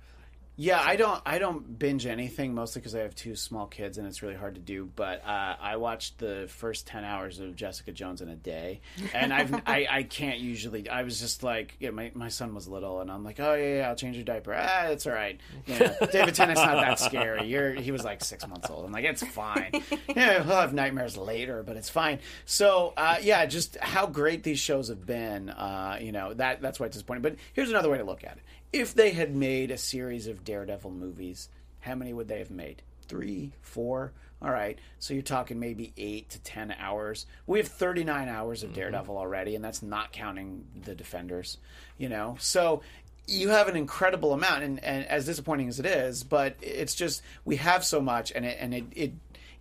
Yeah, 0.62 0.82
I 0.84 0.98
don't. 0.98 1.22
I 1.26 1.40
don't 1.40 1.80
binge 1.80 2.06
anything 2.06 2.54
mostly 2.54 2.82
because 2.82 2.94
I 2.94 3.00
have 3.00 3.16
two 3.16 3.34
small 3.34 3.66
kids 3.66 3.98
and 3.98 4.06
it's 4.06 4.22
really 4.22 4.36
hard 4.36 4.56
to 4.56 4.60
do. 4.62 4.90
But 4.94 5.26
uh, 5.26 5.56
I 5.58 5.78
watched 5.78 6.18
the 6.18 6.48
first 6.50 6.86
ten 6.86 7.06
hours 7.06 7.40
of 7.40 7.56
Jessica 7.56 7.94
Jones 7.94 8.20
in 8.20 8.28
a 8.28 8.36
day, 8.36 8.82
and 9.14 9.34
I've 9.34 9.54
I, 9.66 9.88
I 9.90 10.04
can't 10.04 10.40
usually. 10.40 10.90
I 10.90 11.04
was 11.04 11.22
just 11.22 11.44
like, 11.44 11.78
yeah, 11.80 11.92
my, 11.92 12.12
my 12.14 12.28
son 12.28 12.54
was 12.54 12.68
little, 12.68 13.00
and 13.00 13.10
I'm 13.10 13.24
like, 13.24 13.40
oh 13.40 13.54
yeah, 13.54 13.78
yeah, 13.78 13.88
I'll 13.88 13.96
change 13.96 14.18
your 14.18 14.26
diaper. 14.26 14.54
Ah, 14.54 14.88
it's 14.88 15.08
all 15.08 15.14
right. 15.14 15.40
Yeah, 15.66 15.94
David 16.12 16.36
Tennant's 16.36 16.62
not 16.62 16.76
that 16.76 17.00
scary. 17.00 17.48
You're 17.48 17.72
he 17.76 17.94
was 17.94 18.04
like 18.04 18.22
six 18.22 18.46
months 18.46 18.70
old. 18.70 18.84
I'm 18.86 18.92
like, 18.92 19.06
it's 19.06 19.24
fine. 19.24 19.72
Yeah, 20.16 20.44
he'll 20.44 20.56
have 20.56 20.74
nightmares 20.74 21.16
later, 21.18 21.64
but 21.64 21.78
it's 21.78 21.90
fine. 21.90 22.20
So 22.46 22.94
uh, 22.98 23.18
yeah, 23.22 23.46
just 23.46 23.78
how 23.78 24.08
great 24.08 24.44
these 24.44 24.60
shows 24.60 24.90
have 24.90 25.06
been. 25.06 25.50
Uh, 25.50 26.00
you 26.02 26.12
know 26.12 26.34
that 26.34 26.62
that's 26.62 26.80
why 26.80 26.88
it's 26.88 26.96
disappointing. 26.96 27.22
But 27.22 27.36
here's 27.54 27.70
another 27.70 27.90
way 27.90 28.00
to 28.00 28.04
look 28.04 28.26
at 28.26 28.38
it 28.38 28.44
if 28.72 28.94
they 28.94 29.12
had 29.12 29.36
made 29.36 29.72
a 29.72 29.78
series 29.78 30.28
of 30.28 30.44
Daredevil 30.44 30.92
movies, 30.92 31.50
how 31.80 31.96
many 31.96 32.14
would 32.14 32.28
they 32.28 32.40
have 32.40 32.52
made? 32.52 32.82
Three, 33.08 33.52
four? 33.62 34.14
All 34.42 34.52
right. 34.52 34.80
So 35.00 35.14
you're 35.14 35.24
talking 35.24 35.60
maybe 35.60 35.92
eight 35.98 36.30
to 36.30 36.40
ten 36.40 36.74
hours. 36.80 37.26
We 37.48 37.60
have 37.60 37.68
39 37.68 38.30
hours 38.30 38.64
of 38.64 38.70
mm-hmm. 38.70 38.80
Daredevil 38.80 39.18
already, 39.18 39.56
and 39.56 39.64
that's 39.64 39.82
not 39.82 40.12
counting 40.12 40.66
the 40.84 40.96
Defenders, 40.96 41.58
you 41.98 42.08
know? 42.08 42.38
So 42.40 42.82
you 43.28 43.50
have 43.50 43.68
an 43.68 43.76
incredible 43.76 44.34
amount, 44.34 44.64
and, 44.64 44.84
and 44.84 45.06
as 45.06 45.26
disappointing 45.26 45.68
as 45.68 45.80
it 45.80 45.86
is, 45.86 46.24
but 46.24 46.56
it's 46.62 46.96
just, 46.96 47.22
we 47.46 47.58
have 47.58 47.84
so 47.84 48.02
much, 48.02 48.32
and 48.34 48.46
it, 48.46 48.58
and 48.60 48.74
it, 48.74 48.86
it 48.96 49.12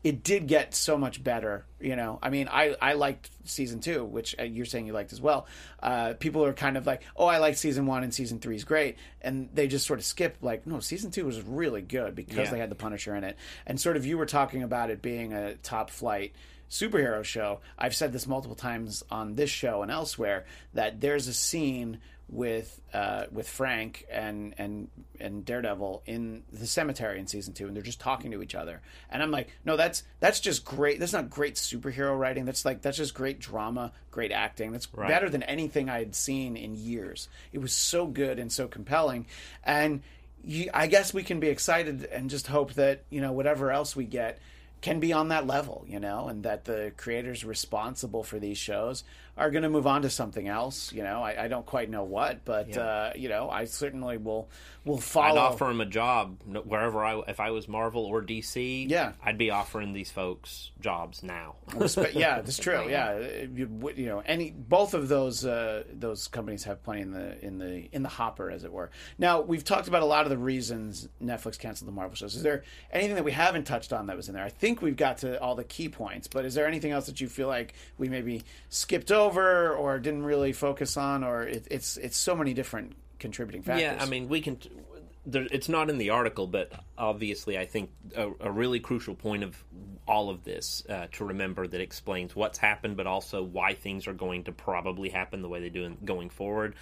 it 0.05 0.23
did 0.23 0.47
get 0.47 0.75
so 0.75 0.97
much 0.97 1.23
better. 1.23 1.65
You 1.81 1.97
know, 1.97 2.19
I 2.23 2.31
mean, 2.31 2.49
I, 2.51 2.77
I 2.81 2.93
liked 2.95 3.31
season 3.45 3.81
two, 3.81 4.05
which 4.05 4.35
uh, 4.39 4.45
you're 4.45 4.65
saying 4.67 4.87
you 4.87 4.93
liked 4.93 5.13
as 5.13 5.21
well. 5.21 5.47
Uh, 5.83 6.15
people 6.19 6.45
are 6.45 6.53
kind 6.53 6.77
of 6.77 6.87
like, 6.87 7.03
oh, 7.17 7.27
I 7.27 7.39
liked 7.39 7.59
season 7.59 7.87
one 7.87 8.03
and 8.05 8.13
season 8.15 8.39
three 8.39 8.57
is 8.57 8.65
great. 8.65 8.97
And 9.21 9.49
they 9.53 9.67
just 9.67 9.87
sort 9.87 9.99
of 9.99 10.05
skip, 10.05 10.37
like, 10.41 10.67
no, 10.67 10.81
season 10.81 11.11
two 11.11 11.25
was 11.27 11.41
really 11.43 11.83
good 11.83 12.15
because 12.15 12.37
Yeah. 12.37 12.51
they 12.51 12.59
had 12.59 12.71
the 12.71 12.75
Punisher 12.77 13.15
in 13.17 13.25
it. 13.25 13.37
And 13.67 13.81
sort 13.81 13.97
of 13.97 14.07
you 14.07 14.19
were 14.19 14.27
talking 14.27 14.63
about 14.63 14.91
it 14.91 15.03
being 15.03 15.33
a 15.33 15.55
top 15.57 15.91
flight 15.91 16.33
superhero 16.71 17.25
show. 17.25 17.61
I've 17.79 17.95
said 17.95 18.13
this 18.13 18.27
multiple 18.27 18.57
times 18.57 19.03
on 19.11 19.35
this 19.35 19.51
show 19.51 19.83
and 19.83 19.91
elsewhere 19.91 20.45
that 20.75 21.01
there's 21.01 21.27
a 21.27 21.33
scene 21.33 21.99
with 22.29 22.81
uh, 22.93 23.25
with 23.33 23.49
Frank 23.49 24.07
and 24.11 24.55
and 24.59 24.89
and 25.19 25.45
Daredevil 25.45 26.03
in 26.07 26.45
the 26.53 26.67
cemetery 26.67 27.19
in 27.19 27.27
season 27.27 27.55
two, 27.55 27.67
and 27.67 27.75
they're 27.75 27.83
just 27.83 28.01
talking 28.01 28.31
to 28.33 28.43
each 28.43 28.55
other. 28.55 28.83
And 29.11 29.23
I'm 29.23 29.31
like, 29.31 29.49
no, 29.65 29.77
that's 29.77 30.03
that's 30.21 30.41
just 30.41 30.65
great. 30.65 31.01
That's 31.01 31.13
not 31.13 31.31
great 31.31 31.55
superhero 31.55 32.19
writing. 32.19 32.45
That's 32.45 32.65
like 32.65 32.83
that's 32.83 32.99
just 32.99 33.15
great 33.15 33.39
drama, 33.39 33.93
great 34.11 34.33
acting. 34.33 34.73
That's 34.73 34.87
better 34.87 35.31
than 35.31 35.43
anything 35.45 35.89
I 35.89 36.01
had 36.01 36.15
seen 36.15 36.57
in 36.57 36.75
years. 36.75 37.29
It 37.53 37.59
was 37.59 37.73
so 37.73 38.07
good 38.07 38.39
and 38.39 38.53
so 38.53 38.69
compelling, 38.69 39.27
and 39.65 40.03
you, 40.45 40.71
I 40.75 40.87
guess 40.87 41.15
we 41.15 41.23
can 41.23 41.41
be 41.41 41.49
excited 41.49 42.05
and 42.05 42.29
just 42.29 42.47
hope 42.47 42.75
that 42.75 43.05
you 43.11 43.21
know 43.21 43.33
whatever 43.33 43.71
else 43.71 43.97
we 43.97 44.05
get 44.05 44.39
can 44.81 45.01
be 45.01 45.13
on 45.13 45.29
that 45.29 45.47
level, 45.47 45.85
you 45.89 45.99
know, 45.99 46.29
and 46.29 46.45
that 46.45 46.65
the 46.65 46.93
creators 46.97 47.45
responsible 47.45 48.23
for 48.23 48.39
these 48.39 48.59
shows 48.59 49.03
are 49.39 49.51
going 49.51 49.63
to 49.63 49.71
move 49.71 49.87
on 49.87 50.03
to 50.03 50.11
something 50.11 50.49
else. 50.49 50.93
You 50.93 51.05
know, 51.05 51.23
I, 51.23 51.45
I 51.45 51.49
don't 51.49 51.65
quite 51.65 51.89
know 51.89 52.03
what, 52.03 52.45
but 52.45 52.77
uh, 52.77 53.13
you 53.17 53.29
know, 53.29 53.49
I 53.49 53.65
certainly 53.65 54.17
will 54.19 54.49
will 54.85 54.99
follow. 54.99 55.41
I'd 55.41 55.53
offer 55.53 55.71
him 55.71 55.81
a 55.81 55.87
job 55.87 56.39
wherever 56.65 57.05
I, 57.05 57.21
if 57.29 57.39
I 57.39 57.51
was 57.51 57.69
Marvel 57.69 58.05
or 58.05 58.23
DC. 58.23 58.89
Yeah. 58.91 59.13
I'd 59.23 59.39
be 59.39 59.51
offering 59.51 59.93
these 59.93 60.11
folks 60.11 60.73
jobs 60.81 61.23
now. 61.23 61.57
Respe- 61.69 62.15
yeah, 62.15 62.41
that's 62.41 62.59
true. 62.59 62.89
Yeah, 62.89 63.19
you, 63.55 63.93
you 63.95 64.07
know, 64.07 64.23
any 64.27 64.51
both 64.51 64.95
of 64.95 65.09
those 65.09 65.45
uh, 65.45 65.85
those 65.93 66.27
companies 66.27 66.65
have 66.65 66.83
plenty 66.83 67.03
in 67.03 67.13
the 67.13 67.45
in 67.45 67.59
the 67.59 67.89
in 67.93 68.03
the 68.03 68.09
hopper, 68.09 68.51
as 68.51 68.65
it 68.65 68.73
were. 68.73 68.91
Now 69.19 69.41
we've 69.41 69.65
talked 69.65 69.87
about 69.87 70.03
a 70.03 70.07
lot 70.07 70.25
of 70.25 70.31
the 70.31 70.39
reasons 70.39 71.09
Netflix 71.23 71.59
canceled 71.59 71.87
the 71.87 71.93
Marvel 71.93 72.17
shows. 72.17 72.35
Is 72.35 72.43
there 72.43 72.65
anything 72.93 73.15
that 73.15 73.25
we 73.25 73.33
haven't 73.33 73.65
touched 73.65 73.93
on 73.93 74.07
that 74.07 74.17
was 74.17 74.29
in 74.29 74.35
there? 74.35 74.45
I 74.45 74.51
think 74.51 74.83
we've 74.83 74.97
got 74.97 75.19
to 75.19 75.41
all 75.41 75.55
the 75.55 75.65
key 75.65 75.89
points, 75.89 76.27
but 76.27 76.45
is 76.45 76.55
there 76.55 76.67
anything 76.67 76.91
else 76.91 77.07
that 77.07 77.21
you 77.21 77.29
feel 77.29 77.49
like 77.49 77.75
we 77.99 78.09
maybe 78.09 78.43
skipped 78.69 79.13
over 79.13 79.28
or 79.37 79.99
didn't 79.99 80.25
really 80.25 80.53
focus 80.53 80.97
on, 80.97 81.25
or 81.25 81.43
it, 81.43 81.67
it's 81.71 81.97
it's 81.97 82.17
so 82.17 82.35
many 82.35 82.55
different 82.55 82.95
contributing 83.19 83.63
factors? 83.63 83.83
Yeah, 83.83 83.99
I 84.01 84.07
mean, 84.07 84.29
we 84.29 84.41
can. 84.41 84.59
There, 85.27 85.47
it's 85.51 85.69
not 85.69 85.91
in 85.91 85.99
the 85.99 86.11
article, 86.11 86.47
but 86.47 86.73
obviously, 86.97 87.59
I 87.59 87.67
think 87.67 87.91
a, 88.17 88.31
a 88.41 88.51
really 88.51 88.81
crucial 88.81 89.15
point 89.15 89.43
of 89.43 89.63
all 90.07 90.31
of 90.31 90.43
this 90.45 90.83
uh, 90.89 91.07
to 91.13 91.25
remember 91.27 91.67
that 91.67 91.81
explains 91.81 92.35
what's 92.35 92.59
happened, 92.59 92.97
but 92.97 93.07
also 93.07 93.43
why 93.43 93.75
things 93.75 94.07
are 94.07 94.15
going 94.15 94.45
to 94.45 94.53
probably 94.53 95.11
happen 95.11 95.43
the 95.43 95.49
way 95.49 95.61
they 95.61 95.69
do 95.69 95.85
in, 95.85 95.99
going 96.05 96.31
forward. 96.31 96.75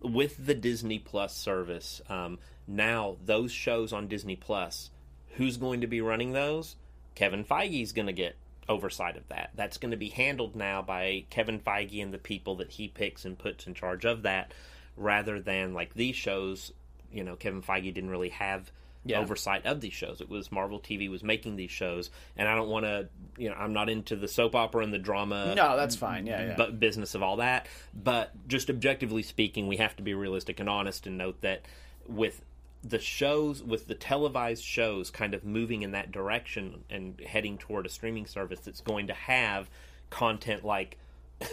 With 0.00 0.44
the 0.44 0.54
Disney 0.54 0.98
Plus 0.98 1.36
service, 1.36 2.00
um, 2.08 2.40
now 2.66 3.18
those 3.24 3.52
shows 3.52 3.92
on 3.92 4.08
Disney 4.08 4.34
Plus, 4.34 4.90
who's 5.36 5.56
going 5.56 5.82
to 5.82 5.86
be 5.86 6.00
running 6.00 6.32
those? 6.32 6.74
Kevin 7.14 7.44
Feige's 7.44 7.92
going 7.92 8.06
to 8.06 8.12
get 8.12 8.36
oversight 8.68 9.16
of 9.16 9.26
that. 9.28 9.50
That's 9.54 9.78
going 9.78 9.90
to 9.90 9.96
be 9.96 10.08
handled 10.08 10.54
now 10.56 10.82
by 10.82 11.24
Kevin 11.30 11.58
Feige 11.60 12.02
and 12.02 12.12
the 12.14 12.18
people 12.18 12.56
that 12.56 12.70
he 12.72 12.88
picks 12.88 13.24
and 13.24 13.38
puts 13.38 13.66
in 13.66 13.74
charge 13.74 14.04
of 14.04 14.22
that, 14.22 14.52
rather 14.96 15.40
than 15.40 15.74
like 15.74 15.94
these 15.94 16.16
shows. 16.16 16.72
You 17.12 17.24
know, 17.24 17.36
Kevin 17.36 17.62
Feige 17.62 17.92
didn't 17.92 18.10
really 18.10 18.30
have 18.30 18.70
Yeah. 19.04 19.18
oversight 19.18 19.66
of 19.66 19.80
these 19.80 19.92
shows. 19.92 20.20
It 20.20 20.28
was 20.30 20.52
Marvel 20.52 20.78
TV 20.78 21.08
was 21.10 21.22
making 21.24 21.56
these 21.56 21.72
shows, 21.72 22.08
and 22.36 22.46
I 22.48 22.54
don't 22.54 22.68
want 22.68 22.86
to. 22.86 23.08
You 23.36 23.48
know, 23.50 23.56
I'm 23.56 23.72
not 23.72 23.88
into 23.90 24.14
the 24.16 24.28
soap 24.28 24.54
opera 24.54 24.84
and 24.84 24.92
the 24.94 24.98
drama. 24.98 25.54
no, 25.56 25.76
that's 25.76 25.96
fine. 25.96 26.26
Yeah, 26.26 26.54
yeah. 26.56 26.66
business 26.70 27.14
of 27.16 27.22
all 27.22 27.36
that. 27.38 27.66
But 27.92 28.30
just 28.46 28.70
objectively 28.70 29.22
speaking, 29.24 29.66
we 29.66 29.78
have 29.78 29.96
to 29.96 30.02
be 30.02 30.14
realistic 30.14 30.60
and 30.60 30.68
honest 30.68 31.06
and 31.06 31.18
note 31.18 31.40
that 31.40 31.62
with 32.06 32.42
the 32.82 32.98
shows, 32.98 33.62
with 33.62 33.86
the 33.86 33.94
televised 33.94 34.64
shows 34.64 35.10
kind 35.10 35.34
of 35.34 35.44
moving 35.44 35.82
in 35.82 35.92
that 35.92 36.10
direction 36.10 36.84
and 36.90 37.20
heading 37.20 37.58
toward 37.58 37.86
a 37.86 37.88
streaming 37.88 38.26
service 38.26 38.60
that's 38.60 38.80
going 38.80 39.06
to 39.06 39.14
have 39.14 39.70
content 40.10 40.64
like, 40.64 40.98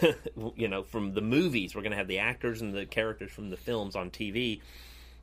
you 0.56 0.68
know, 0.68 0.82
from 0.82 1.14
the 1.14 1.20
movies, 1.20 1.74
we're 1.74 1.82
going 1.82 1.92
to 1.92 1.98
have 1.98 2.08
the 2.08 2.18
actors 2.18 2.60
and 2.60 2.74
the 2.74 2.86
characters 2.86 3.30
from 3.30 3.50
the 3.50 3.56
films 3.56 3.94
on 3.94 4.10
TV. 4.10 4.60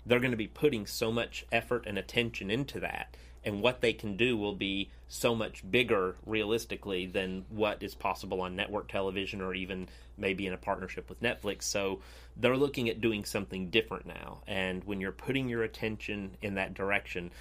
They're 0.05 0.19
going 0.19 0.31
to 0.31 0.37
be 0.37 0.47
putting 0.47 0.85
so 0.85 1.11
much 1.11 1.45
effort 1.51 1.85
and 1.85 1.97
attention 1.97 2.49
into 2.49 2.79
that 2.79 3.15
and 3.47 3.61
what 3.61 3.79
they 3.79 3.93
can 3.93 4.17
do 4.17 4.35
will 4.35 4.55
be 4.55 4.89
so 5.07 5.33
much 5.33 5.63
bigger 5.71 6.17
realistically 6.25 7.05
than 7.05 7.45
what 7.49 7.81
is 7.81 7.95
possible 7.95 8.41
on 8.41 8.57
network 8.57 8.89
television 8.89 9.41
or 9.41 9.53
even 9.53 9.87
maybe 10.17 10.45
in 10.45 10.51
a 10.51 10.57
partnership 10.57 11.07
with 11.07 11.21
Netflix. 11.21 11.63
So 11.63 12.01
they're 12.39 12.57
looking 12.57 12.89
at 12.89 13.01
doing 13.01 13.25
something 13.25 13.69
different 13.69 14.05
now. 14.05 14.41
And 14.47 14.83
when 14.83 15.01
you're 15.01 15.11
putting 15.11 15.49
your 15.49 15.63
attention 15.63 16.37
in 16.41 16.55
that 16.55 16.73
direction, 16.73 17.31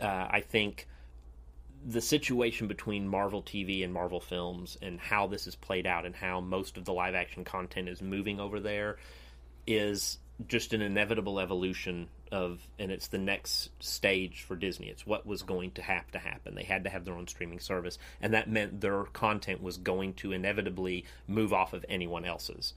uh, 0.00 0.28
I 0.30 0.40
think 0.40 0.88
the 1.84 2.00
situation 2.00 2.68
between 2.68 3.08
Marvel 3.08 3.42
TV 3.42 3.84
and 3.84 3.92
Marvel 3.92 4.20
Films 4.20 4.78
and 4.82 5.00
how 5.00 5.26
this 5.26 5.46
is 5.46 5.54
played 5.56 5.86
out 5.86 6.06
and 6.06 6.14
how 6.14 6.40
most 6.40 6.76
of 6.76 6.84
the 6.84 6.92
live 6.92 7.14
action 7.14 7.44
content 7.44 7.88
is 7.88 8.00
moving 8.02 8.38
over 8.40 8.60
there 8.60 8.98
is 9.66 10.18
just 10.48 10.72
an 10.72 10.82
inevitable 10.82 11.38
evolution 11.38 12.08
of, 12.30 12.60
and 12.78 12.90
it's 12.90 13.08
the 13.08 13.18
next 13.18 13.70
stage 13.80 14.42
for 14.42 14.56
Disney. 14.56 14.88
It's 14.88 15.06
what 15.06 15.26
was 15.26 15.42
going 15.42 15.72
to 15.72 15.82
have 15.82 16.10
to 16.12 16.18
happen. 16.18 16.54
They 16.54 16.64
had 16.64 16.84
to 16.84 16.90
have 16.90 17.04
their 17.04 17.14
own 17.14 17.28
streaming 17.28 17.60
service, 17.60 17.98
and 18.20 18.34
that 18.34 18.50
meant 18.50 18.80
their 18.80 19.04
content 19.04 19.62
was 19.62 19.76
going 19.76 20.14
to 20.14 20.32
inevitably 20.32 21.04
move 21.28 21.52
off 21.52 21.72
of 21.72 21.84
anyone 21.88 22.24
else's. 22.24 22.74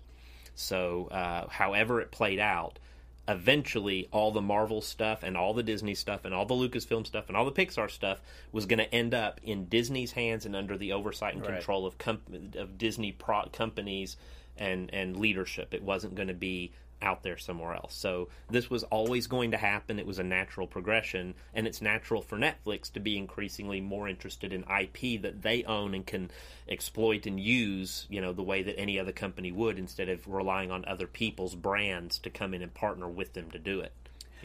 So, 0.55 1.07
uh, 1.11 1.47
however 1.49 2.01
it 2.01 2.11
played 2.11 2.39
out, 2.39 2.79
eventually 3.27 4.07
all 4.11 4.31
the 4.31 4.41
Marvel 4.41 4.81
stuff 4.81 5.23
and 5.23 5.35
all 5.35 5.53
the 5.53 5.63
Disney 5.63 5.95
stuff 5.95 6.25
and 6.25 6.33
all 6.33 6.45
the 6.45 6.53
Lucasfilm 6.53 7.05
stuff 7.07 7.25
and 7.27 7.35
all 7.35 7.45
the 7.45 7.51
Pixar 7.51 7.89
stuff 7.89 8.21
was 8.51 8.65
going 8.65 8.77
to 8.79 8.93
end 8.93 9.13
up 9.13 9.41
in 9.43 9.65
Disney's 9.65 10.11
hands 10.11 10.45
and 10.45 10.55
under 10.55 10.77
the 10.77 10.91
oversight 10.93 11.33
and 11.33 11.41
Right. 11.43 11.55
control 11.55 11.85
of 11.85 11.97
com- 11.97 12.21
of 12.55 12.77
Disney 12.77 13.11
pro- 13.11 13.47
companies 13.51 14.15
and 14.57 14.93
and 14.93 15.17
leadership. 15.17 15.73
It 15.73 15.83
wasn't 15.83 16.15
going 16.15 16.27
to 16.29 16.33
be 16.33 16.71
out 17.01 17.23
there 17.23 17.37
somewhere 17.37 17.73
else. 17.73 17.93
So 17.93 18.29
this 18.49 18.69
was 18.69 18.83
always 18.83 19.27
going 19.27 19.51
to 19.51 19.57
happen. 19.57 19.99
It 19.99 20.05
was 20.05 20.19
a 20.19 20.23
natural 20.23 20.67
progression, 20.67 21.35
and 21.53 21.67
it's 21.67 21.81
natural 21.81 22.21
for 22.21 22.37
Netflix 22.37 22.91
to 22.93 22.99
be 22.99 23.17
increasingly 23.17 23.81
more 23.81 24.07
interested 24.07 24.53
in 24.53 24.63
IP 24.63 25.21
that 25.21 25.41
they 25.41 25.63
own 25.63 25.93
and 25.93 26.05
can 26.05 26.31
exploit 26.67 27.25
and 27.25 27.39
use, 27.39 28.07
you 28.09 28.21
know, 28.21 28.33
the 28.33 28.43
way 28.43 28.63
that 28.63 28.79
any 28.79 28.99
other 28.99 29.11
company 29.11 29.51
would, 29.51 29.77
instead 29.77 30.09
of 30.09 30.27
relying 30.27 30.71
on 30.71 30.85
other 30.85 31.07
people's 31.07 31.55
brands 31.55 32.17
to 32.19 32.29
come 32.29 32.53
in 32.53 32.61
and 32.61 32.73
partner 32.73 33.07
with 33.07 33.33
them 33.33 33.51
to 33.51 33.59
do 33.59 33.81
it. 33.81 33.91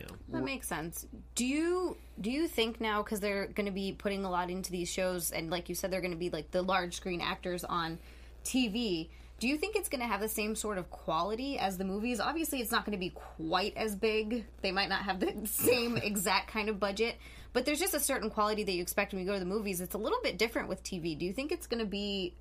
Know? 0.00 0.16
That 0.30 0.44
makes 0.44 0.66
sense. 0.66 1.06
Do 1.34 1.46
you 1.46 1.96
do 2.20 2.30
you 2.30 2.48
think 2.48 2.80
now 2.80 3.02
because 3.02 3.20
they're 3.20 3.46
going 3.46 3.66
to 3.66 3.72
be 3.72 3.92
putting 3.92 4.24
a 4.24 4.30
lot 4.30 4.50
into 4.50 4.70
these 4.70 4.88
shows, 4.88 5.30
and 5.30 5.50
like 5.50 5.68
you 5.68 5.74
said, 5.74 5.90
they're 5.90 6.00
going 6.00 6.12
to 6.12 6.16
be 6.16 6.30
like 6.30 6.50
the 6.50 6.62
large 6.62 6.94
screen 6.94 7.20
actors 7.20 7.64
on 7.64 7.98
TV? 8.44 9.08
Do 9.40 9.48
you 9.48 9.56
think 9.56 9.74
it's 9.74 9.88
going 9.88 10.02
to 10.02 10.06
have 10.06 10.20
the 10.20 10.28
same 10.28 10.54
sort 10.54 10.76
of 10.76 10.90
quality 10.90 11.58
as 11.58 11.78
the 11.78 11.84
movies? 11.84 12.20
Obviously, 12.20 12.60
it's 12.60 12.70
not 12.70 12.84
going 12.84 12.92
to 12.92 13.00
be 13.00 13.08
quite 13.08 13.74
as 13.74 13.96
big. 13.96 14.44
They 14.60 14.70
might 14.70 14.90
not 14.90 15.02
have 15.04 15.18
the 15.18 15.34
same 15.46 15.96
exact 15.96 16.48
kind 16.48 16.68
of 16.68 16.78
budget, 16.78 17.16
but 17.54 17.64
there's 17.64 17.80
just 17.80 17.94
a 17.94 18.00
certain 18.00 18.28
quality 18.28 18.64
that 18.64 18.72
you 18.72 18.82
expect 18.82 19.12
when 19.12 19.20
you 19.20 19.26
go 19.26 19.32
to 19.32 19.40
the 19.40 19.46
movies. 19.46 19.80
It's 19.80 19.94
a 19.94 19.98
little 19.98 20.20
bit 20.22 20.36
different 20.36 20.68
with 20.68 20.82
TV. 20.84 21.18
Do 21.18 21.24
you 21.24 21.32
think 21.32 21.52
it's 21.52 21.66
going 21.66 21.80
to 21.80 21.86
be 21.86 22.34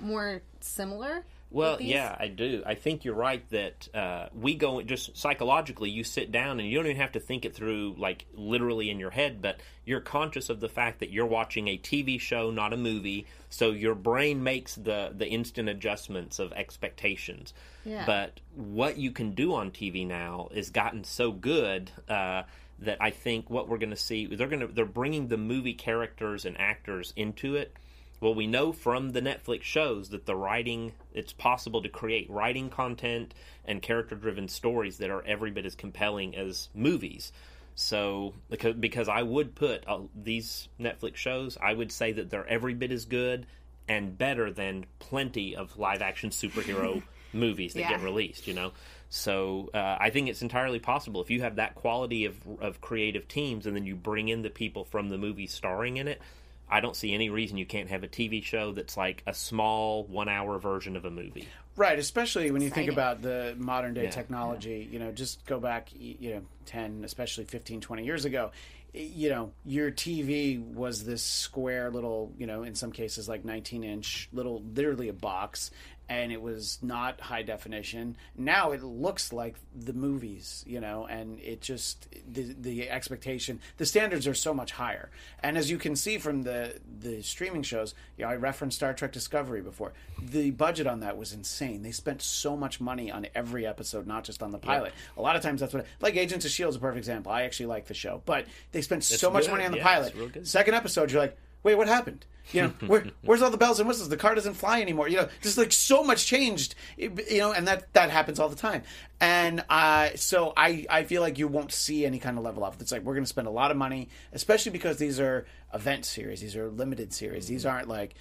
more 0.00 0.40
similar? 0.60 1.26
Well, 1.50 1.80
yeah, 1.80 2.14
I 2.18 2.26
do. 2.28 2.62
I 2.66 2.74
think 2.74 3.04
you're 3.04 3.14
right 3.14 3.48
that 3.50 3.88
uh, 3.94 4.28
we 4.34 4.56
go 4.56 4.82
just 4.82 5.16
psychologically. 5.16 5.90
You 5.90 6.02
sit 6.02 6.32
down 6.32 6.58
and 6.58 6.68
you 6.68 6.76
don't 6.76 6.86
even 6.86 7.00
have 7.00 7.12
to 7.12 7.20
think 7.20 7.44
it 7.44 7.54
through, 7.54 7.94
like 7.98 8.26
literally 8.34 8.90
in 8.90 8.98
your 8.98 9.10
head, 9.10 9.40
but 9.40 9.60
you're 9.84 10.00
conscious 10.00 10.50
of 10.50 10.58
the 10.58 10.68
fact 10.68 11.00
that 11.00 11.10
you're 11.10 11.26
watching 11.26 11.68
a 11.68 11.78
TV 11.78 12.20
show, 12.20 12.50
not 12.50 12.72
a 12.72 12.76
movie. 12.76 13.26
So 13.48 13.70
your 13.70 13.94
brain 13.94 14.42
makes 14.42 14.74
the 14.74 15.12
the 15.16 15.28
instant 15.28 15.68
adjustments 15.68 16.40
of 16.40 16.52
expectations. 16.52 17.54
Yeah. 17.84 18.04
But 18.04 18.40
what 18.54 18.96
you 18.98 19.12
can 19.12 19.30
do 19.32 19.54
on 19.54 19.70
TV 19.70 20.06
now 20.06 20.48
has 20.52 20.70
gotten 20.70 21.04
so 21.04 21.30
good. 21.30 21.90
Uh, 22.08 22.42
that 22.80 22.98
I 23.00 23.10
think 23.10 23.48
what 23.48 23.68
we're 23.68 23.78
going 23.78 23.90
to 23.90 23.96
see, 23.96 24.26
they're 24.26 24.48
going 24.48 24.60
to 24.60 24.66
they're 24.66 24.84
bringing 24.84 25.28
the 25.28 25.38
movie 25.38 25.72
characters 25.72 26.44
and 26.44 26.60
actors 26.60 27.12
into 27.16 27.56
it. 27.56 27.74
Well, 28.20 28.34
we 28.34 28.46
know 28.46 28.72
from 28.72 29.10
the 29.10 29.20
Netflix 29.20 29.62
shows 29.62 30.08
that 30.10 30.24
the 30.24 30.36
writing, 30.36 30.92
it's 31.12 31.32
possible 31.32 31.82
to 31.82 31.88
create 31.88 32.30
writing 32.30 32.70
content 32.70 33.34
and 33.64 33.82
character 33.82 34.14
driven 34.14 34.48
stories 34.48 34.98
that 34.98 35.10
are 35.10 35.22
every 35.24 35.50
bit 35.50 35.66
as 35.66 35.74
compelling 35.74 36.34
as 36.34 36.70
movies. 36.74 37.32
So, 37.74 38.32
because, 38.48 38.74
because 38.74 39.08
I 39.08 39.22
would 39.22 39.54
put 39.54 39.86
uh, 39.86 40.00
these 40.14 40.68
Netflix 40.80 41.16
shows, 41.16 41.58
I 41.60 41.74
would 41.74 41.92
say 41.92 42.12
that 42.12 42.30
they're 42.30 42.46
every 42.46 42.72
bit 42.72 42.90
as 42.90 43.04
good 43.04 43.46
and 43.86 44.16
better 44.16 44.50
than 44.50 44.86
plenty 44.98 45.54
of 45.54 45.78
live 45.78 46.00
action 46.00 46.30
superhero 46.30 47.02
movies 47.34 47.74
that 47.74 47.80
Yeah. 47.80 47.90
get 47.90 48.02
released, 48.02 48.46
you 48.46 48.54
know? 48.54 48.72
So 49.10 49.68
uh, 49.74 49.98
I 50.00 50.08
think 50.08 50.28
it's 50.28 50.40
entirely 50.40 50.78
possible 50.78 51.20
if 51.20 51.30
you 51.30 51.42
have 51.42 51.56
that 51.56 51.74
quality 51.74 52.24
of, 52.24 52.36
of 52.60 52.80
creative 52.80 53.28
teams 53.28 53.66
and 53.66 53.76
then 53.76 53.84
you 53.84 53.94
bring 53.94 54.28
in 54.28 54.40
the 54.40 54.50
people 54.50 54.84
from 54.84 55.10
the 55.10 55.18
movie 55.18 55.46
starring 55.46 55.98
in 55.98 56.08
it. 56.08 56.22
I 56.68 56.80
don't 56.80 56.96
see 56.96 57.14
any 57.14 57.30
reason 57.30 57.56
you 57.56 57.66
can't 57.66 57.88
have 57.88 58.02
a 58.02 58.08
TV 58.08 58.42
show 58.42 58.72
that's 58.72 58.96
like 58.96 59.22
a 59.26 59.34
small 59.34 60.04
one 60.04 60.28
hour 60.28 60.58
version 60.58 60.96
of 60.96 61.04
a 61.04 61.10
movie. 61.10 61.46
Right, 61.76 61.98
especially 61.98 62.50
when 62.50 62.62
you 62.62 62.70
think 62.70 62.90
about 62.90 63.20
the 63.20 63.54
modern 63.58 63.92
day 63.94 64.04
Yeah, 64.04 64.10
technology, 64.10 64.88
you 64.90 64.98
know, 64.98 65.12
just 65.12 65.44
go 65.44 65.60
back, 65.60 65.90
you 65.94 66.34
know, 66.34 66.42
10, 66.64 67.02
especially 67.04 67.44
15, 67.44 67.82
20 67.82 68.04
years 68.04 68.24
ago. 68.24 68.50
You 68.94 69.28
know, 69.28 69.52
your 69.66 69.90
TV 69.90 70.58
was 70.58 71.04
this 71.04 71.22
square 71.22 71.90
little, 71.90 72.32
you 72.38 72.46
know, 72.46 72.62
in 72.62 72.74
some 72.74 72.92
cases 72.92 73.28
like 73.28 73.44
19 73.44 73.84
inch, 73.84 74.30
little, 74.32 74.62
literally 74.74 75.10
a 75.10 75.12
box, 75.12 75.70
and 76.08 76.30
it 76.30 76.40
was 76.40 76.78
not 76.82 77.20
high 77.20 77.42
definition. 77.42 78.16
Now 78.36 78.70
it 78.72 78.82
looks 78.82 79.32
like 79.32 79.56
the 79.74 79.92
movies, 79.92 80.62
you 80.66 80.80
know, 80.80 81.06
and 81.06 81.40
it 81.40 81.60
just, 81.60 82.06
the, 82.32 82.54
the 82.60 82.88
expectation, 82.88 83.60
the 83.76 83.86
standards 83.86 84.26
are 84.26 84.34
so 84.34 84.54
much 84.54 84.72
higher. 84.72 85.10
And 85.42 85.58
as 85.58 85.70
you 85.70 85.78
can 85.78 85.96
see 85.96 86.18
from 86.18 86.42
the, 86.42 86.78
the 87.00 87.22
streaming 87.22 87.62
shows, 87.62 87.94
you 88.16 88.24
know, 88.24 88.30
I 88.30 88.36
referenced 88.36 88.76
Star 88.76 88.94
Trek 88.94 89.10
Discovery 89.12 89.60
before. 89.62 89.92
The 90.22 90.50
budget 90.52 90.86
on 90.86 91.00
that 91.00 91.16
was 91.16 91.32
insane. 91.32 91.82
They 91.82 91.90
spent 91.92 92.22
so 92.22 92.56
much 92.56 92.80
money 92.80 93.10
on 93.10 93.26
every 93.34 93.66
episode, 93.66 94.06
not 94.06 94.24
just 94.24 94.42
on 94.42 94.52
the 94.52 94.58
pilot. 94.58 94.92
A 95.16 95.22
lot 95.22 95.34
of 95.36 95.42
times 95.42 95.60
that's 95.60 95.74
what, 95.74 95.86
like 96.00 96.16
Agents 96.16 96.44
of 96.44 96.50
S.H.I.E.L.D. 96.50 96.70
is 96.70 96.76
a 96.76 96.80
perfect 96.80 96.98
example. 96.98 97.32
I 97.32 97.42
actually 97.42 97.66
like 97.66 97.86
the 97.86 97.94
show, 97.94 98.22
but 98.26 98.46
they 98.72 98.80
spent 98.82 99.02
so 99.04 99.30
much 99.30 99.44
good. 99.44 99.50
money 99.52 99.64
on 99.64 99.72
the 99.72 99.78
Yeah, 99.78 99.82
pilot. 99.84 100.14
it's. 100.36 100.50
Second 100.50 100.74
episode, 100.74 101.10
you're 101.10 101.20
like, 101.20 101.36
wait, 101.66 101.74
what 101.74 101.88
happened? 101.88 102.24
You 102.52 102.62
know, 102.62 102.68
where, 102.86 103.04
where's 103.22 103.42
all 103.42 103.50
the 103.50 103.56
bells 103.56 103.80
and 103.80 103.88
whistles? 103.88 104.08
The 104.08 104.16
car 104.16 104.36
doesn't 104.36 104.54
fly 104.54 104.80
anymore. 104.80 105.08
You 105.08 105.16
know, 105.16 105.28
just 105.42 105.58
like 105.58 105.72
so 105.72 106.04
much 106.04 106.26
changed. 106.26 106.76
You 106.96 107.10
know, 107.38 107.52
and 107.52 107.66
that 107.66 107.92
that 107.94 108.10
happens 108.10 108.38
all 108.38 108.48
the 108.48 108.54
time. 108.54 108.82
And 109.20 109.64
uh, 109.68 110.10
so 110.14 110.52
I 110.56 110.86
I 110.88 111.02
feel 111.02 111.22
like 111.22 111.38
you 111.38 111.48
won't 111.48 111.72
see 111.72 112.06
any 112.06 112.20
kind 112.20 112.38
of 112.38 112.44
level 112.44 112.62
up. 112.64 112.76
It's 112.80 112.92
like 112.92 113.02
we're 113.02 113.14
going 113.14 113.24
to 113.24 113.28
spend 113.28 113.48
a 113.48 113.50
lot 113.50 113.72
of 113.72 113.76
money, 113.76 114.08
especially 114.32 114.70
because 114.70 114.96
these 114.98 115.18
are 115.18 115.44
event 115.74 116.04
series. 116.04 116.40
These 116.40 116.54
are 116.54 116.68
limited 116.70 117.12
series. 117.12 117.48
These 117.48 117.66
aren't 117.66 117.88
like, 117.88 118.14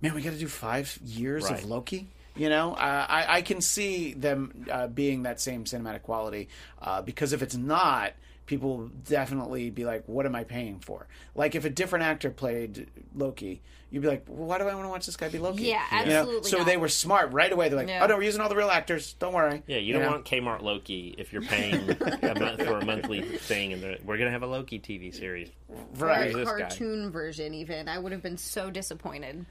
man, 0.00 0.14
we 0.14 0.22
got 0.22 0.32
to 0.32 0.38
do 0.38 0.48
five 0.48 0.98
years 1.04 1.44
Right. 1.44 1.62
of 1.62 1.68
Loki. 1.68 2.08
You 2.36 2.48
know, 2.48 2.72
uh, 2.72 3.06
I, 3.08 3.36
I 3.38 3.42
can 3.42 3.60
see 3.60 4.14
them 4.14 4.64
uh, 4.72 4.86
being 4.86 5.24
that 5.24 5.40
same 5.40 5.64
cinematic 5.64 6.02
quality 6.02 6.48
uh, 6.80 7.02
because 7.02 7.32
if 7.34 7.42
it's 7.42 7.56
not, 7.56 8.12
people 8.48 8.76
will 8.78 8.88
definitely 9.08 9.70
be 9.70 9.84
like, 9.84 10.02
"What 10.06 10.26
am 10.26 10.34
I 10.34 10.42
paying 10.42 10.80
for?" 10.80 11.06
Like 11.36 11.54
if 11.54 11.64
a 11.64 11.70
different 11.70 12.04
actor 12.04 12.30
played 12.30 12.88
Loki, 13.14 13.62
you'd 13.90 14.02
be 14.02 14.08
like, 14.08 14.24
well, 14.26 14.48
"Why 14.48 14.58
do 14.58 14.64
I 14.64 14.74
want 14.74 14.86
to 14.86 14.88
watch 14.90 15.06
this 15.06 15.16
guy 15.16 15.28
be 15.28 15.38
Loki?" 15.38 15.62
Yeah, 15.64 16.00
You 16.00 16.06
know? 16.10 16.18
absolutely 16.20 16.50
So 16.50 16.56
not. 16.58 16.66
they 16.66 16.76
were 16.76 16.88
smart 16.88 17.32
right 17.32 17.52
away. 17.52 17.68
They're 17.68 17.78
like, 17.78 17.86
Yeah. 17.88 18.02
"Oh 18.02 18.06
no, 18.08 18.16
we're 18.16 18.24
using 18.24 18.40
all 18.40 18.48
the 18.48 18.56
real 18.56 18.70
actors. 18.70 19.12
Don't 19.20 19.32
worry." 19.34 19.62
Yeah, 19.68 19.76
you 19.76 19.92
don't 19.92 20.02
know? 20.02 20.10
want 20.10 20.24
Kmart 20.24 20.62
Loki 20.62 21.14
if 21.16 21.32
you're 21.32 21.42
paying 21.42 21.74
a 22.22 22.34
month 22.40 22.64
for 22.64 22.78
a 22.78 22.84
monthly 22.84 23.20
thing, 23.22 23.72
and 23.74 23.98
we're 24.04 24.18
gonna 24.18 24.30
have 24.32 24.42
a 24.42 24.46
Loki 24.48 24.80
TV 24.80 25.14
series. 25.14 25.50
right. 25.98 26.34
Or 26.34 26.40
a 26.40 26.44
this 26.44 26.48
guy? 26.50 26.58
cartoon 26.60 27.10
version, 27.12 27.54
even. 27.54 27.88
I 27.88 27.98
would 28.00 28.10
have 28.12 28.22
been 28.22 28.36
so 28.38 28.70
disappointed. 28.70 29.46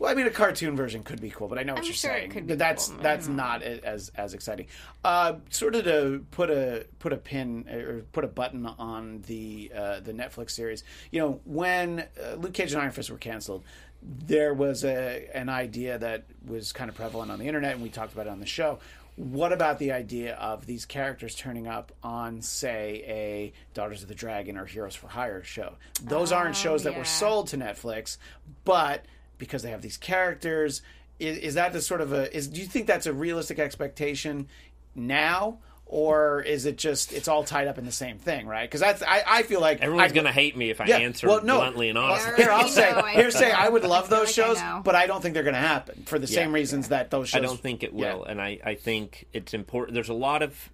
Well, 0.00 0.10
I 0.10 0.14
mean, 0.14 0.26
a 0.26 0.30
cartoon 0.30 0.76
version 0.76 1.02
could 1.02 1.20
be 1.20 1.28
cool, 1.28 1.46
but 1.46 1.58
I 1.58 1.62
know 1.62 1.74
what 1.74 1.80
I'm 1.80 1.84
you're 1.84 1.92
sure 1.92 2.10
it 2.12 2.14
saying. 2.14 2.30
could 2.30 2.46
be 2.46 2.54
but 2.54 2.58
that's 2.58 2.86
cool. 2.86 2.94
Mm-hmm. 2.94 3.02
that's 3.02 3.28
not 3.28 3.62
as 3.62 4.08
as 4.16 4.32
exciting. 4.32 4.66
Uh, 5.04 5.34
sort 5.50 5.74
of 5.74 5.84
to 5.84 6.24
put 6.30 6.48
a 6.50 6.86
put 6.98 7.12
a 7.12 7.18
pin 7.18 7.68
or 7.68 8.00
put 8.10 8.24
a 8.24 8.28
button 8.28 8.64
on 8.64 9.22
the 9.26 9.70
uh, 9.76 10.00
the 10.00 10.14
Netflix 10.14 10.52
series. 10.52 10.84
You 11.10 11.20
know, 11.20 11.40
when 11.44 12.00
uh, 12.00 12.36
Luke 12.36 12.54
Cage 12.54 12.72
and 12.72 12.80
Iron 12.80 12.92
Fist 12.92 13.10
were 13.10 13.18
canceled, 13.18 13.62
there 14.02 14.54
was 14.54 14.84
a 14.84 15.28
an 15.34 15.50
idea 15.50 15.98
that 15.98 16.24
was 16.46 16.72
kind 16.72 16.88
of 16.88 16.96
prevalent 16.96 17.30
on 17.30 17.38
the 17.38 17.46
internet, 17.46 17.74
and 17.74 17.82
we 17.82 17.90
talked 17.90 18.14
about 18.14 18.26
it 18.26 18.30
on 18.30 18.40
the 18.40 18.46
show. 18.46 18.78
What 19.16 19.52
about 19.52 19.78
the 19.78 19.92
idea 19.92 20.34
of 20.36 20.64
these 20.64 20.86
characters 20.86 21.34
turning 21.34 21.66
up 21.66 21.92
on, 22.02 22.40
say, 22.40 23.04
a 23.06 23.52
Daughters 23.74 24.00
of 24.00 24.08
the 24.08 24.14
Dragon 24.14 24.56
or 24.56 24.64
Heroes 24.64 24.94
for 24.94 25.08
Hire 25.08 25.44
show? 25.44 25.74
Those 26.02 26.32
aren't 26.32 26.56
shows 26.56 26.84
that 26.84 26.94
yeah. 26.94 27.00
were 27.00 27.04
sold 27.04 27.48
to 27.48 27.58
Netflix, 27.58 28.16
but 28.64 29.04
because 29.40 29.62
they 29.64 29.70
have 29.70 29.82
these 29.82 29.96
characters, 29.96 30.82
is, 31.18 31.38
is 31.38 31.54
that 31.54 31.72
the 31.72 31.80
sort 31.80 32.00
of 32.00 32.12
a 32.12 32.32
is? 32.34 32.46
Do 32.46 32.60
you 32.60 32.66
think 32.66 32.86
that's 32.86 33.06
a 33.06 33.12
realistic 33.12 33.58
expectation 33.58 34.46
now, 34.94 35.58
or 35.86 36.40
is 36.42 36.66
it 36.66 36.76
just 36.78 37.12
it's 37.12 37.26
all 37.26 37.42
tied 37.42 37.66
up 37.66 37.76
in 37.78 37.84
the 37.84 37.92
same 37.92 38.18
thing, 38.18 38.46
right? 38.46 38.68
Because 38.68 38.80
that's 38.80 39.02
I, 39.02 39.22
I 39.26 39.42
feel 39.42 39.60
like 39.60 39.80
Everyone's 39.80 40.12
I- 40.12 40.14
gonna 40.14 40.30
hate 40.32 40.56
me 40.56 40.70
if 40.70 40.80
I 40.80 40.86
yeah, 40.86 40.98
answer 40.98 41.26
well, 41.26 41.42
no. 41.42 41.56
bluntly 41.58 41.88
and 41.88 41.98
honestly. 41.98 42.34
Here 42.36 42.50
I'll 42.50 42.68
say, 42.68 42.90
know, 42.92 42.98
I 43.00 43.12
here 43.14 43.30
say 43.32 43.50
I 43.50 43.68
would 43.68 43.82
love 43.84 44.08
feel 44.08 44.18
those 44.18 44.28
like 44.28 44.34
shows, 44.46 44.60
know. 44.60 44.82
but 44.84 44.94
I 44.94 45.06
don't 45.08 45.20
think 45.20 45.34
they're 45.34 45.42
going 45.42 45.54
to 45.54 45.60
happen 45.60 46.04
for 46.06 46.18
the 46.18 46.26
same 46.28 46.52
reasons 46.52 46.88
that 46.88 47.10
those 47.10 47.28
shows. 47.30 47.38
I 47.38 47.44
don't 47.44 47.58
think 47.60 47.82
it 47.82 47.92
will, 47.92 48.22
Yeah. 48.24 48.30
and 48.30 48.40
I, 48.40 48.58
I 48.64 48.74
think 48.76 49.26
it's 49.32 49.52
important. 49.52 49.94
There's 49.94 50.08
a 50.10 50.14
lot 50.14 50.42
of 50.42 50.70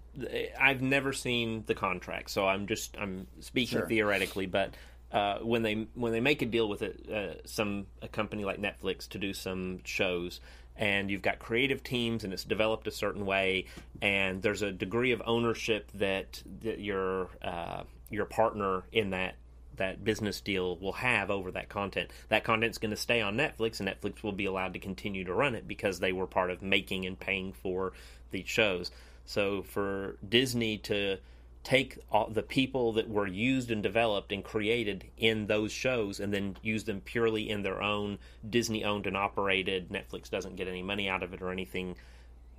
I've 0.60 0.80
never 0.80 1.12
seen 1.12 1.64
the 1.66 1.74
contract, 1.74 2.30
so 2.30 2.46
I'm 2.46 2.66
just 2.66 2.96
I'm 2.98 3.26
speaking 3.40 3.78
Sure. 3.80 3.86
theoretically. 3.88 4.46
But 4.46 4.70
uh, 5.12 5.38
when 5.38 5.62
they 5.62 5.86
when 5.94 6.12
they 6.12 6.20
make 6.20 6.42
a 6.42 6.46
deal 6.46 6.68
with 6.68 6.82
it, 6.82 7.08
uh, 7.10 7.46
some 7.46 7.86
a 8.02 8.08
company 8.08 8.44
like 8.44 8.60
Netflix 8.60 9.08
to 9.10 9.18
do 9.18 9.32
some 9.32 9.80
shows, 9.84 10.40
and 10.76 11.10
you've 11.10 11.22
got 11.22 11.38
creative 11.38 11.82
teams, 11.82 12.24
and 12.24 12.32
it's 12.32 12.44
developed 12.44 12.86
a 12.86 12.90
certain 12.90 13.24
way, 13.24 13.66
and 14.02 14.42
there's 14.42 14.62
a 14.62 14.72
degree 14.72 15.12
of 15.12 15.22
ownership 15.24 15.90
that, 15.94 16.42
that 16.62 16.80
your 16.80 17.28
uh, 17.42 17.82
your 18.10 18.24
partner 18.24 18.82
in 18.92 19.10
that 19.10 19.36
that 19.76 20.02
business 20.02 20.40
deal 20.40 20.76
will 20.78 20.92
have 20.92 21.30
over 21.30 21.50
that 21.52 21.68
content. 21.68 22.10
That 22.28 22.44
content's 22.44 22.78
going 22.78 22.90
to 22.90 22.96
stay 22.96 23.20
on 23.20 23.36
Netflix, 23.36 23.80
and 23.80 23.88
Netflix 23.88 24.22
will 24.22 24.32
be 24.32 24.46
allowed 24.46 24.72
to 24.72 24.78
continue 24.78 25.24
to 25.24 25.34
run 25.34 25.54
it 25.54 25.68
because 25.68 26.00
they 26.00 26.12
were 26.12 26.26
part 26.26 26.50
of 26.50 26.62
making 26.62 27.06
and 27.06 27.18
paying 27.18 27.52
for 27.52 27.92
these 28.30 28.48
shows. 28.48 28.90
So 29.24 29.62
for 29.62 30.16
Disney 30.26 30.78
to 30.78 31.18
take 31.66 31.98
the 32.30 32.44
people 32.44 32.92
that 32.92 33.08
were 33.08 33.26
used 33.26 33.72
and 33.72 33.82
developed 33.82 34.30
and 34.30 34.44
created 34.44 35.04
in 35.16 35.48
those 35.48 35.72
shows 35.72 36.20
and 36.20 36.32
then 36.32 36.56
use 36.62 36.84
them 36.84 37.00
purely 37.00 37.50
in 37.50 37.64
their 37.64 37.82
own 37.82 38.20
Disney 38.48 38.84
owned 38.84 39.04
and 39.04 39.16
operated, 39.16 39.88
Netflix 39.88 40.30
doesn't 40.30 40.54
get 40.54 40.68
any 40.68 40.80
money 40.80 41.08
out 41.08 41.24
of 41.24 41.34
it 41.34 41.42
or 41.42 41.50
anything 41.50 41.96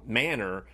manner 0.05 0.65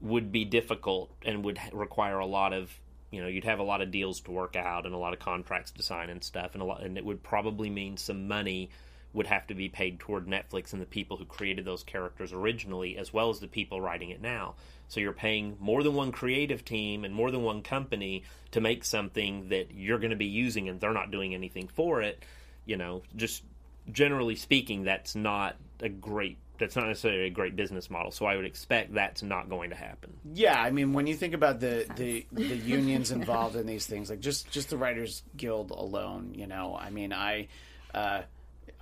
would 0.00 0.30
be 0.30 0.44
difficult 0.44 1.10
and 1.24 1.44
would 1.44 1.58
require 1.72 2.20
a 2.20 2.26
lot 2.26 2.52
of 2.52 2.70
you 3.10 3.20
know 3.20 3.26
you'd 3.26 3.42
have 3.42 3.58
a 3.58 3.64
lot 3.64 3.82
of 3.82 3.90
deals 3.90 4.20
to 4.20 4.30
work 4.30 4.54
out 4.54 4.86
and 4.86 4.94
a 4.94 4.98
lot 4.98 5.12
of 5.12 5.18
contracts 5.18 5.72
to 5.72 5.82
sign 5.82 6.10
and 6.10 6.22
stuff 6.22 6.52
and 6.52 6.62
a 6.62 6.64
lot 6.64 6.84
and 6.84 6.96
it 6.96 7.04
would 7.04 7.22
probably 7.24 7.70
mean 7.70 7.96
some 7.96 8.28
money 8.28 8.70
would 9.12 9.26
have 9.26 9.46
to 9.46 9.54
be 9.54 9.68
paid 9.68 9.98
toward 9.98 10.26
Netflix 10.26 10.72
and 10.72 10.80
the 10.80 10.86
people 10.86 11.16
who 11.16 11.24
created 11.24 11.64
those 11.64 11.82
characters 11.82 12.32
originally 12.32 12.96
as 12.96 13.12
well 13.12 13.30
as 13.30 13.40
the 13.40 13.48
people 13.48 13.80
writing 13.80 14.10
it 14.10 14.20
now 14.20 14.54
so 14.88 15.00
you're 15.00 15.12
paying 15.12 15.56
more 15.60 15.82
than 15.82 15.94
one 15.94 16.12
creative 16.12 16.64
team 16.64 17.04
and 17.04 17.14
more 17.14 17.30
than 17.30 17.42
one 17.42 17.62
company 17.62 18.24
to 18.50 18.60
make 18.60 18.84
something 18.84 19.48
that 19.48 19.72
you're 19.72 19.98
going 19.98 20.10
to 20.10 20.16
be 20.16 20.26
using 20.26 20.68
and 20.68 20.80
they're 20.80 20.92
not 20.92 21.10
doing 21.10 21.34
anything 21.34 21.68
for 21.68 22.02
it 22.02 22.22
you 22.64 22.76
know 22.76 23.02
just 23.16 23.42
generally 23.90 24.36
speaking 24.36 24.84
that's 24.84 25.14
not 25.14 25.56
a 25.80 25.88
great 25.88 26.38
that's 26.60 26.76
not 26.76 26.86
necessarily 26.86 27.26
a 27.26 27.30
great 27.30 27.56
business 27.56 27.90
model. 27.90 28.12
So 28.12 28.26
I 28.26 28.36
would 28.36 28.44
expect 28.44 28.94
that's 28.94 29.22
not 29.22 29.48
going 29.48 29.70
to 29.70 29.76
happen. 29.76 30.12
Yeah, 30.34 30.60
I 30.60 30.70
mean, 30.70 30.92
when 30.92 31.06
you 31.06 31.16
think 31.16 31.34
about 31.34 31.58
the 31.58 31.86
the, 31.96 32.26
the 32.30 32.44
unions 32.56 33.10
involved 33.10 33.56
in 33.56 33.66
these 33.66 33.86
things, 33.86 34.10
like 34.10 34.20
just 34.20 34.48
just 34.50 34.68
the 34.70 34.76
Writers 34.76 35.24
Guild 35.36 35.70
alone, 35.72 36.34
you 36.36 36.46
know, 36.46 36.78
I 36.78 36.90
mean, 36.90 37.12
I. 37.12 37.48
Uh, 37.92 38.22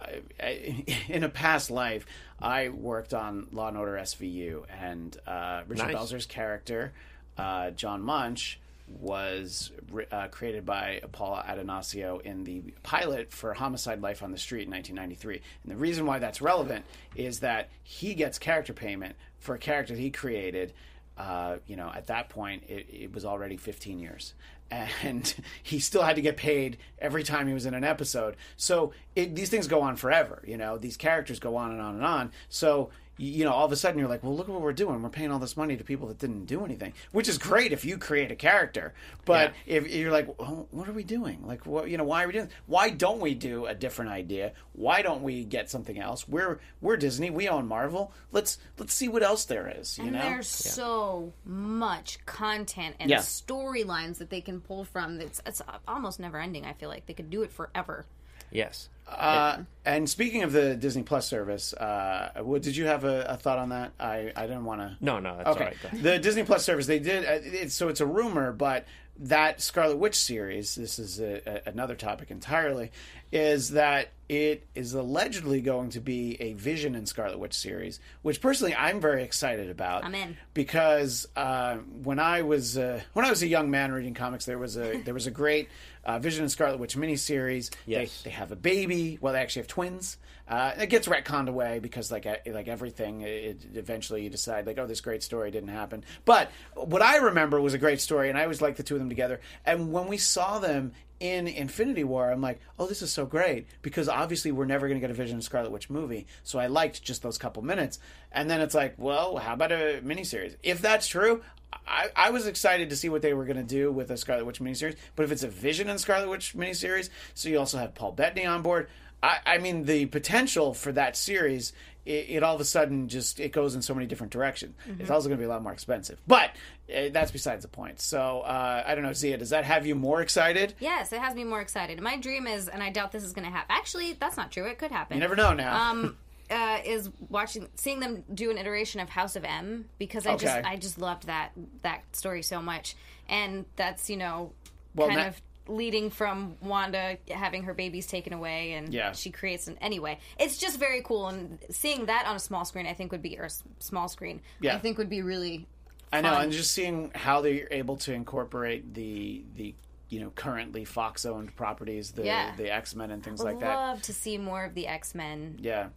I, 0.01 0.21
I, 0.41 0.85
in 1.09 1.25
a 1.25 1.29
past 1.29 1.71
life, 1.71 2.07
I 2.41 2.69
worked 2.69 3.15
on 3.15 3.49
Law 3.53 3.69
and 3.69 3.77
Order 3.77 3.95
SVU, 3.97 4.65
and 4.81 5.17
uh, 5.27 5.63
Richard 5.67 5.87
Nice. 5.89 5.95
Belzer's 5.95 6.27
character, 6.27 6.93
uh, 7.37 7.71
John 7.71 8.03
Munch, 8.03 8.61
was 9.01 9.71
uh, 10.11 10.29
created 10.29 10.65
by 10.65 11.03
Paul 11.13 11.37
Attanasio 11.37 12.23
in 12.23 12.45
the 12.45 12.63
pilot 12.83 13.33
for 13.33 13.53
Homicide: 13.53 14.01
Life 14.01 14.23
on 14.23 14.33
the 14.33 14.39
Street 14.39 14.67
in 14.67 14.71
1993. 14.71 15.43
And 15.63 15.73
the 15.73 15.77
reason 15.77 16.07
why 16.07 16.19
that's 16.19 16.41
relevant 16.41 16.85
is 17.15 17.41
that 17.41 17.69
he 17.83 18.15
gets 18.15 18.39
character 18.39 18.73
payment 18.73 19.15
for 19.39 19.55
a 19.55 19.59
character 19.59 19.95
he 19.95 20.11
created. 20.11 20.73
Uh, 21.19 21.57
you 21.67 21.75
know, 21.77 21.91
at 21.93 22.07
that 22.07 22.29
point, 22.29 22.63
it, 22.69 22.87
it 22.89 23.13
was 23.13 23.25
already 23.25 23.57
15 23.57 23.99
years. 23.99 24.35
And 24.71 25.35
he 25.63 25.81
still 25.81 26.03
had 26.03 26.17
to 26.17 26.23
get 26.23 26.37
paid 26.37 26.79
every 26.99 27.25
time 27.25 27.49
he 27.49 27.55
was 27.55 27.67
in 27.67 27.75
an 27.75 27.85
episode. 27.85 28.37
So 28.57 28.93
it, 29.17 29.35
these 29.35 29.51
things 29.51 29.67
go 29.67 29.81
on 29.81 29.97
forever. 29.97 30.43
You 30.47 30.57
know, 30.57 30.79
these 30.79 30.97
characters 30.97 31.41
go 31.41 31.57
on 31.57 31.73
and 31.73 31.81
on 31.81 31.97
and 31.97 32.05
on. 32.05 32.33
So 32.49 32.91
you 33.19 33.45
know, 33.45 33.53
all 33.53 33.67
of 33.67 33.73
a 33.73 33.77
sudden 33.77 33.99
you're 33.99 34.09
like, 34.09 34.23
well, 34.23 34.35
look 34.35 34.49
at 34.49 34.53
what 34.53 34.63
we're 34.63 34.73
doing. 34.73 35.03
We're 35.03 35.09
paying 35.11 35.31
all 35.31 35.39
this 35.39 35.57
money 35.57 35.77
to 35.77 35.85
people 35.85 36.07
that 36.09 36.19
didn't 36.19 36.47
do 36.47 36.65
anything, 36.65 36.93
which 37.13 37.29
is 37.29 37.37
great 37.37 37.73
if 37.73 37.85
you 37.85 37.99
create 37.99 38.31
a 38.31 38.37
character. 38.37 38.95
But 39.25 39.53
if 39.67 39.91
you're 39.93 40.13
like, 40.13 40.29
oh, 40.39 40.67
what 40.71 40.89
are 40.89 40.93
we 40.93 41.03
doing? 41.05 41.47
Like, 41.47 41.67
what, 41.67 41.91
you 41.91 41.99
know, 41.99 42.05
why 42.05 42.25
are 42.25 42.27
we 42.29 42.33
doing? 42.33 42.47
This? 42.47 42.55
Why 42.67 42.91
don't 42.91 43.21
we 43.21 43.35
do 43.35 43.67
a 43.67 43.75
different 43.75 44.13
idea? 44.13 44.53
Why 44.73 45.03
don't 45.03 45.23
we 45.23 45.45
get 45.45 45.69
something 45.69 45.99
else? 45.99 46.29
We're 46.29 46.61
we're 46.81 46.97
Disney. 46.97 47.31
We 47.31 47.49
own 47.49 47.67
Marvel. 47.67 48.13
Let's 48.31 48.59
let's 48.79 48.95
see 48.95 49.09
what 49.09 49.23
else 49.23 49.45
there 49.45 49.69
is. 49.69 49.99
You 49.99 50.05
and 50.05 50.13
know, 50.13 50.21
there's 50.23 50.47
so 50.49 51.33
much 51.45 52.25
content 52.27 52.97
and 53.01 53.11
Yeah. 53.11 53.19
storylines 53.19 54.19
that 54.19 54.31
they 54.31 54.41
can 54.41 54.61
pull 54.61 54.85
from. 54.85 55.19
That's 55.19 55.43
it's 55.45 55.63
almost 55.87 56.21
never 56.21 56.39
ending. 56.39 56.65
I 56.65 56.73
feel 56.75 56.89
like 56.89 57.07
they 57.07 57.15
could 57.15 57.31
do 57.31 57.43
it 57.43 57.51
forever. 57.53 58.07
Yes. 58.51 58.89
Uh, 59.09 59.63
and 59.85 60.09
speaking 60.09 60.43
of 60.43 60.53
the 60.53 60.77
Disney 60.77 61.03
Plus 61.03 61.27
service, 61.27 61.73
uh, 61.73 62.31
what, 62.43 62.63
did 62.63 62.77
you 62.77 62.87
have 62.87 63.05
a, 63.05 63.23
a 63.23 63.37
thought 63.37 63.59
on 63.59 63.71
that? 63.71 63.93
I, 63.99 64.33
I 64.37 64.43
didn't 64.43 64.65
want 64.65 64.81
to. 64.83 64.97
No, 65.01 65.19
no, 65.19 65.37
that's 65.37 65.49
Okay, 65.51 65.65
all 65.65 65.91
right. 65.93 66.03
The 66.03 66.19
Disney 66.19 66.45
Plus 66.45 66.65
service 66.65 66.87
they 66.87 66.99
did. 66.99 67.25
Uh, 67.25 67.41
it's, 67.43 67.75
so 67.75 67.89
it's 67.89 68.01
a 68.01 68.07
rumor, 68.07 68.53
but 68.53 68.87
that 69.21 69.61
Scarlet 69.61 69.97
Witch 69.97 70.15
series. 70.15 70.75
This 70.75 70.99
is 70.99 71.21
a, 71.21 71.41
a, 71.47 71.71
another 71.71 71.95
topic 71.95 72.31
entirely. 72.31 72.91
Is 73.33 73.71
that 73.71 74.09
it 74.29 74.67
is 74.75 74.93
allegedly 74.93 75.61
going 75.61 75.91
to 75.91 76.01
be 76.01 76.37
a 76.41 76.53
Vision 76.53 76.95
and 76.95 77.09
Scarlet 77.09 77.39
Witch 77.39 77.55
series, 77.55 77.99
which 78.23 78.41
personally 78.41 78.75
I'm 78.75 79.01
very 79.01 79.23
excited 79.23 79.71
about. 79.71 80.05
I'm 80.05 80.15
in. 80.15 80.37
because 80.55 81.27
uh, 81.35 81.77
when 81.77 82.19
I 82.19 82.43
was 82.43 82.77
uh, 82.77 83.01
when 83.15 83.25
I 83.25 83.31
was 83.31 83.43
a 83.43 83.47
young 83.47 83.71
man 83.71 83.93
reading 83.93 84.15
comics, 84.15 84.45
there 84.45 84.59
was 84.59 84.77
a 84.77 85.01
there 85.05 85.15
was 85.15 85.27
a 85.27 85.31
great 85.31 85.69
uh, 86.05 86.19
Vision 86.19 86.43
and 86.43 86.51
Scarlet 86.51 86.79
Witch 86.79 86.97
miniseries. 86.97 87.71
Yes. 87.87 88.23
They, 88.23 88.31
they 88.31 88.37
have 88.37 88.53
a 88.53 88.57
baby. 88.57 89.19
Well, 89.21 89.33
they 89.33 89.41
actually 89.41 89.61
have 89.63 89.69
twins. 89.69 90.19
Uh, 90.49 90.73
it 90.79 90.87
gets 90.87 91.07
retconned 91.07 91.49
away 91.49 91.79
because, 91.79 92.11
like, 92.11 92.25
like 92.25 92.69
everything, 92.69 93.21
it, 93.21 93.67
eventually 93.75 94.23
you 94.23 94.31
decide, 94.31 94.67
like, 94.67 94.79
oh, 94.79 94.87
this 94.87 95.03
great 95.03 95.23
story 95.23 95.51
didn't 95.51 95.69
happen. 95.69 96.03
But 96.25 96.51
what 96.73 97.03
I 97.03 97.19
remember 97.19 97.61
was 97.61 97.75
a 97.75 97.79
great 97.79 98.01
story, 98.01 98.31
and 98.31 98.39
I 98.39 98.45
always 98.45 98.63
liked 98.63 98.79
the 98.79 98.83
two 98.83 98.95
of 98.95 99.01
them 99.01 99.11
together. 99.11 99.41
And 99.67 99.93
when 99.93 100.07
we 100.07 100.17
saw 100.17 100.59
them 100.59 100.93
in 101.21 101.49
Infinity 101.49 102.05
War, 102.05 102.31
I'm 102.31 102.41
like, 102.41 102.61
oh, 102.79 102.87
this 102.87 103.03
is 103.03 103.13
so 103.13 103.27
great 103.27 103.67
because 103.83 104.09
obviously 104.09 104.53
we're 104.53 104.67
never 104.67 104.87
going 104.89 105.01
to 105.01 105.01
get 105.01 105.11
a 105.11 105.15
Vision 105.15 105.37
and 105.37 105.45
Scarlet 105.45 105.71
Witch 105.71 105.91
movie. 105.91 106.27
So 106.45 106.59
I 106.59 106.67
liked 106.67 107.03
just 107.03 107.23
those 107.23 107.39
couple 107.39 107.63
minutes. 107.63 107.99
And 108.33 108.51
then 108.51 108.61
it's 108.61 108.75
like, 108.75 108.95
well, 108.99 109.37
how 109.37 109.55
about 109.55 109.73
a 109.73 110.01
miniseries? 110.05 110.57
If 110.63 110.81
that's 110.81 111.07
true, 111.07 111.43
I, 111.87 112.09
I 112.15 112.31
was 112.31 112.47
excited 112.47 112.91
to 112.91 112.97
see 112.97 113.09
what 113.09 113.23
they 113.23 113.35
were 113.35 113.45
going 113.45 113.57
to 113.57 113.63
do 113.63 113.91
with 113.91 114.11
a 114.11 114.17
Scarlet 114.17 114.47
Witch 114.47 114.61
miniseries. 114.61 114.97
But 115.17 115.25
if 115.25 115.33
it's 115.33 115.43
a 115.43 115.49
Vision 115.49 115.89
and 115.89 116.01
Scarlet 116.01 116.29
Witch 116.29 116.55
miniseries, 116.55 117.11
so 117.35 117.49
you 117.49 117.59
also 117.59 117.79
have 117.79 117.95
Paul 117.95 118.13
Bettany 118.13 118.47
on 118.47 118.63
board. 118.63 118.89
I, 119.23 119.39
I 119.45 119.59
mean, 119.59 119.85
the 119.85 120.07
potential 120.07 120.75
for 120.75 120.93
that 120.93 121.17
series, 121.17 121.73
it, 122.09 122.27
it 122.31 122.43
all 122.43 122.55
of 122.55 122.61
a 122.61 122.65
sudden 122.65 123.09
just 123.09 123.39
it 123.39 123.53
goes 123.53 123.75
in 123.75 123.83
so 123.83 123.95
many 123.95 124.07
different 124.07 124.33
directions. 124.33 124.75
It's 124.99 125.11
also 125.11 125.29
going 125.29 125.39
to 125.39 125.43
be 125.43 125.45
a 125.45 125.49
lot 125.49 125.63
more 125.63 125.73
expensive, 125.73 126.19
but 126.27 126.51
uh, 126.95 127.11
that's 127.13 127.31
besides 127.31 127.63
the 127.63 127.69
point. 127.69 128.01
So 128.01 128.41
uh, 128.41 128.83
I 128.87 128.95
don't 128.95 129.05
know, 129.05 129.13
Zia, 129.13 129.37
does 129.37 129.51
that 129.51 129.65
have 129.65 129.87
you 129.87 129.95
more 129.95 130.23
excited? 130.23 130.75
Yes, 130.81 131.13
it 131.13 131.21
has 131.21 131.35
me 131.35 131.45
more 131.45 131.61
excited. 131.61 132.01
My 132.01 132.17
dream 132.17 132.47
is, 132.47 132.69
and 132.69 132.83
I 132.83 132.91
doubt 132.91 133.13
this 133.13 133.25
is 133.25 133.33
going 133.33 133.45
to 133.45 133.51
happen. 133.51 133.67
Actually, 133.77 134.15
that's 134.15 134.37
not 134.37 134.51
true. 134.51 134.65
It 134.65 134.79
could 134.79 134.91
happen. 134.91 135.17
You 135.17 135.21
never 135.21 135.37
know 135.37 135.53
now. 135.53 135.91
um, 135.91 136.17
uh, 136.51 136.79
is 136.85 137.11
watching, 137.29 137.69
seeing 137.75 138.01
them 138.01 138.25
do 138.33 138.51
an 138.51 138.57
iteration 138.57 139.01
of 139.01 139.11
House 139.11 139.37
of 139.37 139.45
M 139.45 139.85
because 139.99 140.27
I 140.27 140.37
just, 140.37 140.57
I 140.65 140.77
just 140.77 140.99
loved 140.99 141.27
that 141.27 141.51
that 141.83 142.01
story 142.17 142.43
so 142.43 142.63
much, 142.63 142.97
and 143.29 143.67
that's 143.77 144.09
you 144.09 144.17
know, 144.17 144.53
Well, 144.95 145.09
kind 145.09 145.21
of 145.21 145.41
leading 145.69 146.11
from 146.11 146.57
Wanda 146.61 147.19
having 147.31 147.63
her 147.65 147.75
babies 147.75 148.07
taken 148.07 148.33
away, 148.33 148.73
and 148.73 148.93
Yeah. 148.93 149.13
she 149.13 149.31
creates 149.31 149.69
an 149.69 149.77
anyway. 149.81 150.19
It's 150.39 150.59
just 150.59 150.79
very 150.79 151.03
cool, 151.03 151.29
and 151.29 151.59
seeing 151.71 152.07
that 152.07 152.27
on 152.27 152.35
a 152.35 152.41
small 152.41 152.65
screen, 152.65 152.87
I 152.87 152.95
think 152.95 153.13
would 153.13 153.23
be 153.23 153.39
or 153.39 153.49
small 153.79 154.09
screen, 154.09 154.41
Yeah. 154.61 154.75
I 154.75 154.79
think 154.79 154.99
would 154.99 155.11
be 155.11 155.23
really. 155.23 155.67
I 156.13 156.23
know, 156.23 156.39
and 156.39 156.51
just 156.51 156.73
seeing 156.73 157.11
how 157.15 157.43
they're 157.43 157.69
able 157.71 157.97
to 157.99 158.13
incorporate 158.15 158.95
the 158.95 159.45
the 159.57 159.75
you 160.09 160.21
know 160.21 160.31
currently 160.31 160.87
Fox 160.87 161.27
owned 161.27 161.55
properties, 161.55 162.13
the 162.13 162.25
Yeah. 162.25 162.57
the 162.57 162.73
X 162.73 162.95
Men 162.95 163.11
and 163.11 163.23
things 163.23 163.41
Would 163.41 163.45
like 163.53 163.61
that. 163.61 163.71
I'd 163.77 163.91
love 163.91 164.03
to 164.03 164.15
see 164.15 164.39
more 164.39 164.65
of 164.65 164.75
the 164.75 164.87
X 164.87 165.15
Men. 165.15 165.59
Yeah. 165.61 165.89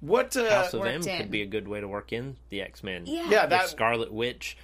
What? 0.00 0.34
Uh, 0.34 0.48
House 0.48 0.72
of 0.72 0.80
M 0.86 0.94
worked 0.94 1.06
in. 1.08 1.18
could 1.18 1.30
be 1.30 1.42
a 1.42 1.46
good 1.46 1.68
way 1.68 1.78
to 1.80 1.86
work 1.86 2.10
in 2.10 2.38
the 2.48 2.62
X 2.62 2.82
Men. 2.82 3.04
Yeah. 3.04 3.28
yeah, 3.28 3.44
that 3.46 3.68
Scarlet 3.68 4.10
Witch, 4.10 4.56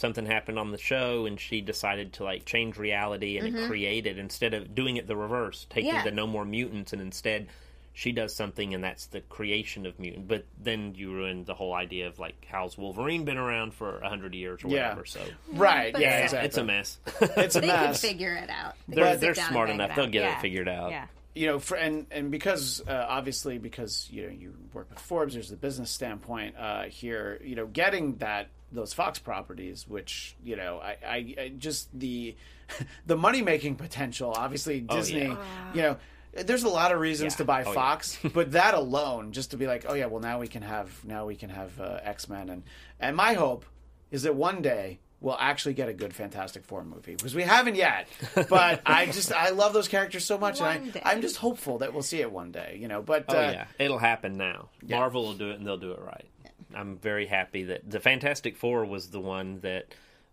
something 0.00 0.26
happened 0.26 0.58
on 0.58 0.72
the 0.72 0.78
show, 0.78 1.26
and 1.26 1.38
she 1.38 1.60
decided 1.60 2.14
to 2.14 2.24
like 2.24 2.44
change 2.44 2.76
reality 2.78 3.38
and 3.38 3.54
it 3.56 3.68
created 3.68 4.18
instead 4.18 4.54
of 4.54 4.74
doing 4.74 4.96
it 4.96 5.06
the 5.06 5.16
reverse, 5.16 5.66
taking 5.70 5.90
Mm-hmm. 5.90 5.96
Yeah. 5.98 6.04
the 6.04 6.10
no 6.10 6.26
more 6.26 6.44
mutants, 6.44 6.92
and 6.92 7.00
instead 7.02 7.48
she 7.92 8.12
does 8.12 8.34
something, 8.34 8.72
and 8.72 8.82
that's 8.84 9.06
the 9.06 9.20
creation 9.20 9.84
of 9.84 9.98
mutant. 9.98 10.28
But 10.28 10.46
then 10.62 10.94
you 10.94 11.12
ruin 11.12 11.44
the 11.44 11.54
whole 11.54 11.74
idea 11.74 12.06
of 12.06 12.18
like 12.18 12.46
how's 12.50 12.78
Wolverine 12.78 13.24
been 13.24 13.36
around 13.36 13.74
for 13.74 13.98
a 13.98 14.08
hundred 14.08 14.34
years 14.34 14.64
or 14.64 14.68
Yeah. 14.68 14.88
whatever. 14.90 15.04
So 15.06 15.20
right. 15.52 15.92
But 15.92 16.00
Yeah, 16.00 16.08
it's- 16.24 16.24
exactly. 16.32 16.46
it's 16.48 16.56
a 16.58 16.64
mess. 16.64 16.98
It's 17.36 17.56
a 17.56 17.60
They 17.62 17.66
mess. 17.66 18.00
could 18.00 18.08
figure 18.08 18.34
it 18.34 18.48
out. 18.50 18.74
They 18.88 18.96
They're- 18.96 19.16
they're 19.16 19.34
smart 19.34 19.70
enough. 19.70 19.94
They'll 19.96 20.06
out. 20.06 20.10
get 20.12 20.38
it 20.38 20.40
figured 20.40 20.68
out. 20.68 20.90
Yeah. 20.92 21.06
you 21.34 21.46
know, 21.46 21.58
for, 21.58 21.76
and 21.76 22.06
and 22.10 22.30
because 22.30 22.80
uh, 22.88 23.06
obviously 23.08 23.58
because 23.58 24.08
you 24.10 24.22
know 24.24 24.30
you 24.30 24.54
work 24.72 24.88
with 24.90 24.98
Forbes, 25.00 25.34
there's 25.34 25.50
the 25.50 25.56
business 25.56 25.90
standpoint 25.90 26.56
uh, 26.58 26.84
here. 26.84 27.40
You 27.44 27.56
know, 27.56 27.66
getting 27.66 28.16
that 28.16 28.48
those 28.72 28.92
Fox 28.92 29.18
properties, 29.18 29.86
which 29.88 30.36
you 30.44 30.56
know, 30.56 30.78
I, 30.82 30.96
I, 31.06 31.34
I 31.42 31.52
just 31.58 31.88
the 31.98 32.36
the 33.06 33.16
money 33.16 33.42
making 33.42 33.76
potential. 33.76 34.32
Obviously, 34.36 34.80
Disney. 34.80 35.20
yeah. 35.26 35.36
You 35.74 35.82
know. 35.82 35.96
There's 36.32 36.62
a 36.62 36.68
lot 36.68 36.92
of 36.92 37.00
reasons 37.00 37.32
Yeah. 37.32 37.38
to 37.38 37.44
buy 37.44 37.64
Oh, 37.64 37.70
yeah. 37.70 37.74
Fox, 37.74 38.16
but 38.34 38.52
that 38.52 38.74
alone, 38.74 39.32
just 39.32 39.50
to 39.50 39.56
be 39.56 39.66
like, 39.66 39.84
oh 39.88 39.94
yeah, 39.94 40.06
well 40.06 40.20
now 40.20 40.38
we 40.38 40.46
can 40.46 40.62
have 40.62 41.04
now 41.04 41.26
we 41.26 41.34
can 41.34 41.50
have 41.50 41.80
uh, 41.80 41.98
X 42.04 42.28
Men, 42.28 42.48
and 42.50 42.62
and 43.00 43.16
my 43.16 43.32
hope 43.32 43.64
is 44.12 44.22
that 44.22 44.36
one 44.36 44.62
day 44.62 45.00
we'll 45.20 45.36
actually 45.40 45.74
get 45.74 45.88
a 45.88 45.92
good 45.92 46.14
Fantastic 46.14 46.64
Four 46.64 46.84
movie 46.84 47.16
because 47.16 47.34
we 47.34 47.42
haven't 47.42 47.74
yet. 47.74 48.06
But 48.48 48.80
I 48.86 49.06
just 49.06 49.32
I 49.32 49.50
love 49.50 49.72
those 49.72 49.88
characters 49.88 50.24
so 50.24 50.38
much, 50.38 50.60
One 50.60 50.76
and 50.76 50.92
day. 50.92 51.02
I, 51.04 51.10
I'm 51.14 51.20
just 51.20 51.34
hopeful 51.36 51.78
that 51.78 51.92
we'll 51.92 52.04
see 52.04 52.20
it 52.20 52.30
one 52.30 52.52
day. 52.52 52.78
You 52.80 52.86
know, 52.86 53.02
but 53.02 53.24
Oh 53.28 53.36
uh, 53.36 53.50
yeah, 53.50 53.66
it'll 53.80 53.98
happen 53.98 54.36
now. 54.36 54.68
Marvel 54.88 55.24
will 55.24 55.34
do 55.34 55.50
it, 55.50 55.56
and 55.58 55.66
they'll 55.66 55.78
do 55.78 55.90
it 55.90 56.00
right. 56.00 56.26
I'm 56.74 56.96
very 56.98 57.26
happy 57.26 57.64
that 57.64 57.88
the 57.90 58.00
Fantastic 58.00 58.56
Four 58.56 58.84
was 58.84 59.08
the 59.10 59.20
one 59.20 59.60
that 59.60 59.86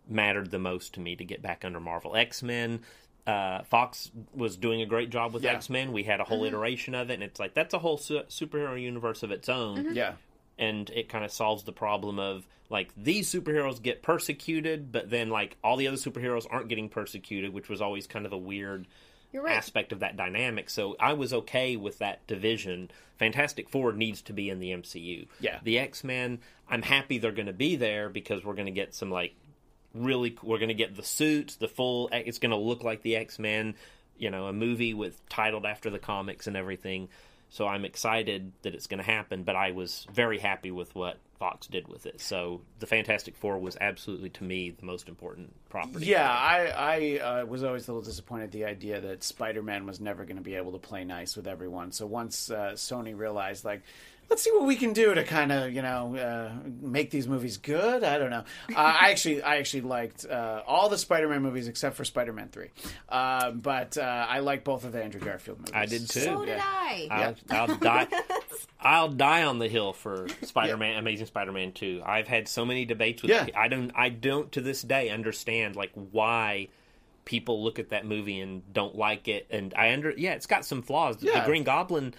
mattered 0.08 0.52
the 0.52 0.60
most 0.60 0.94
to 0.94 1.00
me 1.00 1.16
to 1.16 1.24
get 1.26 1.42
back 1.42 1.66
under 1.66 1.80
Marvel. 1.80 2.16
X 2.16 2.42
Men, 2.44 2.82
uh, 3.26 3.64
Fox 3.64 4.10
was 4.34 4.56
doing 4.56 4.82
a 4.82 4.86
great 4.86 5.10
job 5.10 5.34
with 5.34 5.44
Yeah. 5.44 5.54
X 5.54 5.70
Men. 5.70 5.92
We 5.92 6.04
had 6.04 6.20
a 6.20 6.24
whole 6.24 6.44
iteration 6.46 6.96
of 6.96 7.10
it, 7.10 7.16
and 7.16 7.24
it's 7.24 7.40
like 7.40 7.54
that's 7.54 7.74
a 7.74 7.80
whole 7.80 7.98
su- 7.98 8.24
superhero 8.30 8.82
universe 8.82 9.24
of 9.24 9.32
its 9.32 9.50
own. 9.50 9.94
yeah, 9.96 10.14
and 10.58 10.90
it 10.92 11.10
kind 11.10 11.26
of 11.26 11.32
solves 11.32 11.64
the 11.64 11.74
problem 11.74 12.20
of 12.20 12.48
like 12.70 12.90
these 12.98 13.32
superheroes 13.34 13.82
get 13.82 14.02
persecuted, 14.02 14.92
but 14.92 15.10
then 15.10 15.30
like 15.30 15.58
all 15.64 15.78
the 15.78 15.88
other 15.88 15.98
superheroes 15.98 16.46
aren't 16.50 16.68
getting 16.70 16.90
persecuted, 16.90 17.54
which 17.54 17.70
was 17.70 17.82
always 17.82 18.08
kind 18.08 18.26
of 18.26 18.32
a 18.34 18.38
weird 18.38 18.82
You're 18.82 18.88
right. 19.34 19.55
aspect 19.55 19.91
of 19.91 19.99
that 19.99 20.17
dynamic. 20.17 20.69
So 20.69 20.95
I 20.99 21.13
was 21.13 21.34
okay 21.34 21.75
with 21.75 21.99
that 21.99 22.25
division. 22.28 22.91
Fantastic 23.17 23.69
Four 23.69 23.93
needs 23.93 24.21
to 24.23 24.34
be 24.34 24.49
in 24.49 24.59
the 24.59 24.71
MCU. 24.71 25.28
Yeah. 25.39 25.59
The 25.63 25.80
X 25.80 26.03
Men, 26.03 26.39
I'm 26.69 26.82
happy 26.82 27.17
they're 27.17 27.32
going 27.32 27.47
to 27.47 27.53
be 27.53 27.75
there 27.75 28.09
because 28.09 28.43
we're 28.43 28.53
going 28.53 28.67
to 28.67 28.71
get 28.71 28.93
some 28.93 29.11
like 29.11 29.36
really. 29.93 30.38
We're 30.41 30.59
going 30.59 30.69
to 30.69 30.73
get 30.73 30.95
the 30.95 31.03
suits, 31.03 31.55
the 31.55 31.67
full. 31.67 32.09
It's 32.11 32.39
going 32.39 32.51
to 32.51 32.57
look 32.57 32.84
like 32.84 33.01
the 33.01 33.15
X 33.15 33.39
Men. 33.39 33.75
You 34.17 34.32
know, 34.32 34.47
a 34.47 34.53
movie 34.53 34.95
with 34.95 35.28
titled 35.30 35.65
after 35.65 35.89
the 35.89 35.99
comics 35.99 36.47
and 36.47 36.57
everything. 36.57 37.09
So 37.50 37.68
I'm 37.68 37.86
excited 37.86 38.52
that 38.64 38.74
it's 38.76 38.88
going 38.88 39.00
to 39.00 39.10
happen. 39.10 39.43
But 39.43 39.56
I 39.56 39.72
was 39.72 40.06
very 40.14 40.39
happy 40.39 40.72
with 40.72 40.93
what 40.95 41.18
Fox 41.39 41.68
did 41.68 41.88
with 41.88 42.06
it. 42.06 42.20
So 42.20 42.62
the 42.80 42.88
Fantastic 42.88 43.36
Four 43.36 43.60
was 43.60 43.78
absolutely 43.80 44.30
to 44.32 44.43
me 44.43 44.72
the 44.72 44.86
most 44.86 45.08
important 45.08 45.54
property. 45.70 46.08
Yeah, 46.08 46.30
I, 46.30 46.68
I 46.68 47.20
uh, 47.20 47.45
was 47.45 47.64
always 47.64 47.88
a 47.88 47.91
little 47.91 48.04
disappointed 48.04 48.45
at 48.45 48.52
the 48.52 48.66
idea 48.66 49.00
that 49.02 49.24
Spider 49.24 49.62
Man 49.62 49.86
was 49.86 50.00
never 50.00 50.26
going 50.26 50.38
to 50.38 50.43
be 50.43 50.56
able 50.56 50.72
to 50.72 50.80
play 50.80 51.04
nice 51.04 51.36
with 51.36 51.48
everyone. 51.48 51.91
So 51.91 52.06
once 52.06 52.50
uh, 52.50 52.72
Sony 52.74 53.18
realized, 53.18 53.66
like, 53.66 53.84
let's 54.30 54.43
see 54.43 54.51
what 54.51 54.65
we 54.65 54.75
can 54.75 54.93
do 54.93 55.13
to 55.13 55.23
kind 55.23 55.51
of, 55.51 55.71
you 55.71 55.82
know, 55.82 56.15
uh, 56.15 56.51
make 56.82 57.11
these 57.11 57.28
movies 57.28 57.57
good. 57.57 58.03
I 58.03 58.17
don't 58.17 58.30
know. 58.30 58.43
Uh, 58.69 58.75
I 58.75 59.09
actually, 59.11 59.41
I 59.41 59.57
actually 59.57 59.82
liked 59.82 60.25
uh, 60.25 60.63
all 60.67 60.89
the 60.89 60.97
Spider 60.97 61.30
Man 61.30 61.41
movies 61.41 61.67
except 61.67 61.95
for 61.95 62.05
Spider 62.05 62.34
Man 62.34 62.49
Three, 62.49 62.69
uh, 63.09 63.51
but 63.51 63.97
uh, 63.97 64.25
I 64.30 64.39
like 64.39 64.63
both 64.63 64.84
of 64.84 64.91
the 64.91 65.03
Andrew 65.03 65.21
Garfield 65.21 65.59
movies. 65.59 65.73
I 65.73 65.86
did 65.86 66.09
too. 66.09 66.19
So 66.21 66.45
did 66.45 66.59
I. 66.61 67.07
I'll, 67.09 67.36
I'll 67.49 67.75
die. 67.78 68.07
I'll 68.80 69.09
die 69.09 69.43
on 69.43 69.59
the 69.59 69.67
hill 69.67 69.93
for 69.93 70.28
Spider-Man, 70.43 70.97
Amazing 70.97 71.28
Spider-Man 71.28 71.71
Two. 71.73 72.01
I've 72.05 72.28
had 72.28 72.47
so 72.47 72.65
many 72.65 72.86
debates 72.86 73.21
with. 73.21 73.32
Yeah. 73.32 73.47
I 73.55 73.67
don't. 73.67 73.91
I 73.95 74.09
don't 74.09 74.51
to 74.53 74.61
this 74.61 74.82
day 74.82 75.09
understand 75.09 75.75
like 75.75 75.91
why 75.93 76.67
people 77.25 77.61
look 77.61 77.78
at 77.78 77.89
that 77.89 78.05
movie 78.05 78.39
and 78.39 78.61
don't 78.73 78.95
like 78.95 79.28
it. 79.28 79.47
And 79.49 79.73
I 79.75 79.93
under. 79.93 80.11
Yeah, 80.11 80.34
it's 80.34 80.47
got 80.47 80.65
some 80.65 80.82
flaws. 80.82 81.17
Yeah. 81.19 81.39
The 81.39 81.45
Green 81.45 81.63
Goblin 81.63 82.13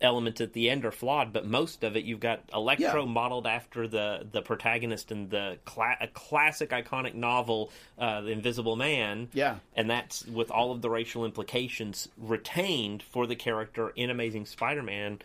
elements 0.00 0.40
at 0.40 0.52
the 0.52 0.70
end 0.70 0.84
are 0.84 0.92
flawed, 0.92 1.32
but 1.32 1.44
most 1.46 1.82
of 1.82 1.96
it 1.96 2.04
you've 2.04 2.20
got 2.20 2.40
Electro 2.54 3.04
Yeah. 3.04 3.10
modeled 3.10 3.46
after 3.46 3.88
the 3.88 4.26
the 4.30 4.42
protagonist 4.42 5.10
in 5.10 5.28
the 5.28 5.58
cla- 5.64 5.96
a 6.00 6.06
classic 6.08 6.70
iconic 6.70 7.14
novel, 7.14 7.70
uh, 7.98 8.20
The 8.20 8.30
Invisible 8.30 8.76
Man. 8.76 9.28
Yeah. 9.32 9.56
and 9.74 9.90
that's 9.90 10.24
with 10.26 10.50
all 10.50 10.70
of 10.70 10.82
the 10.82 10.90
racial 10.90 11.24
implications 11.24 12.08
retained 12.16 13.02
for 13.02 13.26
the 13.26 13.36
character 13.36 13.90
in 13.96 14.10
Amazing 14.10 14.46
Spider-Man. 14.46 15.20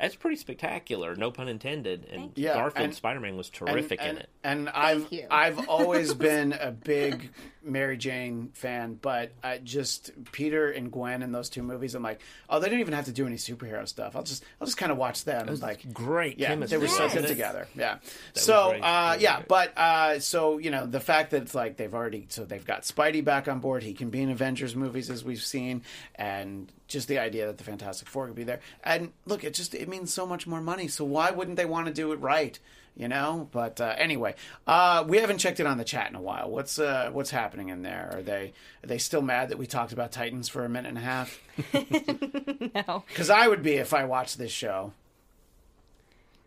That's 0.00 0.16
pretty 0.16 0.36
spectacular, 0.36 1.14
no 1.14 1.30
pun 1.30 1.46
intended. 1.48 2.06
And. 2.10 2.32
Yeah, 2.34 2.54
Garfield 2.54 2.84
and- 2.86 2.94
Spider-Man 2.94 3.36
was 3.36 3.48
terrific 3.48 4.00
and, 4.02 4.10
in 4.10 4.16
it. 4.16 4.28
And 4.42 4.68
I've. 4.70 5.06
I've 5.30 5.68
always 5.68 6.14
been 6.30 6.52
a 6.52 6.72
big 6.72 7.30
Mary 7.64 7.96
Jane 7.96 8.50
fan, 8.52 8.98
but 9.00 9.32
I 9.42 9.58
just 9.58 10.10
Peter 10.32 10.70
and 10.70 10.90
Gwen 10.92 11.22
in 11.22 11.32
those 11.32 11.48
two 11.48 11.62
movies. 11.62 11.94
I'm 11.94 12.02
like, 12.02 12.20
oh, 12.48 12.60
they 12.60 12.66
didn't 12.66 12.80
even 12.80 12.94
have 12.94 13.06
to 13.06 13.12
do 13.12 13.26
any 13.26 13.36
superhero 13.36 13.86
stuff. 13.88 14.14
I'll 14.16 14.22
just 14.22 14.44
I'll 14.60 14.66
just 14.66 14.76
kind 14.76 14.92
of 14.92 14.98
watch 14.98 15.24
them. 15.24 15.48
and 15.48 15.60
like 15.62 15.92
Great 15.92 16.38
yeah, 16.38 16.48
chemistry. 16.48 16.78
they 16.78 16.82
were 16.82 16.88
so 16.88 17.08
good 17.08 17.26
together. 17.26 17.66
Yeah. 17.74 17.98
was 18.34 18.42
so 18.42 18.72
uh, 18.72 19.16
yeah, 19.18 19.38
good. 19.38 19.48
but 19.48 19.78
uh, 19.78 20.18
so 20.18 20.58
you 20.58 20.70
know 20.70 20.86
the 20.86 21.00
fact 21.00 21.30
that 21.30 21.42
it's 21.42 21.54
like 21.54 21.76
they've 21.76 21.94
already 21.94 22.26
so 22.28 22.44
they've 22.44 22.64
got 22.64 22.82
Spidey 22.82 23.24
back 23.24 23.48
on 23.48 23.60
board. 23.60 23.82
He 23.82 23.94
can 23.94 24.10
be 24.10 24.22
in 24.22 24.30
Avengers 24.30 24.76
movies 24.76 25.10
as 25.10 25.24
we've 25.24 25.42
seen, 25.42 25.82
and 26.14 26.70
just 26.88 27.08
the 27.08 27.18
idea 27.18 27.46
that 27.46 27.58
the 27.58 27.64
Fantastic 27.64 28.08
Four 28.08 28.26
could 28.26 28.36
be 28.36 28.44
there. 28.44 28.60
And 28.82 29.12
look, 29.26 29.44
it 29.44 29.54
just 29.54 29.74
it 29.74 29.88
means 29.88 30.12
so 30.12 30.26
much 30.26 30.46
more 30.46 30.60
money. 30.60 30.88
So 30.88 31.04
why 31.04 31.30
wouldn't 31.30 31.56
they 31.56 31.64
want 31.64 31.86
to 31.86 31.92
do 31.92 32.12
it 32.12 32.20
right? 32.20 32.58
You 32.96 33.08
know, 33.08 33.48
but 33.50 33.80
uh, 33.80 33.92
anyway, 33.98 34.36
uh, 34.68 35.04
we 35.08 35.18
haven't 35.18 35.38
checked 35.38 35.58
it 35.58 35.66
on 35.66 35.78
the 35.78 35.84
chat 35.84 36.08
in 36.10 36.14
a 36.14 36.20
while. 36.20 36.48
What's 36.48 36.78
uh, 36.78 37.10
what's 37.12 37.30
happening 37.30 37.68
in 37.70 37.82
there? 37.82 38.08
Are 38.14 38.22
they 38.22 38.52
are 38.84 38.86
they 38.86 38.98
still 38.98 39.20
mad 39.22 39.48
that 39.48 39.58
we 39.58 39.66
talked 39.66 39.92
about 39.92 40.12
Titans 40.12 40.48
for 40.48 40.64
a 40.64 40.68
minute 40.68 40.90
and 40.90 40.98
a 40.98 41.00
half? 41.00 41.40
No. 42.74 43.04
Because 43.08 43.30
I 43.30 43.46
would 43.48 43.62
be 43.62 43.74
if 43.74 43.92
I 43.94 44.04
watched 44.04 44.38
this 44.38 44.50
show. 44.52 44.92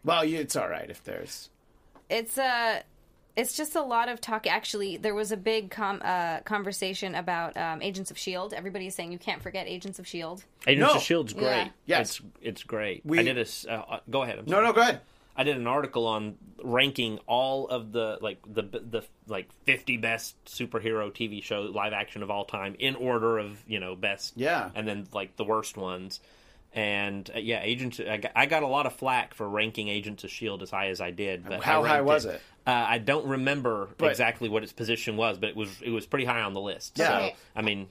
Well, 0.03 0.23
you, 0.25 0.39
it's 0.39 0.55
all 0.55 0.67
right 0.69 0.89
if 0.89 1.03
there's. 1.03 1.49
it's 2.09 2.37
uh 2.37 2.81
it's 3.35 3.55
just 3.55 3.75
a 3.75 3.81
lot 3.81 4.09
of 4.09 4.19
talk 4.19 4.47
actually 4.47 4.97
there 4.97 5.13
was 5.13 5.31
a 5.31 5.37
big 5.37 5.69
com- 5.69 6.01
uh, 6.03 6.39
conversation 6.41 7.13
about 7.13 7.55
um, 7.57 7.81
agents 7.81 8.09
of 8.09 8.17
shield 8.17 8.53
everybody's 8.53 8.95
saying 8.95 9.11
you 9.11 9.19
can't 9.19 9.41
forget 9.43 9.67
agents 9.67 9.99
of 9.99 10.07
shield 10.07 10.43
Agents 10.65 10.89
No. 10.93 10.97
of 10.97 11.03
Shield's 11.03 11.33
great. 11.33 11.43
Yeah. 11.45 11.69
Yes. 11.85 12.19
it's, 12.19 12.21
it's 12.41 12.63
great. 12.63 13.05
We- 13.05 13.19
I 13.19 13.23
did 13.23 13.37
a. 13.37 13.41
s- 13.41 13.65
Uh, 13.69 13.99
go 14.09 14.23
ahead. 14.23 14.39
I'm 14.39 14.45
No, 14.45 14.51
sorry. 14.53 14.65
no, 14.67 14.73
go 14.73 14.81
ahead. 14.81 15.01
I 15.37 15.43
did 15.43 15.55
an 15.57 15.67
article 15.67 16.07
on 16.07 16.35
ranking 16.63 17.19
all 17.27 17.67
of 17.67 17.91
the 17.91 18.17
like 18.21 18.39
the 18.51 18.63
the 18.63 19.03
like 19.27 19.49
50 19.65 19.97
best 19.97 20.35
superhero 20.45 21.11
TV 21.11 21.43
show 21.43 21.61
live 21.61 21.93
action 21.93 22.23
of 22.23 22.31
all 22.31 22.43
time 22.45 22.75
in 22.79 22.95
order 22.95 23.37
of 23.37 23.63
you 23.67 23.79
know 23.79 23.95
best. 23.95 24.33
Yeah. 24.35 24.71
and 24.73 24.87
then 24.87 25.07
like 25.13 25.35
the 25.35 25.43
worst 25.45 25.77
ones. 25.77 26.19
And 26.73 27.29
uh, 27.33 27.39
yeah, 27.39 27.61
Agents. 27.63 27.99
I 27.99 28.17
got, 28.17 28.31
I 28.35 28.45
got 28.45 28.61
a 28.63 28.67
lot 28.67 28.85
of 28.85 28.93
flack 28.93 29.33
for 29.33 29.47
ranking 29.47 29.87
Agents 29.87 30.23
of 30.23 30.29
Shield 30.29 30.61
as 30.61 30.69
high 30.69 30.89
as 30.89 30.99
I 30.99 31.11
did. 31.11 31.47
But 31.47 31.63
How 31.63 31.83
high 31.83 32.01
was 32.01 32.25
it? 32.25 32.41
Uh, 32.67 32.71
I 32.71 32.97
don't 32.97 33.25
remember 33.25 33.89
But- 33.97 34.11
exactly 34.11 34.49
what 34.49 34.63
its 34.63 34.73
position 34.73 35.15
was, 35.17 35.37
but 35.37 35.49
it 35.49 35.55
was 35.55 35.69
it 35.81 35.91
was 35.91 36.05
pretty 36.05 36.25
high 36.25 36.41
on 36.41 36.53
the 36.53 36.59
list. 36.61 36.97
Yeah. 36.97 37.29
So, 37.29 37.35
I 37.55 37.61
mean, 37.61 37.87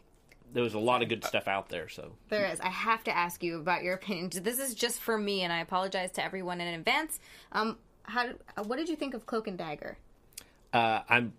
there 0.57 0.65
was 0.65 0.75
a 0.75 0.79
lot 0.79 1.03
of 1.03 1.09
good 1.09 1.23
stuff 1.23 1.47
out 1.47 1.69
there. 1.69 1.89
So 1.89 2.13
there 2.31 2.47
is 2.47 2.61
i 2.61 2.69
have 2.71 3.05
to 3.05 3.17
ask 3.17 3.43
you 3.45 3.61
about 3.61 3.83
your 3.85 3.95
opinion 3.95 4.31
this 4.43 4.59
is 4.59 4.75
just 4.75 5.01
for 5.01 5.17
me 5.19 5.43
and 5.43 5.53
i 5.53 5.61
apologize 5.61 6.11
to 6.13 6.25
everyone 6.25 6.61
in 6.61 6.75
advance 6.75 7.21
um 7.53 7.77
how 8.05 8.27
uh, 8.57 8.63
what 8.65 8.77
did 8.77 8.89
you 8.89 8.97
think 8.97 9.13
of 9.15 9.27
cloak 9.27 9.47
and 9.47 9.59
dagger 9.59 9.97
Uh, 10.73 11.01
I'm. 11.09 11.33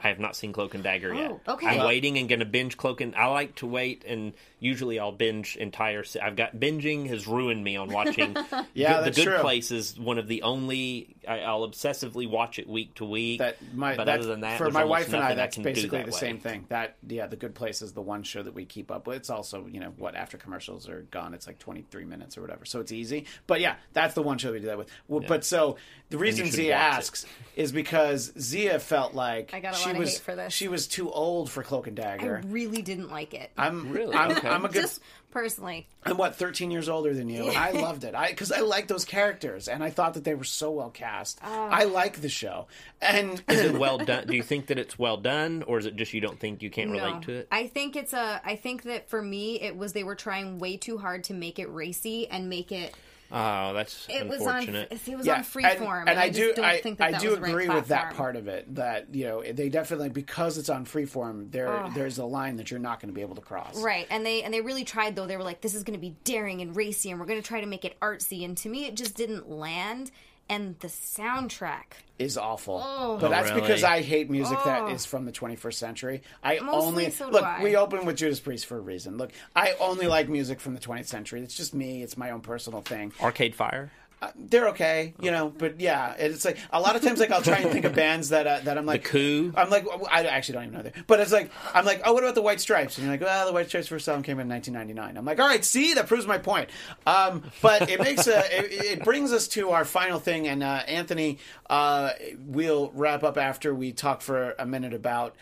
I 0.00 0.08
have 0.08 0.20
not 0.20 0.36
seen 0.36 0.52
Cloak 0.52 0.74
and 0.76 0.84
Dagger 0.84 1.12
yet. 1.12 1.32
Oh, 1.48 1.54
okay. 1.54 1.66
I'm 1.66 1.78
Well- 1.78 1.88
waiting 1.88 2.16
and 2.16 2.28
going 2.28 2.38
to 2.38 2.44
binge 2.46 2.76
Cloak 2.76 3.00
and. 3.00 3.16
I 3.16 3.26
like 3.26 3.56
to 3.56 3.66
wait, 3.66 4.04
and 4.06 4.32
usually 4.60 5.00
I'll 5.00 5.10
binge 5.10 5.56
entire. 5.56 6.04
se- 6.04 6.20
I've 6.20 6.36
got 6.36 6.54
binging 6.56 7.08
has 7.08 7.26
ruined 7.26 7.64
me 7.64 7.74
on 7.76 7.88
watching. 7.90 8.36
Yeah, 8.74 8.94
Good- 8.98 9.04
that's 9.06 9.16
the 9.16 9.24
Good 9.24 9.30
true. 9.32 9.38
Place 9.40 9.72
is 9.72 9.98
one 9.98 10.18
of 10.18 10.28
the 10.28 10.42
only. 10.42 11.16
I, 11.28 11.40
I'll 11.40 11.66
obsessively 11.68 12.28
watch 12.28 12.58
it 12.58 12.68
week 12.68 12.94
to 12.94 13.04
week. 13.04 13.38
That 13.38 13.56
my 13.74 13.96
but 13.96 14.04
that, 14.04 14.18
other 14.20 14.28
than 14.28 14.40
that, 14.40 14.58
for 14.58 14.70
my 14.70 14.84
wife 14.84 15.06
and 15.08 15.16
I, 15.16 15.20
nothing 15.20 15.36
that's 15.36 15.54
can 15.54 15.62
do 15.62 15.68
basically 15.74 15.98
that 15.98 16.06
the 16.06 16.12
way. 16.12 16.18
same 16.18 16.38
thing. 16.38 16.64
That 16.68 16.96
yeah, 17.08 17.26
the 17.26 17.36
Good 17.36 17.54
Place 17.54 17.82
is 17.82 17.92
the 17.92 18.02
one 18.02 18.22
show 18.22 18.42
that 18.42 18.54
we 18.54 18.64
keep 18.64 18.90
up 18.90 19.06
with. 19.06 19.16
It's 19.18 19.30
also 19.30 19.66
you 19.66 19.80
know 19.80 19.92
what 19.98 20.14
after 20.14 20.36
commercials 20.36 20.88
are 20.88 21.02
gone, 21.10 21.34
it's 21.34 21.46
like 21.46 21.58
twenty 21.58 21.82
three 21.82 22.04
minutes 22.04 22.36
or 22.36 22.40
whatever, 22.42 22.64
so 22.64 22.80
it's 22.80 22.92
easy. 22.92 23.26
But 23.46 23.60
yeah, 23.60 23.76
that's 23.92 24.14
the 24.14 24.22
one 24.22 24.38
show 24.38 24.52
we 24.52 24.60
do 24.60 24.66
that 24.66 24.78
with. 24.78 24.88
Well, 25.08 25.22
But 25.26 25.44
so 25.44 25.76
the 26.10 26.18
reason 26.18 26.50
Zia 26.50 26.74
asks 26.74 27.24
is 27.56 27.72
because 27.72 28.32
Zia 28.38 28.78
felt 28.78 29.14
like 29.14 29.54
I 29.54 29.60
got 29.60 29.74
a 29.74 29.76
she 29.76 29.86
lot 29.86 29.94
of 29.94 29.98
was 30.00 30.12
hate 30.14 30.20
for 30.22 30.34
this. 30.36 30.52
she 30.52 30.68
was 30.68 30.86
too 30.86 31.10
old 31.10 31.50
for 31.50 31.62
Cloak 31.62 31.86
and 31.86 31.98
i 31.98 32.02
Dagger. 32.02 32.42
really 32.46 32.82
didn't 32.82 33.10
like 33.10 33.32
it 33.34 33.50
I'm 33.56 33.90
Really? 33.92 34.14
I'm, 34.14 34.32
Okay. 34.32 34.48
I'm 34.48 34.64
a 34.64 34.68
good 34.68 34.82
just 34.82 35.00
personally 35.32 35.86
I'm 36.04 36.16
what 36.16 36.36
13 36.36 36.70
years 36.70 36.88
older 36.88 37.14
than 37.14 37.28
you, 37.28 37.48
I 37.48 37.72
loved 37.72 38.04
it. 38.04 38.14
I 38.14 38.28
because 38.28 38.52
I 38.52 38.60
like 38.60 38.88
those 38.88 39.04
characters, 39.04 39.68
and 39.68 39.82
I 39.82 39.90
thought 39.90 40.14
that 40.14 40.24
they 40.24 40.34
were 40.34 40.44
so 40.44 40.70
well 40.70 40.90
cast. 40.90 41.38
Ah. 41.42 41.68
I 41.70 41.84
like 41.84 42.20
the 42.20 42.28
show, 42.28 42.66
and 43.00 43.42
Is 43.48 43.60
it 43.60 43.78
well 43.78 43.98
done? 43.98 44.26
Do 44.26 44.36
you 44.36 44.42
think 44.42 44.66
that 44.66 44.78
it's 44.78 44.98
well 44.98 45.16
done, 45.16 45.62
or 45.66 45.78
is 45.78 45.86
it 45.86 45.96
just 45.96 46.12
you 46.12 46.20
don't 46.20 46.38
think 46.38 46.62
you 46.62 46.70
can't 46.70 46.90
relate 46.90 47.22
to 47.22 47.32
it? 47.32 47.48
I 47.50 47.68
think 47.68 47.96
it's 47.96 48.12
a. 48.12 48.40
I 48.44 48.56
think 48.56 48.82
that 48.84 49.08
for 49.08 49.22
me, 49.22 49.60
it 49.60 49.76
was 49.76 49.92
they 49.92 50.04
were 50.04 50.16
trying 50.16 50.58
way 50.58 50.76
too 50.76 50.98
hard 50.98 51.24
to 51.24 51.34
make 51.34 51.58
it 51.58 51.66
racy 51.72 52.28
and 52.28 52.48
make 52.48 52.72
it. 52.72 52.94
Oh, 53.34 53.72
that's 53.72 54.06
It 54.10 54.28
was 54.28 54.46
on. 54.46 54.68
It 54.68 54.90
was 55.16 55.26
yeah, 55.26 55.36
on 55.36 55.42
freeform, 55.42 56.04
and, 56.06 56.20
I, 56.20 56.28
just 56.28 56.38
do 56.38 56.52
don't 56.54 56.64
I, 56.66 56.80
think 56.80 56.98
that 56.98 57.08
I 57.08 57.12
that 57.12 57.20
do 57.22 57.34
the 57.34 57.40
right 57.40 57.50
agree 57.50 57.68
with 57.70 57.88
that 57.88 58.14
part 58.14 58.36
of 58.36 58.46
it. 58.46 58.74
That 58.74 59.14
you 59.14 59.24
know 59.24 59.42
they 59.42 59.70
definitely 59.70 60.10
because 60.10 60.58
it's 60.58 60.68
on 60.68 60.84
freeform, 60.84 61.50
there 61.50 61.90
there's 61.94 62.18
a 62.18 62.26
line 62.26 62.56
that 62.56 62.70
you're 62.70 62.78
not 62.78 63.00
going 63.00 63.08
to 63.08 63.14
be 63.14 63.22
able 63.22 63.36
to 63.36 63.40
cross. 63.40 63.82
Right, 63.82 64.06
and 64.10 64.26
they 64.26 64.42
and 64.42 64.52
they 64.52 64.60
really 64.60 64.84
tried 64.84 65.16
though. 65.16 65.26
They 65.26 65.38
were 65.38 65.42
like, 65.42 65.62
"This 65.62 65.74
is 65.74 65.82
going 65.82 65.98
to 65.98 66.00
be 66.00 66.14
daring 66.24 66.60
and 66.60 66.76
racy, 66.76 67.10
and 67.10 67.18
we're 67.18 67.26
going 67.26 67.40
to 67.40 67.46
try 67.46 67.62
to 67.62 67.66
make 67.66 67.86
it 67.86 67.98
artsy." 68.00 68.44
And 68.44 68.54
to 68.58 68.68
me, 68.68 68.84
it 68.84 68.96
just 68.96 69.16
didn't 69.16 69.48
land. 69.48 70.10
And 70.52 70.78
the 70.80 70.88
soundtrack, 70.88 71.84
Is 72.18 72.36
awful, 72.36 72.82
Oh. 72.84 73.16
but 73.18 73.30
that's 73.30 73.48
oh, 73.50 73.54
really? 73.54 73.62
because 73.62 73.84
I 73.84 74.02
hate 74.02 74.28
music 74.28 74.58
that 74.66 74.82
oh. 74.82 74.88
is 74.88 75.06
from 75.06 75.24
the 75.24 75.32
21st 75.32 75.74
century. 75.74 76.22
I 76.44 76.58
Mostly 76.58 76.86
only 76.88 77.10
so 77.10 77.26
do 77.26 77.32
look. 77.32 77.42
I. 77.44 77.62
We 77.62 77.74
open 77.74 78.04
with 78.04 78.16
Judas 78.16 78.38
Priest 78.38 78.66
for 78.66 78.76
a 78.76 78.80
reason. 78.80 79.16
Look, 79.16 79.32
I 79.56 79.74
only 79.80 80.06
like 80.08 80.28
music 80.28 80.60
from 80.60 80.74
the 80.74 80.80
20th 80.80 81.06
century. 81.06 81.40
It's 81.40 81.56
just 81.56 81.72
me. 81.72 82.02
It's 82.02 82.18
my 82.18 82.32
own 82.32 82.42
personal 82.42 82.82
thing. 82.82 83.14
Arcade 83.20 83.54
Fire. 83.54 83.90
They're 84.36 84.68
okay, 84.68 85.14
you 85.20 85.30
know. 85.30 85.48
But 85.50 85.80
yeah, 85.80 86.14
it's 86.18 86.44
like 86.44 86.58
a 86.70 86.80
lot 86.80 86.96
of 86.96 87.02
times, 87.02 87.20
like 87.20 87.30
I'll 87.30 87.42
try 87.42 87.58
and 87.58 87.70
think 87.70 87.84
of 87.84 87.94
bands 87.94 88.30
that 88.30 88.46
uh, 88.46 88.60
that 88.64 88.78
I'm 88.78 88.86
like, 88.86 89.04
Coup? 89.04 89.52
I'm 89.56 89.70
like, 89.70 89.86
I 90.10 90.24
actually 90.24 90.54
don't 90.54 90.62
even 90.64 90.74
know 90.74 90.82
that, 90.82 91.06
but 91.06 91.20
it's 91.20 91.32
like 91.32 91.50
I'm 91.74 91.84
like, 91.84 92.02
oh, 92.04 92.12
what 92.12 92.22
about 92.22 92.34
the 92.34 92.42
White 92.42 92.60
Stripes? 92.60 92.98
And 92.98 93.06
you're 93.06 93.14
like, 93.14 93.20
well, 93.20 93.46
the 93.46 93.52
White 93.52 93.68
Stripes 93.68 93.88
first 93.88 94.08
album 94.08 94.22
came 94.22 94.38
in 94.40 94.48
1999. 94.48 95.16
I'm 95.16 95.24
like, 95.24 95.40
all 95.40 95.46
right, 95.46 95.64
see, 95.64 95.94
that 95.94 96.06
proves 96.06 96.26
my 96.26 96.38
point. 96.38 96.70
Um, 97.06 97.44
but 97.60 97.90
it 97.90 98.00
makes 98.00 98.26
a, 98.26 98.38
it, 98.58 98.98
it 98.98 99.04
brings 99.04 99.32
us 99.32 99.48
to 99.48 99.70
our 99.70 99.84
final 99.84 100.18
thing, 100.18 100.48
and 100.48 100.62
uh, 100.62 100.82
Anthony, 100.86 101.38
uh, 101.68 102.10
we'll 102.46 102.90
wrap 102.94 103.24
up 103.24 103.36
after 103.36 103.74
we 103.74 103.92
talk 103.92 104.22
for 104.22 104.54
a 104.58 104.66
minute 104.66 104.94
about 104.94 105.34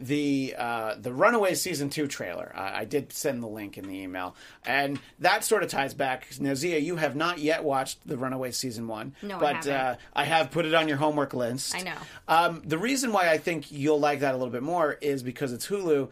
the 0.00 0.54
uh, 0.56 0.94
the 0.98 1.12
Runaway 1.12 1.54
season 1.54 1.90
two 1.90 2.06
trailer. 2.06 2.52
I, 2.54 2.80
I 2.80 2.84
did 2.84 3.12
send 3.12 3.42
the 3.42 3.48
link 3.48 3.76
in 3.78 3.86
the 3.88 3.98
email, 4.00 4.36
and 4.64 5.00
that 5.18 5.44
sort 5.44 5.62
of 5.62 5.70
ties 5.70 5.94
back. 5.94 6.28
Now, 6.40 6.54
Zia, 6.54 6.78
you 6.78 6.96
have 6.96 7.16
not 7.16 7.38
yet 7.38 7.64
watched 7.64 8.06
the 8.06 8.16
Runaway 8.16 8.52
season 8.52 8.86
one, 8.86 9.14
No, 9.22 9.36
I 9.36 9.40
but 9.40 9.54
haven't. 9.56 9.72
uh, 9.72 9.94
I 10.14 10.24
have 10.24 10.50
put 10.50 10.66
it 10.66 10.74
on 10.74 10.86
your 10.88 10.98
homework 10.98 11.34
list. 11.34 11.74
I 11.74 11.80
know. 11.82 11.96
Um, 12.28 12.62
the 12.64 12.78
reason 12.78 13.12
why 13.12 13.30
I 13.30 13.38
think 13.38 13.72
you'll 13.72 13.98
like 14.00 14.20
that 14.20 14.34
a 14.34 14.36
little 14.36 14.52
bit 14.52 14.62
more 14.62 14.92
is 15.00 15.22
because 15.22 15.52
it's 15.52 15.66
Hulu. 15.66 16.08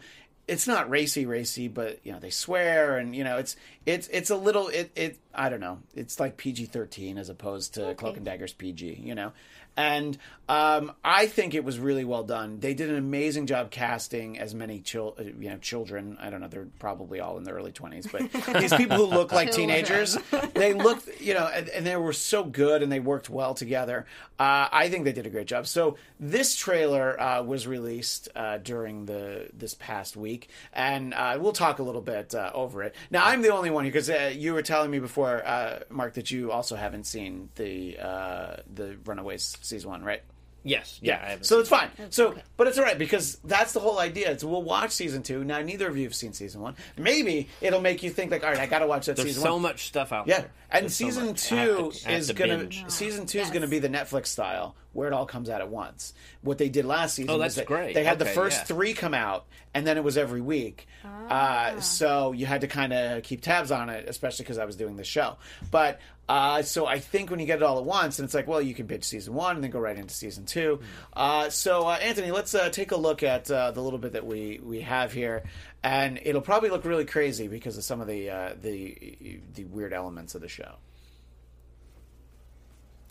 It's 0.49 0.65
not 0.65 0.89
racy, 0.89 1.25
racy, 1.25 1.67
but 1.67 1.99
you 2.05 2.13
know 2.13 2.19
they 2.19 2.29
swear, 2.29 2.97
and 2.97 3.13
you 3.15 3.23
know 3.25 3.37
it's 3.37 3.55
it's 3.85 4.07
it's 4.09 4.29
a 4.29 4.35
little 4.37 4.67
it 4.69 4.91
it 4.95 5.17
I 5.33 5.49
don't 5.49 5.59
know. 5.59 5.79
It's 5.95 6.19
like 6.21 6.37
PG 6.37 6.65
thirteen 6.67 7.17
as 7.17 7.27
opposed 7.29 7.73
to 7.73 7.93
Cloak 7.95 8.15
and 8.17 8.25
Dagger's 8.25 8.53
PG, 8.53 9.01
you 9.03 9.13
know. 9.15 9.33
And 9.77 10.17
um, 10.49 10.93
I 11.03 11.27
think 11.27 11.53
it 11.53 11.63
was 11.63 11.77
really 11.77 12.05
well 12.05 12.23
done. 12.23 12.59
They 12.59 12.73
did 12.73 12.89
an 12.89 12.95
amazing 12.95 13.47
job 13.47 13.69
casting 13.69 14.39
as 14.39 14.55
many 14.55 14.79
chil- 14.79 15.15
uh, 15.19 15.23
you 15.23 15.49
know 15.49 15.57
children. 15.57 16.17
I 16.21 16.29
don't 16.29 16.39
know; 16.39 16.47
they're 16.47 16.67
probably 16.79 17.19
all 17.19 17.37
in 17.37 17.43
their 17.43 17.55
early 17.55 17.73
twenties, 17.73 18.07
but 18.09 18.31
these 18.59 18.73
people 18.73 18.97
who 18.97 19.05
look 19.05 19.33
like 19.33 19.51
teenagers, 19.51 20.17
they 20.53 20.73
looked, 20.73 21.19
you 21.19 21.33
know, 21.33 21.47
and, 21.47 21.67
and 21.69 21.85
they 21.85 21.97
were 21.97 22.13
so 22.13 22.45
good 22.45 22.81
and 22.81 22.89
they 22.91 23.01
worked 23.01 23.29
well 23.29 23.53
together. 23.53 24.05
Uh, 24.39 24.69
I 24.71 24.87
think 24.89 25.03
they 25.03 25.11
did 25.11 25.25
a 25.25 25.29
great 25.29 25.47
job. 25.47 25.67
So 25.67 25.97
this 26.19 26.55
trailer 26.55 27.19
uh, 27.19 27.43
was 27.43 27.67
released 27.67 28.29
uh, 28.35 28.57
during 28.59 29.05
the 29.05 29.49
this 29.53 29.73
past 29.73 30.15
week, 30.15 30.49
and 30.71 31.13
uh, 31.13 31.37
we'll 31.41 31.51
talk 31.51 31.79
a 31.79 31.83
little 31.83 32.01
bit 32.01 32.33
uh, 32.33 32.51
over 32.53 32.83
it. 32.83 32.95
Now 33.11 33.25
I'm 33.25 33.41
the 33.41 33.53
only 33.53 33.69
one 33.69 33.83
here 33.83 33.91
because 33.91 34.09
uh, 34.09 34.31
you 34.33 34.53
were 34.53 34.61
telling 34.61 34.91
me 34.91 34.99
before, 34.99 35.45
uh, 35.45 35.79
Mark, 35.89 36.13
that 36.13 36.31
you 36.31 36.53
also 36.53 36.77
haven't 36.77 37.05
seen 37.05 37.49
the 37.55 37.97
uh, 37.99 38.55
the 38.73 38.97
Runaways 39.03 39.57
season 39.67 39.89
one, 39.89 40.03
right? 40.03 40.23
Yes. 40.63 40.99
Yeah. 41.01 41.37
I 41.39 41.41
so 41.43 41.59
it's 41.61 41.69
fine. 41.69 41.89
So, 42.09 42.35
but 42.57 42.67
it's 42.67 42.77
all 42.77 42.83
right 42.83 42.97
because 42.97 43.35
that's 43.45 43.71
the 43.71 43.79
whole 43.79 43.99
idea. 43.99 44.31
It's 44.31 44.43
we'll 44.43 44.63
watch 44.63 44.91
season 44.91 45.23
two. 45.23 45.45
Now, 45.45 45.61
neither 45.61 45.87
of 45.87 45.95
you 45.95 46.03
have 46.03 46.15
seen 46.15 46.33
season 46.33 46.59
one. 46.59 46.75
Maybe 46.97 47.47
it'll 47.61 47.79
make 47.79 48.03
you 48.03 48.09
think 48.09 48.31
like, 48.31 48.43
all 48.43 48.49
right, 48.49 48.59
I 48.59 48.65
got 48.65 48.79
to 48.79 48.87
watch 48.87 49.05
that 49.05 49.15
There's 49.15 49.29
season 49.29 49.43
so 49.43 49.53
one. 49.53 49.61
much 49.61 49.87
stuff 49.87 50.11
out 50.11 50.27
Yeah, 50.27 50.39
there. 50.41 50.51
and 50.71 50.83
There's 50.83 50.95
season 50.95 51.27
much. 51.27 51.51
I 51.53 51.55
have 51.55 51.67
two 51.69 51.91
to- 51.91 52.11
is 52.11 52.27
to 52.27 52.33
gonna 52.33 52.57
binge. 52.57 52.83
season 52.89 53.25
two 53.27 53.39
is 53.39 53.49
gonna 53.49 53.67
be 53.67 53.79
the 53.79 53.87
Netflix 53.87 54.25
style 54.27 54.75
where 54.91 55.07
it 55.07 55.13
all 55.13 55.27
comes 55.27 55.49
out 55.49 55.61
at 55.61 55.69
once. 55.69 56.11
What 56.41 56.57
they 56.57 56.67
did 56.69 56.83
last 56.83 57.15
season, 57.15 57.29
Oh, 57.31 57.37
that's 57.37 57.55
that 57.55 57.67
great. 57.67 57.93
They 57.93 58.03
had 58.03 58.19
the 58.19 58.25
first 58.25 58.57
yeah. 58.57 58.63
three 58.65 58.93
come 58.93 59.13
out, 59.13 59.45
and 59.73 59.85
then 59.87 59.95
it 59.95 60.03
was 60.03 60.17
every 60.17 60.41
week. 60.41 60.87
Uh, 61.29 61.79
so 61.79 62.31
you 62.33 62.45
had 62.45 62.61
to 62.61 62.67
kind 62.67 62.91
of 62.91 63.23
keep 63.23 63.41
tabs 63.41 63.71
on 63.71 63.89
it, 63.89 64.09
especially 64.09 64.43
because 64.43 64.57
I 64.57 64.65
was 64.65 64.75
doing 64.75 64.97
the 64.97 65.03
show. 65.03 65.37
But 65.71 65.99
uh, 66.29 66.61
so 66.61 66.85
I 66.85 66.99
think 66.99 67.29
when 67.29 67.39
you 67.39 67.45
get 67.45 67.57
it 67.57 67.63
all 67.63 67.77
at 67.77 67.85
once, 67.85 68.19
and 68.19 68.25
it's 68.25 68.33
like, 68.33 68.47
well, 68.47 68.61
you 68.61 68.73
can 68.73 68.85
binge 68.85 69.05
season 69.05 69.33
one 69.33 69.55
and 69.55 69.63
then 69.63 69.71
go 69.71 69.79
right 69.79 69.97
into 69.97 70.13
season 70.13 70.45
two. 70.45 70.79
Uh, 71.13 71.49
so 71.49 71.87
uh, 71.87 71.97
Anthony, 72.01 72.31
let's 72.31 72.53
uh, 72.53 72.69
take 72.69 72.91
a 72.91 72.97
look 72.97 73.23
at 73.23 73.49
uh, 73.49 73.71
the 73.71 73.81
little 73.81 73.99
bit 73.99 74.13
that 74.13 74.25
we 74.25 74.59
we 74.61 74.81
have 74.81 75.13
here, 75.13 75.43
and 75.83 76.19
it'll 76.23 76.41
probably 76.41 76.69
look 76.69 76.85
really 76.85 77.05
crazy 77.05 77.47
because 77.47 77.77
of 77.77 77.83
some 77.83 78.01
of 78.01 78.07
the 78.07 78.29
uh, 78.29 78.53
the 78.61 79.39
the 79.53 79.63
weird 79.65 79.93
elements 79.93 80.35
of 80.35 80.41
the 80.41 80.49
show. 80.49 80.75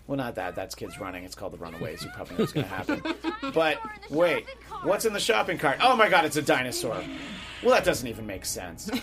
Well, 0.07 0.17
not 0.17 0.37
that. 0.37 0.55
That's 0.55 0.75
kids 0.75 1.01
running. 1.01 1.25
It's 1.25 1.35
called 1.35 1.53
the 1.53 1.59
Runaways. 1.59 2.03
You 2.05 2.11
probably 2.11 2.37
know 2.37 2.43
what's 2.45 2.53
going 2.53 2.67
to 2.67 2.73
happen. 2.73 3.03
But 3.53 3.79
wait, 4.11 4.47
what's 4.83 5.05
in 5.05 5.13
the 5.13 5.21
shopping 5.21 5.59
cart? 5.59 5.79
Oh 5.83 5.97
my 5.97 6.09
God, 6.09 6.25
it's 6.25 6.37
a 6.37 6.43
dinosaur. 6.43 7.03
Well, 7.63 7.75
that 7.75 7.85
doesn't 7.85 8.07
even 8.07 8.27
make 8.27 8.45
sense. 8.45 8.91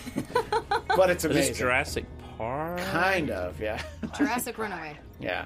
But 0.95 1.09
it's 1.09 1.25
Is 1.25 1.31
amazing. 1.31 1.51
this 1.53 1.57
Jurassic 1.57 2.05
Park? 2.37 2.79
Kind 2.79 3.31
of, 3.31 3.59
yeah. 3.59 3.81
Jurassic 4.15 4.57
Runaway. 4.57 4.97
Yeah. 5.19 5.45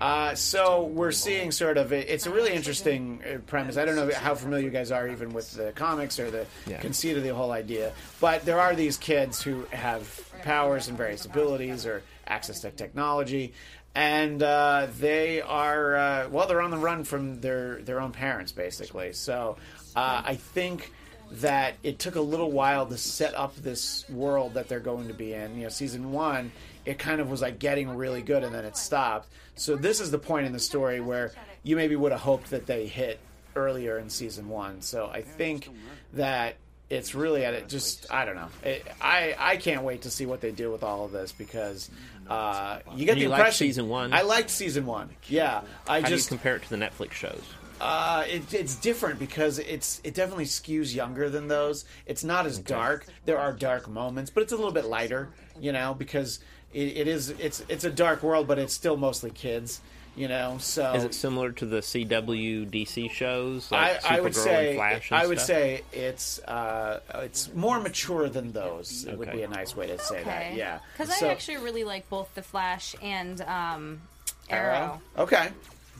Uh, 0.00 0.34
so 0.34 0.84
we're 0.84 1.12
seeing 1.12 1.50
sort 1.52 1.76
of 1.78 1.92
a, 1.92 2.12
it's 2.12 2.26
a 2.26 2.30
really 2.30 2.52
interesting 2.52 3.22
uh, 3.24 3.38
premise. 3.46 3.76
I 3.76 3.84
don't 3.84 3.94
know 3.96 4.10
how 4.14 4.34
familiar 4.34 4.64
you 4.64 4.70
guys 4.70 4.90
are 4.90 5.08
even 5.08 5.32
with 5.32 5.52
the 5.52 5.72
comics 5.72 6.18
or 6.20 6.30
the 6.30 6.46
Yeah. 6.66 6.80
conceit 6.80 7.16
of 7.16 7.22
the 7.22 7.30
whole 7.34 7.52
idea, 7.52 7.92
but 8.20 8.44
there 8.44 8.58
are 8.60 8.74
these 8.74 8.96
kids 8.96 9.40
who 9.42 9.64
have 9.70 10.02
powers 10.42 10.88
and 10.88 10.96
various 10.98 11.24
abilities 11.24 11.86
or 11.86 12.02
access 12.26 12.60
to 12.60 12.70
technology, 12.72 13.52
and 13.94 14.42
uh, 14.42 14.86
they 14.98 15.40
are 15.40 15.96
uh, 15.96 16.28
well, 16.30 16.46
they're 16.46 16.62
on 16.62 16.70
the 16.70 16.78
run 16.78 17.04
from 17.04 17.40
their 17.40 17.76
their 17.82 18.00
own 18.00 18.12
parents 18.12 18.52
basically. 18.52 19.12
So 19.12 19.56
uh, 19.94 20.22
I 20.24 20.36
think 20.36 20.92
that 21.32 21.74
it 21.82 21.98
took 21.98 22.16
a 22.16 22.20
little 22.20 22.50
while 22.50 22.86
to 22.86 22.98
set 22.98 23.34
up 23.34 23.56
this 23.56 24.08
world 24.10 24.54
that 24.54 24.68
they're 24.68 24.80
going 24.80 25.08
to 25.08 25.14
be 25.14 25.32
in. 25.32 25.56
You 25.56 25.64
know, 25.64 25.68
season 25.70 26.12
one, 26.12 26.52
it 26.84 26.98
kind 26.98 27.20
of 27.20 27.30
was 27.30 27.40
like 27.40 27.58
getting 27.58 27.88
really 27.88 28.22
good 28.22 28.44
and 28.44 28.54
then 28.54 28.64
it 28.64 28.76
stopped. 28.76 29.28
So 29.54 29.76
this 29.76 30.00
is 30.00 30.10
the 30.10 30.18
point 30.18 30.46
in 30.46 30.52
the 30.52 30.60
story 30.60 31.00
where 31.00 31.32
you 31.62 31.76
maybe 31.76 31.96
would 31.96 32.12
have 32.12 32.20
hoped 32.20 32.50
that 32.50 32.66
they 32.66 32.86
hit 32.86 33.18
earlier 33.56 33.98
in 33.98 34.10
season 34.10 34.48
one. 34.48 34.82
So 34.82 35.10
I 35.12 35.22
think 35.22 35.68
that 36.14 36.56
it's 36.90 37.14
really 37.14 37.44
at 37.44 37.54
it. 37.54 37.68
Just 37.68 38.12
I 38.12 38.26
don't 38.26 38.34
know. 38.34 38.48
It, 38.62 38.86
I 39.00 39.34
I 39.38 39.56
can't 39.56 39.82
wait 39.82 40.02
to 40.02 40.10
see 40.10 40.26
what 40.26 40.42
they 40.42 40.50
do 40.50 40.70
with 40.70 40.82
all 40.82 41.06
of 41.06 41.12
this 41.12 41.32
because 41.32 41.90
uh, 42.28 42.78
you 42.94 43.04
get 43.04 43.12
And 43.12 43.20
the 43.20 43.24
you 43.24 43.28
liked 43.28 43.40
impression 43.40 43.66
season 43.66 43.88
one? 43.88 44.12
I 44.12 44.22
liked 44.22 44.50
season 44.50 44.86
one. 44.86 45.10
Yeah, 45.28 45.62
I 45.88 46.00
How 46.00 46.06
do 46.06 46.10
you 46.12 46.16
just 46.16 46.28
compare 46.28 46.56
it 46.56 46.62
to 46.62 46.70
the 46.70 46.76
Netflix 46.76 47.12
shows? 47.12 47.42
uh, 47.80 48.24
it, 48.28 48.54
it's 48.54 48.76
different 48.76 49.18
because 49.18 49.58
it's 49.58 50.00
it 50.04 50.14
definitely 50.14 50.44
skews 50.44 50.94
younger 50.94 51.28
than 51.28 51.48
those. 51.48 51.84
It's 52.06 52.22
not 52.22 52.46
as 52.46 52.58
dark. 52.58 53.06
There 53.24 53.38
are 53.38 53.52
dark 53.52 53.88
moments, 53.88 54.30
but 54.30 54.42
it's 54.44 54.52
a 54.52 54.56
little 54.56 54.72
bit 54.72 54.84
lighter, 54.84 55.30
you 55.60 55.72
know, 55.72 55.92
because 55.94 56.38
it, 56.72 56.96
it 56.96 57.08
is 57.08 57.30
it's 57.30 57.64
it's 57.68 57.84
a 57.84 57.90
dark 57.90 58.22
world, 58.22 58.46
but 58.46 58.58
it's 58.58 58.72
still 58.72 58.96
mostly 58.96 59.30
kids, 59.30 59.80
you 60.16 60.28
know. 60.28 60.56
So 60.60 60.92
Is 60.94 61.04
it 61.04 61.14
similar 61.14 61.52
to 61.52 61.66
the 61.66 61.78
CW 61.78 62.68
DC 62.70 63.10
shows? 63.10 63.70
I, 63.72 63.92
Like 63.92 64.04
I 64.04 64.20
would 64.20 64.34
say 64.34 64.74
Flash 64.76 65.10
and 65.10 65.20
I 65.20 65.26
would 65.26 65.38
stuff? 65.38 65.46
say 65.48 65.82
it's 65.92 66.38
uh, 66.40 67.00
it's 67.14 67.52
more 67.54 67.80
mature 67.80 68.28
than 68.28 68.52
those. 68.52 69.04
It 69.04 69.18
would 69.18 69.32
be 69.32 69.42
a 69.42 69.48
nice 69.48 69.74
way 69.76 69.86
to 69.88 69.98
say 69.98 70.22
that. 70.24 70.54
Yeah, 70.54 70.78
Because 70.96 71.16
So- 71.18 71.26
I 71.28 71.30
actually 71.30 71.58
really 71.58 71.84
like 71.84 72.08
both 72.08 72.34
The 72.34 72.42
Flash 72.42 72.94
and 73.02 73.40
um, 73.42 74.02
Arrow. 74.50 75.00
Okay. 75.18 75.48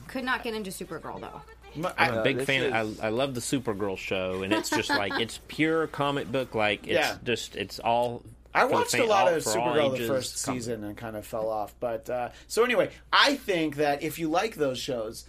Could 0.07 0.23
not 0.25 0.43
get 0.43 0.53
into 0.53 0.69
Supergirl 0.71 1.19
though. 1.21 1.41
I'm 1.97 2.17
a 2.19 2.21
big 2.23 2.37
this 2.37 2.45
fan. 2.45 2.63
is- 2.85 2.99
I, 2.99 3.07
I 3.07 3.09
love 3.09 3.33
the 3.33 3.41
Supergirl 3.41 3.97
show, 3.97 4.43
and 4.43 4.53
it's 4.53 4.69
just 4.69 4.89
like 4.89 5.19
it's 5.19 5.39
pure 5.47 5.87
comic 5.87 6.31
book. 6.31 6.53
Like 6.53 6.81
it's 6.85 6.93
Yeah. 6.99 7.15
just 7.23 7.55
it's 7.55 7.79
all. 7.79 8.21
I 8.53 8.65
watched 8.65 8.93
a 8.95 9.05
lot 9.05 9.31
of 9.31 9.43
Supergirl 9.43 9.97
the 9.97 10.07
first 10.07 10.37
season 10.37 10.83
and 10.83 10.95
kind 10.95 11.15
of 11.15 11.25
fell 11.25 11.49
off. 11.49 11.75
But 11.79 12.09
uh, 12.09 12.29
so 12.47 12.63
anyway, 12.63 12.91
I 13.11 13.35
think 13.35 13.77
that 13.77 14.03
if 14.03 14.19
you 14.19 14.29
like 14.29 14.55
those 14.55 14.79
shows, 14.79 15.25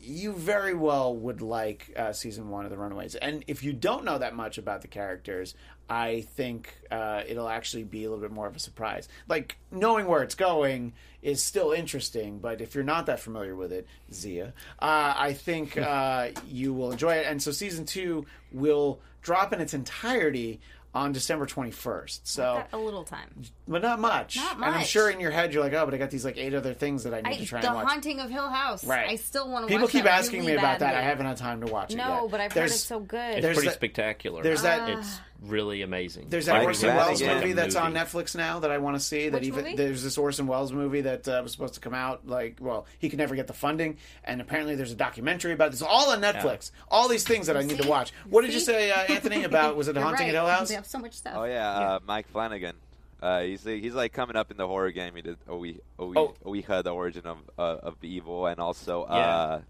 you 0.00 0.32
very 0.32 0.74
well 0.74 1.14
would 1.16 1.40
like 1.40 1.92
uh, 1.96 2.12
season 2.12 2.50
one 2.50 2.64
of 2.64 2.70
the 2.70 2.76
Runaways. 2.76 3.14
And 3.14 3.44
if 3.46 3.62
you 3.62 3.72
don't 3.72 4.04
know 4.04 4.18
that 4.18 4.34
much 4.34 4.58
about 4.58 4.82
the 4.82 4.88
characters, 4.88 5.54
I 5.88 6.22
think 6.34 6.74
uh, 6.90 7.22
it'll 7.26 7.48
actually 7.48 7.84
be 7.84 8.04
a 8.04 8.10
little 8.10 8.22
bit 8.22 8.32
more 8.32 8.46
of 8.46 8.56
a 8.56 8.58
surprise. 8.58 9.08
Like 9.28 9.56
knowing 9.70 10.06
where 10.06 10.22
it's 10.22 10.34
going 10.34 10.92
is 11.22 11.42
still 11.42 11.72
interesting, 11.72 12.38
but 12.38 12.60
if 12.60 12.74
you're 12.74 12.84
not 12.84 13.06
that 13.06 13.20
familiar 13.20 13.56
with 13.56 13.72
it, 13.72 13.86
Zia, 14.12 14.52
uh, 14.78 15.14
I 15.16 15.32
think 15.32 15.76
uh, 15.78 16.28
you 16.46 16.72
will 16.74 16.92
enjoy 16.92 17.16
it. 17.16 17.26
And 17.26 17.42
so 17.42 17.50
season 17.50 17.86
two 17.86 18.26
will 18.52 19.00
drop 19.22 19.52
in 19.52 19.60
its 19.60 19.74
entirety 19.74 20.60
on 20.94 21.12
December 21.12 21.44
21st. 21.44 22.20
So 22.22 22.62
a 22.72 22.78
little 22.78 23.02
time. 23.04 23.42
but 23.66 23.82
not 23.82 23.98
much. 23.98 24.36
Not 24.36 24.56
And 24.56 24.64
I'm 24.64 24.84
sure 24.84 25.10
in 25.10 25.18
your 25.18 25.32
head 25.32 25.52
you're 25.52 25.62
like, 25.64 25.72
oh, 25.72 25.84
but 25.84 25.92
I 25.92 25.96
got 25.98 26.10
these 26.10 26.24
like 26.24 26.38
eight 26.38 26.54
other 26.54 26.72
things 26.72 27.02
that 27.04 27.12
I 27.12 27.20
need 27.20 27.26
I, 27.26 27.36
to 27.38 27.46
try 27.46 27.60
the 27.60 27.66
and 27.66 27.76
watch. 27.76 27.88
Haunting 27.88 28.20
of 28.20 28.30
Hill 28.30 28.48
House. 28.48 28.84
Right. 28.84 29.08
I 29.10 29.16
still 29.16 29.50
want 29.50 29.64
to 29.64 29.68
People 29.68 29.84
watch 29.86 29.92
keep 29.92 30.04
that 30.04 30.18
asking 30.20 30.40
really 30.40 30.52
me 30.52 30.58
about 30.58 30.78
that. 30.78 30.94
I 30.94 31.02
haven't 31.02 31.26
had 31.26 31.36
time 31.36 31.60
to 31.62 31.66
watch 31.66 31.92
it 31.92 31.96
No, 31.96 32.22
yet. 32.22 32.30
but 32.30 32.40
I've 32.40 32.52
heard 32.52 32.66
it's 32.66 32.80
so 32.80 33.00
good. 33.00 33.18
It's 33.18 33.42
There's 33.42 33.56
pretty 33.56 33.68
that- 33.68 33.74
spectacular. 33.74 34.42
there's 34.42 34.62
that- 34.62 34.88
It's 34.88 35.20
really 35.46 35.82
amazing. 35.82 36.26
There's 36.28 36.46
that 36.46 36.54
Mike 36.58 36.66
Orson 36.66 36.90
Flanagan. 36.90 37.06
Welles 37.06 37.20
movie 37.22 37.34
Like 37.34 37.52
a 37.52 37.54
that's 37.54 37.76
on. 37.76 37.94
Netflix 37.94 38.34
now 38.36 38.58
that 38.60 38.70
I 38.70 38.78
want 38.78 38.96
to 38.96 39.00
see. 39.00 39.28
That 39.28 39.42
even 39.44 39.64
movie? 39.64 39.76
there's 39.76 40.02
this 40.02 40.16
Orson 40.18 40.46
Welles 40.46 40.72
movie 40.72 41.02
that 41.02 41.26
uh, 41.28 41.40
was 41.42 41.52
supposed 41.52 41.74
to 41.74 41.80
come 41.80 41.94
out. 41.94 42.26
Like, 42.26 42.58
well, 42.60 42.86
he 42.98 43.08
could 43.08 43.18
never 43.18 43.34
get 43.34 43.46
the 43.46 43.52
funding, 43.52 43.98
and 44.24 44.40
apparently 44.40 44.74
there's 44.74 44.92
a 44.92 44.96
documentary 44.96 45.52
about 45.52 45.70
this. 45.70 45.82
All 45.82 46.10
on 46.10 46.20
Netflix. 46.20 46.70
All 46.90 47.08
these 47.08 47.24
things 47.24 47.46
that 47.46 47.56
I 47.56 47.62
need 47.62 47.78
to 47.80 47.88
watch. 47.88 48.12
What 48.28 48.42
did 48.42 48.52
you 48.54 48.60
say, 48.60 48.90
uh, 48.90 49.00
Anthony? 49.12 49.44
About 49.54 49.76
was 49.76 49.88
it 49.88 49.94
You're 49.94 50.04
Haunting 50.04 50.26
right. 50.26 50.34
at 50.34 50.34
Hill 50.34 50.46
House? 50.46 50.68
They 50.68 50.74
have 50.74 50.86
so 50.86 50.98
much 50.98 51.12
stuff. 51.14 51.34
Oh 51.36 51.44
yeah, 51.44 51.68
Uh, 51.70 51.98
Mike 52.06 52.28
Flanagan. 52.28 52.74
Uh, 53.22 53.40
he's 53.42 53.64
like, 53.64 53.82
he's 53.82 53.94
like 53.94 54.12
coming 54.12 54.36
up 54.36 54.50
in 54.50 54.56
the 54.56 54.66
horror 54.66 54.90
game. 54.90 55.14
He 55.16 55.22
did 55.22 55.36
Owe, 55.48 55.64
Owe, 55.98 56.14
Oh. 56.16 56.34
Ouija, 56.44 56.82
the 56.82 56.90
origin 56.90 57.26
of 57.26 57.38
uh, 57.58 57.62
of 57.82 57.98
the 58.00 58.08
evil, 58.08 58.46
and 58.46 58.60
also 58.60 59.04
uh, 59.04 59.60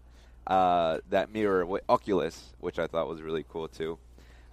uh, 0.47 0.99
that 1.09 1.31
mirror 1.33 1.61
wi- 1.61 1.81
Oculus, 1.89 2.53
which 2.59 2.79
I 2.79 2.87
thought 2.87 3.07
was 3.07 3.21
really 3.21 3.45
cool 3.49 3.67
too. 3.67 3.97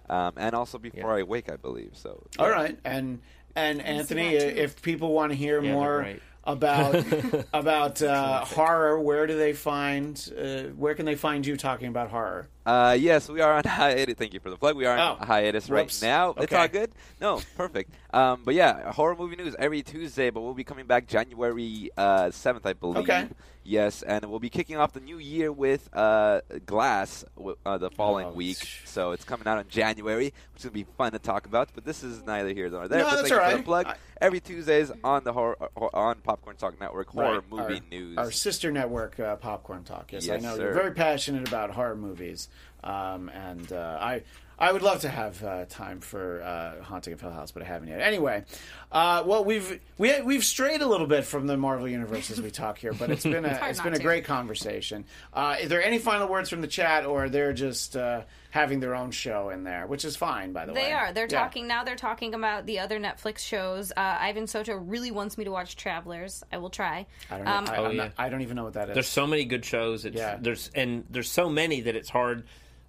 Um, 0.09 0.33
and 0.37 0.53
also 0.53 0.77
before 0.77 1.17
I 1.17 1.23
wake, 1.23 1.51
I 1.51 1.55
believe. 1.55 1.91
So 1.93 2.25
All 2.37 2.49
right, 2.49 2.77
and 2.83 3.21
and 3.55 3.81
Anthony, 3.81 4.37
that 4.37 4.53
too. 4.55 4.61
if 4.61 4.81
people 4.81 5.13
want 5.13 5.31
to 5.31 5.35
hear 5.35 5.61
Yeah, 5.63 5.73
more 5.73 6.01
great. 6.03 6.21
about 6.43 6.95
about 7.53 8.01
uh, 8.01 8.45
horror, 8.45 8.99
where 8.99 9.27
do 9.27 9.37
they 9.37 9.53
find? 9.53 10.31
Uh, 10.37 10.63
where 10.75 10.95
can 10.95 11.05
they 11.05 11.15
find 11.15 11.45
you 11.45 11.55
talking 11.57 11.87
about 11.87 12.09
horror? 12.09 12.47
Uh, 12.65 12.95
yes, 12.97 13.27
we 13.27 13.41
are 13.41 13.53
on 13.53 13.63
hiatus. 13.65 14.15
Thank 14.15 14.33
you 14.33 14.39
for 14.39 14.49
the 14.49 14.55
plug. 14.55 14.77
We 14.77 14.85
are 14.85 14.97
on 14.97 15.17
Oh. 15.21 15.25
hiatus 15.25 15.67
Whoops. 15.69 16.01
right 16.01 16.07
now. 16.07 16.33
It's 16.37 16.53
all 16.53 16.67
good. 16.69 16.91
No, 17.19 17.41
perfect. 17.57 17.91
Um, 18.13 18.41
but 18.45 18.53
yeah, 18.55 18.91
horror 18.91 19.15
movie 19.17 19.35
news 19.35 19.53
every 19.59 19.83
Tuesday. 19.83 20.29
But 20.29 20.41
we'll 20.41 20.53
be 20.53 20.63
coming 20.63 20.85
back 20.85 21.05
January 21.07 21.89
uh, 21.97 22.31
seventh, 22.31 22.65
I 22.65 22.71
believe. 22.73 23.03
Okay. 23.03 23.27
Yes, 23.65 24.01
and 24.01 24.25
we'll 24.25 24.39
be 24.41 24.49
kicking 24.49 24.75
off 24.75 24.91
the 24.91 24.99
new 24.99 25.17
year 25.19 25.49
with 25.49 25.89
uh, 25.93 26.41
Glass 26.65 27.23
uh, 27.65 27.77
the 27.77 27.89
following 27.91 28.27
Oh, 28.27 28.31
week. 28.33 28.57
sh- 28.61 28.81
So 28.85 29.11
it's 29.11 29.23
coming 29.23 29.47
out 29.47 29.57
in 29.59 29.69
January, 29.69 30.25
which 30.53 30.59
is 30.59 30.63
gonna 30.65 30.73
be 30.73 30.83
fun 30.97 31.13
to 31.13 31.19
talk 31.19 31.45
about. 31.45 31.69
But 31.73 31.85
this 31.85 32.03
is 32.03 32.23
neither 32.23 32.49
here 32.53 32.69
nor 32.69 32.89
there. 32.89 32.99
No, 32.99 33.05
but 33.05 33.15
that's 33.17 33.29
thank 33.29 33.41
all 33.41 33.42
for 33.51 33.57
the 33.57 33.63
plug. 33.63 33.87
I- 33.87 33.95
every 34.21 34.39
Tuesdays 34.39 34.91
on 35.03 35.23
the 35.23 35.33
horror 35.33 35.57
on 35.93 36.15
Popcorn 36.21 36.55
Talk 36.55 36.79
Network 36.79 37.09
horror 37.09 37.41
Right. 37.41 37.49
movie 37.51 37.73
our, 37.75 37.79
news. 37.91 38.17
Our 38.17 38.31
sister 38.31 38.71
network, 38.71 39.19
uh, 39.19 39.35
Popcorn 39.35 39.83
Talk. 39.83 40.11
Yes, 40.11 40.29
I 40.29 40.37
know 40.37 40.55
sir. 40.55 40.63
you're 40.63 40.73
very 40.73 40.91
passionate 40.93 41.47
about 41.47 41.71
horror 41.71 41.95
movies, 41.95 42.47
um, 42.83 43.29
and 43.29 43.71
uh, 43.71 43.97
I 44.01 44.23
I 44.59 44.71
would 44.71 44.81
love 44.81 45.01
to 45.01 45.09
have 45.09 45.43
uh, 45.43 45.65
time 45.65 45.99
for 45.99 46.41
uh, 46.41 46.83
Haunting 46.83 47.13
of 47.13 47.21
Hill 47.21 47.31
House, 47.31 47.51
but 47.51 47.63
I 47.63 47.65
haven't 47.65 47.87
yet. 47.89 48.01
Anyway, 48.01 48.43
uh, 48.91 49.23
well 49.25 49.43
we've 49.43 49.79
we 49.97 50.21
we've 50.21 50.43
strayed 50.45 50.81
a 50.81 50.87
little 50.87 51.07
bit 51.07 51.25
from 51.25 51.47
the 51.47 51.57
Marvel 51.57 51.87
universe 51.87 52.29
as 52.31 52.41
we 52.41 52.51
talk 52.51 52.77
here, 52.77 52.93
but 52.93 53.09
it's 53.09 53.23
been 53.23 53.45
a 53.45 53.57
hard 53.57 53.69
it's 53.71 53.79
not 53.79 53.85
been 53.85 53.93
a 53.93 53.97
to. 53.97 54.03
great 54.03 54.25
conversation. 54.25 55.05
Uh, 55.33 55.55
is 55.61 55.69
there 55.69 55.83
any 55.83 55.97
final 55.99 56.27
words 56.27 56.49
from 56.49 56.61
the 56.61 56.67
chat, 56.67 57.05
or 57.05 57.29
they're 57.29 57.51
just 57.53 57.97
uh, 57.97 58.21
having 58.51 58.79
their 58.79 58.93
own 58.95 59.09
show 59.11 59.49
in 59.49 59.63
there, 59.63 59.87
which 59.87 60.05
is 60.05 60.15
fine 60.15 60.53
by 60.53 60.65
the 60.65 60.73
way. 60.73 60.83
They 60.83 60.91
are. 60.93 61.11
They're 61.11 61.23
Yeah. 61.29 61.39
talking 61.39 61.67
now. 61.67 61.83
They're 61.83 61.95
talking 61.95 62.33
about 62.35 62.65
the 62.67 62.79
other 62.79 62.99
Netflix 62.99 63.39
shows. 63.39 63.91
Uh, 63.91 64.17
Ivan 64.19 64.45
Soto 64.45 64.75
really 64.75 65.09
wants 65.11 65.37
me 65.37 65.45
to 65.45 65.51
watch 65.51 65.75
Travelers. 65.75 66.43
I 66.51 66.57
will 66.59 66.69
try. 66.69 67.07
I 67.31 67.37
don't, 67.37 67.45
know, 67.45 67.51
Um, 67.51 67.67
I, 67.67 67.77
Oh, 67.77 67.89
yeah. 67.89 68.03
not- 68.03 68.11
I 68.19 68.29
don't 68.29 68.41
even 68.41 68.55
know 68.55 68.63
what 68.65 68.73
that 68.73 68.89
is. 68.89 68.93
There's 68.93 69.07
so 69.07 69.25
many 69.25 69.45
good 69.45 69.65
shows. 69.65 70.05
It's, 70.05 70.15
Yeah. 70.15 70.37
There's 70.39 70.69
and 70.75 71.05
there's 71.09 71.31
so 71.31 71.49
many 71.49 71.81
that 71.81 71.95
it's 71.95 72.09
hard. 72.09 72.45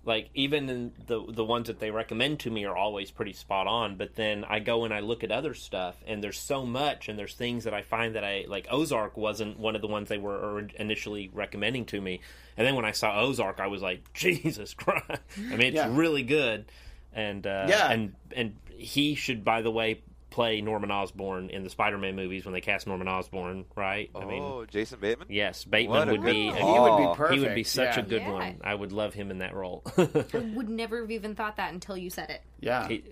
Like 0.07 0.29
even 0.35 0.69
in 0.69 0.93
the 1.07 1.25
the 1.29 1.45
ones 1.45 1.69
that 1.69 1.79
they 1.81 1.91
recommend 1.91 2.41
to 2.41 2.51
me 2.51 2.65
are 2.67 2.77
always 2.77 3.11
pretty 3.11 3.33
spot 3.33 3.67
on. 3.67 3.97
But 3.97 4.17
then 4.17 4.45
I 4.45 4.59
go 4.59 4.85
and 4.85 4.93
I 4.93 5.01
look 5.01 5.25
at 5.25 5.33
other 5.33 5.55
stuff, 5.55 5.97
and 6.07 6.23
there's 6.23 6.39
so 6.39 6.67
much, 6.67 7.09
and 7.09 7.19
there's 7.19 7.35
things 7.35 7.65
that 7.65 7.73
I 7.75 7.83
find 7.83 8.15
that 8.15 8.25
I 8.25 8.45
like. 8.49 8.67
Ozark 8.71 9.17
wasn't 9.17 9.59
one 9.59 9.75
of 9.75 9.81
the 9.81 9.89
ones 9.89 10.09
they 10.09 10.19
were 10.19 10.67
initially 10.79 11.31
recommending 11.33 11.87
to 11.87 12.01
me, 12.01 12.21
and 12.57 12.67
then 12.67 12.75
when 12.75 12.85
I 12.85 12.93
saw 12.93 13.19
Ozark, 13.21 13.61
I 13.61 13.69
was 13.69 13.81
like, 13.83 14.01
Jesus 14.13 14.75
Christ! 14.75 15.05
I 15.11 15.57
mean, 15.57 15.69
it's 15.69 15.77
Yeah. 15.77 15.89
really 15.97 16.23
good, 16.23 16.67
and 17.15 17.47
uh, 17.47 17.67
Yeah. 17.69 17.91
and 17.91 18.15
and 18.37 18.57
he 18.77 19.15
should, 19.15 19.45
by 19.45 19.63
the 19.63 19.71
way. 19.71 20.01
Play 20.35 20.61
Norman 20.62 20.91
Osborn 20.91 21.49
in 21.51 21.62
the 21.62 21.70
Spider-Man 21.70 22.16
movies 22.16 22.45
when 22.45 22.53
they 22.55 22.61
cast 22.61 22.89
Norman 22.89 23.07
Osborn, 23.07 23.66
right? 23.76 24.11
I 24.16 24.24
mean, 24.24 24.43
oh, 24.43 24.64
Jason 24.68 24.99
Bateman. 24.99 25.28
Yes, 25.30 25.64
Bateman 25.64 26.09
a 26.09 26.11
would 26.11 26.22
good 26.22 26.32
be. 26.32 26.51
call. 26.51 26.74
he 26.74 26.80
would 26.80 27.09
be 27.12 27.16
perfect. 27.16 27.39
He 27.39 27.47
would 27.47 27.55
be 27.55 27.62
such 27.62 27.97
yeah. 27.97 28.01
a 28.01 28.03
good 28.03 28.22
Yeah. 28.22 28.32
one. 28.32 28.61
I 28.64 28.74
would 28.74 28.91
love 28.91 29.14
him 29.14 29.30
in 29.30 29.39
that 29.39 29.55
role. 29.55 29.85
I 29.97 30.09
would 30.57 30.68
never 30.68 31.03
have 31.03 31.11
even 31.12 31.37
thought 31.37 31.59
that 31.59 31.72
until 31.72 31.97
you 31.97 32.11
said 32.11 32.30
it. 32.30 32.43
Yeah. 32.59 32.89
He- 32.89 33.05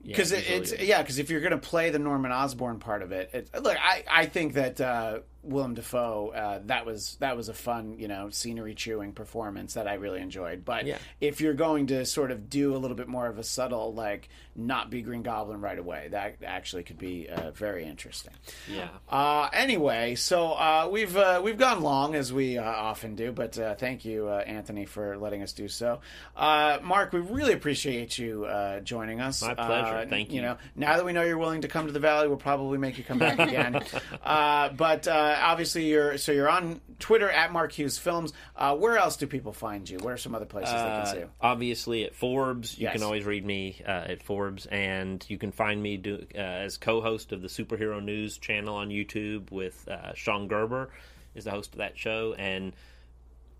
yeah, 0.00 0.12
because 0.12 0.30
he's 0.30 0.46
really 0.46 0.60
it's 0.60 0.70
good. 0.70 0.80
yeah 0.82 1.02
because 1.02 1.18
if 1.18 1.28
you're 1.28 1.40
going 1.40 1.50
to 1.52 1.58
play 1.58 1.90
the 1.90 1.98
Norman 1.98 2.30
Osborn 2.30 2.78
part 2.78 3.02
of 3.02 3.10
it, 3.12 3.30
it 3.32 3.50
look 3.60 3.76
I, 3.76 4.04
I 4.08 4.26
think 4.26 4.52
that 4.54 4.80
uh, 4.80 5.20
Willem 5.48 5.74
Dafoe 5.74 6.30
uh, 6.34 6.60
that 6.66 6.86
was 6.86 7.16
that 7.20 7.36
was 7.36 7.48
a 7.48 7.54
fun 7.54 7.96
you 7.98 8.08
know 8.08 8.30
scenery 8.30 8.74
chewing 8.74 9.12
performance 9.12 9.74
that 9.74 9.88
I 9.88 9.94
really 9.94 10.20
enjoyed. 10.20 10.64
But 10.64 10.86
Yeah. 10.86 10.98
if 11.20 11.40
you're 11.40 11.54
going 11.54 11.88
to 11.88 12.04
sort 12.06 12.30
of 12.30 12.48
do 12.50 12.74
a 12.74 12.78
little 12.78 12.96
bit 12.96 13.08
more 13.08 13.26
of 13.26 13.38
a 13.38 13.44
subtle 13.44 13.92
like 13.94 14.28
not 14.54 14.90
be 14.90 15.02
Green 15.02 15.22
Goblin 15.22 15.60
right 15.60 15.78
away, 15.78 16.08
that 16.10 16.36
actually 16.44 16.82
could 16.82 16.98
be 16.98 17.28
uh, 17.28 17.52
very 17.52 17.84
interesting. 17.84 18.32
yeah. 18.68 18.88
Uh, 19.08 19.48
anyway, 19.52 20.14
so 20.16 20.52
uh, 20.52 20.88
we've 20.90 21.16
uh, 21.16 21.40
we've 21.44 21.58
gone 21.58 21.80
long 21.82 22.14
as 22.14 22.32
we 22.32 22.58
uh, 22.58 22.64
often 22.64 23.14
do, 23.14 23.30
but 23.32 23.56
uh, 23.58 23.74
thank 23.76 24.04
you, 24.04 24.26
uh, 24.28 24.38
Anthony, 24.46 24.84
for 24.84 25.16
letting 25.16 25.42
us 25.42 25.52
do 25.52 25.68
so. 25.68 26.00
Uh, 26.36 26.78
Mark, 26.82 27.12
we 27.12 27.20
really 27.20 27.52
appreciate 27.52 28.18
you 28.18 28.44
uh, 28.46 28.80
joining 28.80 29.20
us. 29.20 29.42
My 29.42 29.54
pleasure. 29.54 30.06
Thank 30.08 30.30
You 30.30 30.36
you. 30.36 30.42
know, 30.42 30.56
now 30.74 30.96
that 30.96 31.04
we 31.04 31.12
know 31.12 31.22
you're 31.22 31.38
willing 31.38 31.60
to 31.62 31.68
come 31.68 31.86
to 31.86 31.92
the 31.92 32.00
Valley, 32.00 32.26
we'll 32.28 32.36
probably 32.36 32.78
make 32.78 32.98
you 32.98 33.04
come 33.04 33.18
back 33.18 33.38
again. 33.38 33.80
uh, 34.24 34.70
but 34.70 35.06
uh, 35.06 35.36
obviously, 35.40 35.86
you're 35.88 36.18
so 36.18 36.32
you're 36.32 36.48
on 36.48 36.80
Twitter 36.98 37.30
at 37.30 37.52
Mark 37.52 37.72
Hughes 37.72 37.98
Films. 37.98 38.32
Uh, 38.56 38.76
where 38.76 38.96
else 38.98 39.16
do 39.16 39.26
people 39.26 39.52
find 39.52 39.88
you? 39.88 39.98
Where 39.98 40.14
are 40.14 40.18
some 40.18 40.34
other 40.34 40.44
places 40.46 40.72
they 40.72 40.78
can 40.78 41.06
see 41.06 41.16
Uh, 41.18 41.20
you? 41.20 41.30
obviously 41.40 42.04
at 42.04 42.14
Forbes, 42.14 42.76
you 42.78 42.84
Yes. 42.84 42.94
can 42.94 43.02
always 43.02 43.24
read 43.24 43.44
me 43.44 43.80
uh, 43.86 43.90
at 43.90 44.22
Forbes, 44.22 44.66
and 44.66 45.24
you 45.28 45.38
can 45.38 45.52
find 45.52 45.82
me 45.82 45.96
do, 45.96 46.26
uh, 46.34 46.38
as 46.38 46.76
co-host 46.76 47.32
of 47.32 47.42
the 47.42 47.48
Superhero 47.48 48.02
News 48.02 48.38
channel 48.38 48.74
on 48.76 48.88
YouTube 48.90 49.50
with 49.50 49.86
uh, 49.88 50.12
Sean 50.14 50.48
Gerber, 50.48 50.90
is 51.34 51.44
the 51.44 51.50
host 51.50 51.72
of 51.72 51.78
that 51.78 51.96
show, 51.98 52.34
and 52.38 52.72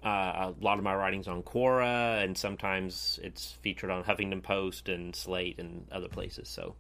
uh, 0.05 0.53
a 0.53 0.55
lot 0.61 0.79
of 0.79 0.85
my 0.85 0.95
writings 0.95 1.27
on 1.29 1.43
Quora, 1.43 2.23
and 2.23 2.37
sometimes 2.39 3.19
it's 3.23 3.53
featured 3.63 3.91
on 3.91 4.05
Huffington 4.05 4.43
Post 4.43 4.89
and 4.89 5.15
Slate 5.17 5.59
and 5.59 5.87
other 5.91 6.09
places. 6.09 6.49
So. 6.49 6.75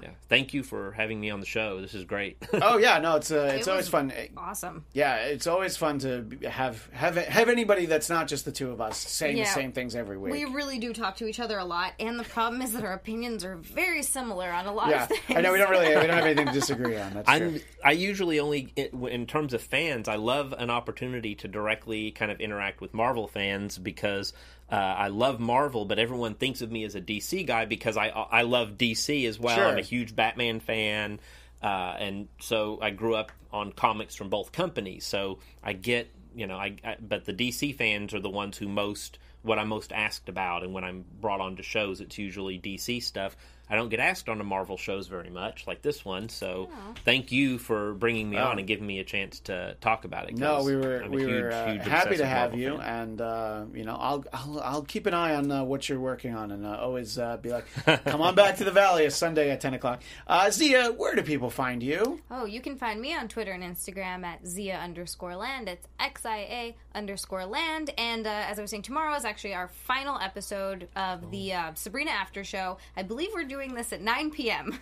Yeah. 0.00 0.10
Thank 0.28 0.54
you 0.54 0.62
for 0.62 0.92
having 0.92 1.20
me 1.20 1.30
on 1.30 1.40
the 1.40 1.46
show. 1.46 1.80
This 1.80 1.94
is 1.94 2.04
great. 2.04 2.38
Oh 2.64 2.78
yeah, 2.78 2.98
no, 3.00 3.16
it's 3.16 3.32
uh, 3.32 3.54
it's 3.56 3.66
It 3.66 3.70
always 3.70 3.88
fun. 3.88 4.12
Awesome. 4.36 4.84
Yeah, 4.92 5.16
it's 5.16 5.48
always 5.48 5.76
fun 5.76 5.98
to 6.00 6.26
have 6.48 6.88
have 6.92 7.16
have 7.16 7.48
anybody 7.48 7.86
that's 7.86 8.08
not 8.08 8.28
just 8.28 8.44
the 8.44 8.52
two 8.52 8.70
of 8.70 8.80
us 8.80 8.98
saying 8.98 9.36
the 9.36 9.44
same 9.46 9.72
things 9.72 9.96
every 9.96 10.16
week. 10.16 10.32
We 10.32 10.44
really 10.44 10.78
do 10.78 10.92
talk 10.92 11.16
to 11.16 11.26
each 11.26 11.40
other 11.40 11.58
a 11.58 11.64
lot, 11.64 11.94
and 11.98 12.20
the 12.20 12.24
problem 12.24 12.62
is 12.62 12.72
that 12.74 12.84
our 12.84 12.92
opinions 12.92 13.44
are 13.44 13.56
very 13.56 14.02
similar 14.02 14.48
on 14.50 14.66
a 14.66 14.72
lot 14.72 14.90
yeah, 14.90 15.02
of 15.02 15.08
things. 15.08 15.22
I 15.28 15.40
know 15.40 15.52
we 15.52 15.58
don't 15.58 15.70
really 15.70 15.88
we 15.88 15.94
don't 15.94 16.10
have 16.10 16.24
anything 16.24 16.46
to 16.46 16.52
disagree 16.62 16.96
on. 16.96 17.14
That's 17.14 17.28
true. 17.28 17.36
I'm, 17.36 17.60
I 17.84 17.92
usually 17.92 18.38
only, 18.38 18.72
in 18.76 19.26
terms 19.26 19.54
of 19.54 19.62
fans, 19.62 20.08
I 20.08 20.16
love 20.16 20.54
an 20.56 20.70
opportunity 20.70 21.34
to 21.36 21.48
directly 21.48 22.12
kind 22.12 22.30
of 22.30 22.40
interact 22.40 22.80
with 22.80 22.94
Marvel 22.94 23.26
fans 23.26 23.78
because 23.78 24.32
uh, 24.72 24.74
I 24.74 25.08
love 25.08 25.38
Marvel, 25.38 25.84
but 25.84 25.98
everyone 25.98 26.34
thinks 26.34 26.62
of 26.62 26.72
me 26.72 26.84
as 26.84 26.94
a 26.94 27.00
DC 27.02 27.46
guy 27.46 27.66
because 27.66 27.98
I 27.98 28.08
I 28.08 28.40
love 28.42 28.78
DC 28.78 29.28
as 29.28 29.38
well. 29.38 29.54
Sure. 29.54 29.66
I'm 29.66 29.76
a 29.76 29.82
huge 29.82 30.16
Batman 30.16 30.60
fan, 30.60 31.20
uh, 31.62 31.94
and 31.98 32.28
so 32.40 32.78
I 32.80 32.88
grew 32.88 33.14
up 33.14 33.32
on 33.52 33.72
comics 33.72 34.14
from 34.14 34.30
both 34.30 34.50
companies. 34.50 35.04
So 35.04 35.40
I 35.62 35.74
get, 35.74 36.10
you 36.34 36.46
know, 36.46 36.56
I, 36.56 36.76
I 36.82 36.96
but 36.98 37.26
the 37.26 37.34
DC 37.34 37.76
fans 37.76 38.14
are 38.14 38.20
the 38.20 38.30
ones 38.30 38.56
who 38.56 38.66
most 38.66 39.18
what 39.42 39.58
I'm 39.58 39.68
most 39.68 39.92
asked 39.92 40.30
about, 40.30 40.62
and 40.62 40.72
when 40.72 40.84
I'm 40.84 41.04
brought 41.20 41.42
on 41.42 41.56
to 41.56 41.62
shows, 41.62 42.00
it's 42.00 42.16
usually 42.16 42.58
DC 42.58 43.02
stuff. 43.02 43.36
I 43.70 43.76
don't 43.76 43.88
get 43.88 44.00
asked 44.00 44.28
on 44.28 44.36
the 44.38 44.44
Marvel 44.44 44.76
shows 44.76 45.06
very 45.06 45.30
much, 45.30 45.66
like 45.66 45.80
this 45.80 46.04
one. 46.04 46.28
So, 46.28 46.68
thank 47.04 47.32
you 47.32 47.56
for 47.58 47.94
bringing 47.94 48.28
me 48.28 48.36
on 48.36 48.58
and 48.58 48.66
giving 48.68 48.86
me 48.86 48.98
a 48.98 49.04
chance 49.04 49.40
to 49.40 49.76
talk 49.80 50.04
about 50.04 50.28
it. 50.28 50.36
No, 50.36 50.56
'cause 50.56 50.66
we 50.66 50.76
were 50.76 51.02
I'm 51.02 51.12
a 51.12 51.16
we 51.16 51.22
huge, 51.22 51.30
were 51.42 51.52
uh, 51.52 51.72
huge 51.72 51.82
happy 51.84 52.16
to 52.18 52.26
have 52.26 52.50
Marvel 52.50 52.58
you, 52.58 52.76
fan. 52.78 53.02
and 53.02 53.20
uh, 53.20 53.64
you 53.72 53.84
know 53.84 53.96
I'll, 53.98 54.24
I'll 54.32 54.60
I'll 54.60 54.82
keep 54.82 55.06
an 55.06 55.14
eye 55.14 55.34
on 55.34 55.50
uh, 55.50 55.64
what 55.64 55.88
you're 55.88 56.00
working 56.00 56.34
on, 56.34 56.50
and 56.50 56.66
uh, 56.66 56.76
always 56.80 57.18
uh, 57.18 57.36
be 57.38 57.50
like, 57.50 57.64
come 58.04 58.20
on 58.20 58.34
back 58.34 58.56
to 58.58 58.64
the 58.64 58.70
Valley, 58.72 59.06
a 59.06 59.10
Sunday 59.10 59.50
at 59.50 59.60
ten 59.60 59.72
o'clock. 59.74 60.02
Uh, 60.26 60.50
Zia, 60.50 60.88
where 60.92 61.14
do 61.14 61.22
people 61.22 61.48
find 61.48 61.82
you? 61.82 62.20
Oh, 62.30 62.44
you 62.44 62.60
can 62.60 62.76
find 62.76 63.00
me 63.00 63.14
on 63.14 63.28
Twitter 63.28 63.52
and 63.52 63.62
Instagram 63.62 64.24
at 64.24 64.46
Zia 64.46 64.76
underscore 64.78 65.34
land. 65.36 65.68
It's 65.68 65.86
X 65.98 66.26
I 66.26 66.38
A 66.38 66.76
underscore 66.94 67.46
land. 67.46 67.90
And 67.96 68.26
uh, 68.26 68.30
as 68.30 68.58
I 68.58 68.62
was 68.62 68.70
saying, 68.70 68.82
tomorrow 68.82 69.14
is 69.16 69.24
actually 69.24 69.54
our 69.54 69.68
final 69.68 70.18
episode 70.18 70.88
of 70.94 71.30
the 71.30 71.54
uh, 71.54 71.74
Sabrina 71.74 72.10
After 72.10 72.44
Show. 72.44 72.76
I 72.96 73.02
believe 73.02 73.30
we're 73.32 73.44
doing 73.52 73.74
this 73.74 73.92
at 73.92 74.00
9 74.00 74.30
p.m. 74.30 74.80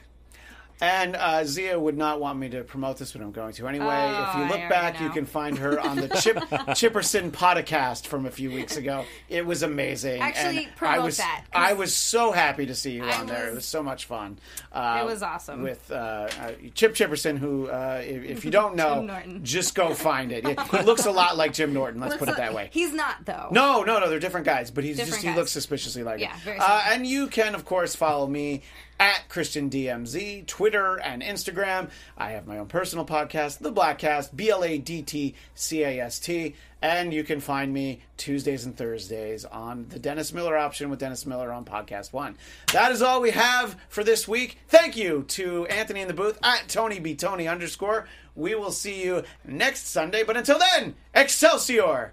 And 0.82 1.14
uh, 1.16 1.44
Zia 1.44 1.78
would 1.78 1.96
not 1.98 2.20
want 2.20 2.38
me 2.38 2.48
to 2.50 2.64
promote 2.64 2.96
this, 2.98 3.12
but 3.12 3.20
I'm 3.20 3.32
going 3.32 3.52
to 3.54 3.68
anyway. 3.68 3.86
Oh, 3.86 4.28
if 4.30 4.34
you 4.36 4.42
look 4.44 4.50
already 4.52 4.68
back, 4.68 5.00
you 5.00 5.10
can 5.10 5.26
find 5.26 5.58
her 5.58 5.78
on 5.78 5.96
the 5.96 6.08
Chip 6.20 6.36
Chipperson 6.38 7.30
podcast 7.30 8.06
from 8.06 8.26
a 8.26 8.30
few 8.30 8.50
weeks 8.50 8.76
ago. 8.76 9.04
It 9.28 9.44
was 9.44 9.62
amazing. 9.62 10.22
Actually, 10.22 10.64
and 10.64 10.76
promote 10.76 10.94
I 10.96 10.98
was, 11.00 11.16
that, 11.18 11.44
I 11.52 11.72
was 11.74 11.94
so 11.94 12.32
happy 12.32 12.66
to 12.66 12.74
see 12.74 12.92
you 12.92 13.04
I 13.04 13.16
on 13.20 13.26
there. 13.26 13.44
It 13.46 13.48
was- 13.48 13.56
was 13.56 13.64
so 13.66 13.82
much 13.82 14.06
fun. 14.06 14.38
Uh, 14.72 15.00
It 15.02 15.04
was 15.06 15.22
awesome. 15.22 15.62
with 15.62 15.90
uh, 15.90 15.94
uh, 15.94 16.52
Chip 16.74 16.94
Chipperson, 16.94 17.36
who, 17.36 17.68
uh, 17.68 18.00
if, 18.02 18.24
if 18.24 18.44
you 18.46 18.50
don't 18.50 18.74
know, 18.80 19.20
just 19.42 19.74
go 19.74 19.92
find 19.92 20.32
it. 20.32 20.46
He 20.48 20.82
looks 20.82 21.04
a 21.04 21.10
lot 21.10 21.36
like 21.36 21.52
Jim 21.52 21.74
Norton. 21.74 22.00
Let's 22.00 22.16
put 22.16 22.28
it 22.30 22.36
that 22.36 22.54
way. 22.54 22.70
He's 22.72 22.92
not, 22.94 23.26
though. 23.26 23.48
No, 23.50 23.82
no, 23.82 23.98
no. 24.00 24.08
They're 24.08 24.18
different 24.18 24.46
guys, 24.46 24.70
but 24.70 24.84
he's 24.84 24.96
Different 24.96 25.22
just 25.22 25.26
he 25.26 25.34
looks 25.38 25.50
suspiciously 25.52 26.02
like 26.04 26.20
Yeah, 26.20 26.34
it. 26.34 26.40
very 26.42 26.58
uh, 26.58 26.82
and 26.88 27.06
you 27.06 27.26
can, 27.26 27.54
of 27.54 27.64
course, 27.66 27.94
follow 27.94 28.26
me 28.26 28.62
at 29.00 29.30
Christian 29.30 29.70
DMZ, 29.70 30.46
Twitter 30.46 31.00
and 31.00 31.22
Instagram. 31.22 31.88
I 32.18 32.32
have 32.32 32.46
my 32.46 32.58
own 32.58 32.66
personal 32.66 33.06
podcast, 33.06 33.58
The 33.58 33.72
Blackcast, 33.72 34.36
B 34.36 34.50
L 34.50 34.62
A 34.62 34.76
D 34.76 35.00
T 35.00 35.34
C 35.54 35.82
A 35.82 36.00
S 36.00 36.18
T, 36.18 36.54
and 36.82 37.12
you 37.12 37.24
can 37.24 37.40
find 37.40 37.72
me 37.72 38.02
Tuesdays 38.18 38.66
and 38.66 38.76
Thursdays 38.76 39.46
on 39.46 39.86
the 39.88 39.98
Dennis 39.98 40.34
Miller 40.34 40.56
option 40.56 40.90
with 40.90 40.98
Dennis 40.98 41.24
Miller 41.24 41.50
on 41.50 41.64
Podcast 41.64 42.12
One. 42.12 42.36
That 42.74 42.92
is 42.92 43.00
all 43.00 43.22
we 43.22 43.30
have 43.30 43.74
for 43.88 44.04
this 44.04 44.28
week. 44.28 44.58
Thank 44.68 44.98
you 44.98 45.24
to 45.28 45.66
Anthony 45.66 46.02
in 46.02 46.08
the 46.08 46.14
booth 46.14 46.38
at 46.42 46.68
Tony 46.68 47.00
B 47.00 47.14
Tony 47.14 47.48
underscore. 47.48 48.06
We 48.36 48.54
will 48.54 48.70
see 48.70 49.02
you 49.02 49.24
next 49.46 49.88
Sunday, 49.88 50.24
but 50.24 50.36
until 50.36 50.58
then, 50.58 50.94
Excelsior. 51.14 52.12